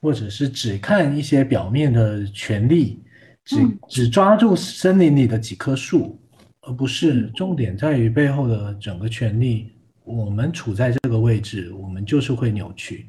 [0.00, 3.02] 或者是只看一些表面的权利，
[3.44, 6.20] 只嗯只抓住森林里的几棵树，
[6.62, 9.72] 而不是嗯重点在于背后的整个权利。
[10.02, 13.08] 我们处在这个位置，我们就是会扭曲，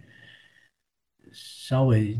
[1.31, 2.19] 稍微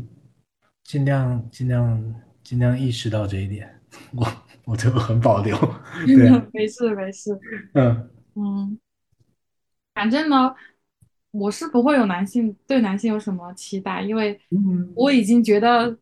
[0.82, 3.70] 尽量尽量尽量意识到这一点。
[4.12, 4.26] 我
[4.64, 5.56] 我这个很保留，
[6.06, 7.38] 对啊， 没事没事。
[7.74, 8.78] 嗯嗯，
[9.94, 10.52] 反正呢，
[11.32, 15.98] 我是不会有男性对男性有什么期待，因为嗯我已经觉得，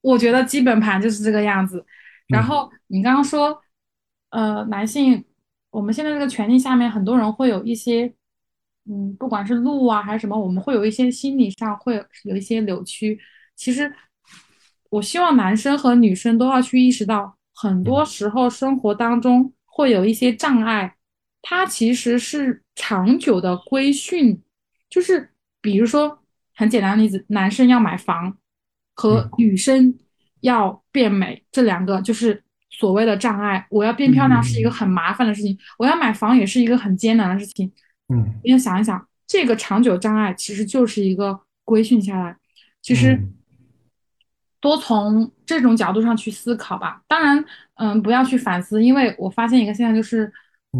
[0.00, 1.84] 我觉得基本盘就是这个样子。
[2.28, 3.60] 然嗯后你刚刚说，
[4.30, 5.24] 呃，男性，
[5.70, 8.12] 我们现在这个权利下面，很多人会有一些，
[8.88, 13.20] 嗯，不管是路啊还是什么，我们会有一些心理上会有一些扭曲。
[13.56, 13.92] 其实，
[14.90, 20.96] 我希望男生和女生都要去意识到，很多嗯时候生活当中会有一些障碍。
[21.42, 24.40] 它其实是长久的规训，
[24.88, 25.30] 就是
[25.60, 26.20] 比如说
[26.54, 28.36] 很简单的例子，男生要买房
[28.94, 29.98] 和嗯女生
[30.40, 33.66] 要变美，这两个就是所谓的障碍。
[33.70, 37.72] 我要变漂亮是一个嗯很麻烦的事情，我要买房也是一个很艰难的事情。
[38.08, 42.36] 嗯你要想一想，这个长久障碍其实就是一个规训下来，
[42.80, 43.32] 其实嗯
[44.60, 47.02] 多从这种角度上去思考吧。
[47.08, 47.44] 当然，
[47.74, 50.32] 嗯，不要去反思，因为我发现一个现象就是，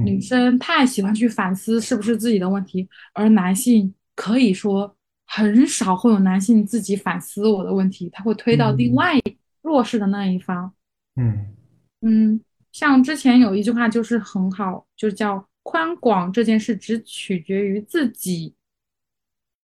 [0.04, 4.96] 女嗯生太喜欢去反思是不是自己的问题，而男性可以说
[5.26, 9.14] 很少会有男性自己反思我的问题，他会推到另嗯外
[9.62, 10.72] 弱势的那一方。
[11.16, 11.54] 嗯
[12.02, 12.40] 嗯，
[12.72, 18.54] 像之前有一句话就是很好，就叫宽广这件事只取决于自己。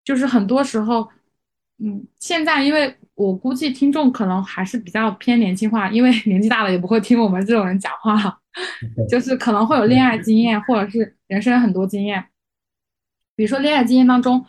[0.05, 1.09] 就是很多时候，
[1.79, 8.39] 嗯，现在因为我估计听众可能还是比较偏年轻化，因为 年纪大了也不会听我们这种人讲话了，
[9.09, 12.25] 就是可能会有恋爱经验或者是人生很多经验。
[13.37, 14.45] 比如说恋爱经验当中，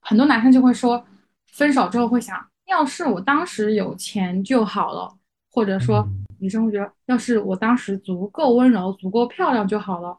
[0.00, 1.04] 很多男生就会说，
[1.52, 5.16] 分手之后会想要是我当时有钱就好了，
[5.50, 6.06] 或者说
[6.38, 10.16] 女生会觉得，要是我当时足够温柔、足够漂亮就好了。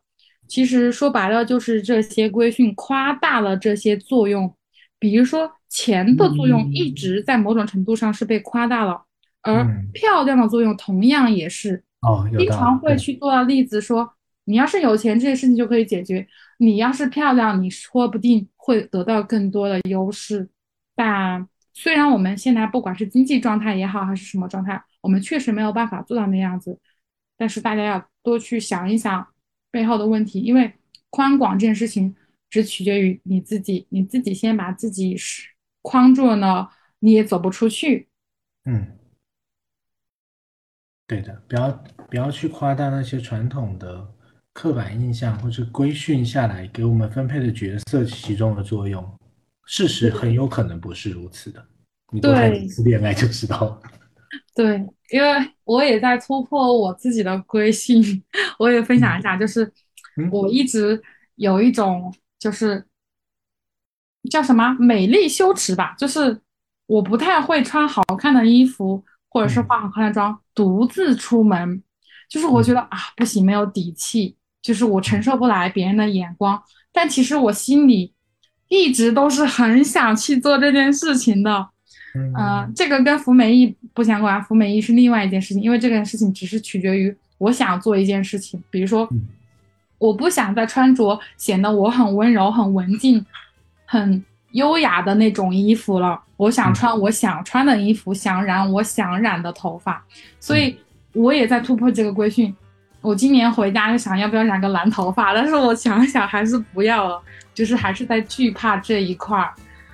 [0.47, 4.53] 其实说白了，就是这些规训夸大了这些作用。
[4.99, 9.01] 比如说，钱的作用一直在某种程度上是被夸大了，
[9.41, 11.81] 而漂亮的作用同样也是。
[12.01, 16.25] 哦，经常会去做到例子说，你要是有钱，这些事情就可以解决；
[16.57, 20.49] 你要是漂亮，你说不定会得到更多的优势。
[20.93, 26.77] 但虽然我们现在不管是经济状态也好，还是什么状态，我们确实没有办法做到那样子。
[27.37, 29.25] 但是大家要多去想一想
[29.71, 30.73] 背后的问题，因为
[31.09, 32.15] 宽广这件事情
[32.49, 35.47] 只取决于你自己，你自己先把自己是
[35.81, 36.67] 框住了呢，
[36.99, 38.09] 你也走不出去。
[38.65, 38.97] 嗯。
[41.07, 44.13] 对的，不要不要去夸大那些传统的
[44.53, 49.05] 刻板印象或者规训下来给我们分配的角色其中的作用。
[49.65, 51.65] 事实很有可能不是如此的，
[52.13, 53.81] 你多谈几次恋爱就知道了。
[54.55, 54.77] 对，
[55.09, 55.29] 因为
[55.65, 58.01] 我也在突破我自己的规训，
[58.57, 59.69] 我也分享一下，就是
[60.31, 61.01] 我一直
[61.35, 62.85] 有一种就是
[64.29, 66.39] 叫什么美丽羞耻吧，就是
[66.85, 69.03] 我不太会穿好看的衣服。
[69.33, 71.81] 或者是化好看的妆，独自出门，
[72.29, 76.61] 就是我觉得啊不行，没有底气，就是我承受不来别人的眼光。
[76.91, 78.13] 但其实我心里
[78.67, 81.65] 一直都是很想去做这件事情的。
[82.13, 88.61] 嗯，这个跟服美役不相关，服美役是另外一件事情，因为这件事情只是取决于我想做一件事情。
[88.69, 89.07] 比如说，
[89.97, 93.25] 我不想再穿着显得我很温柔、很文静、
[93.91, 94.25] 很。
[94.53, 100.03] 优雅的那种衣服了，我想穿我想穿的衣服，想染我想染的头发，
[100.41, 100.77] 所以
[101.13, 102.53] 我也在突破这个规训。
[102.99, 107.23] 我今年回家就想要不要染个蓝头发，但是我想想还是不要了，
[107.53, 109.53] 就是还是在惧怕这一块儿。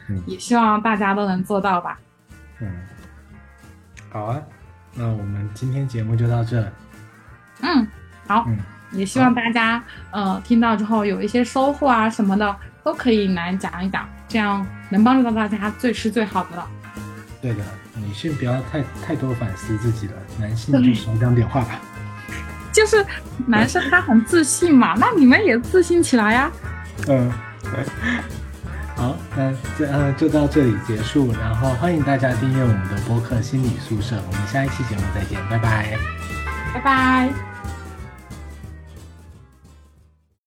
[0.09, 1.99] 嗯，也希望大家都能做到吧。
[2.59, 2.67] 嗯，
[4.09, 4.41] 好啊，
[4.95, 6.67] 那我们今天节目就到这。
[7.61, 7.87] 嗯，
[8.25, 8.43] 好。
[8.47, 8.57] 嗯，
[8.91, 14.07] 也希望大家呃听到之后有一些收获啊什么的，都可以来讲一讲。
[14.27, 16.67] 这样能帮助到大家，最是最好的了。
[17.41, 17.63] 对的，
[17.95, 21.79] 女性不要太太多反思自己了，男性就少讲点话吧。
[22.73, 23.03] 就是
[23.45, 26.51] 男生他很自信嘛，那你们也自信起来呀。
[27.07, 27.31] 嗯，
[28.95, 35.97] 好，那这呃就到这里结束，然后欢迎大家订阅我们的播客心理宿舍，我们下一期节目再见，拜拜，
[36.73, 37.46] 拜拜。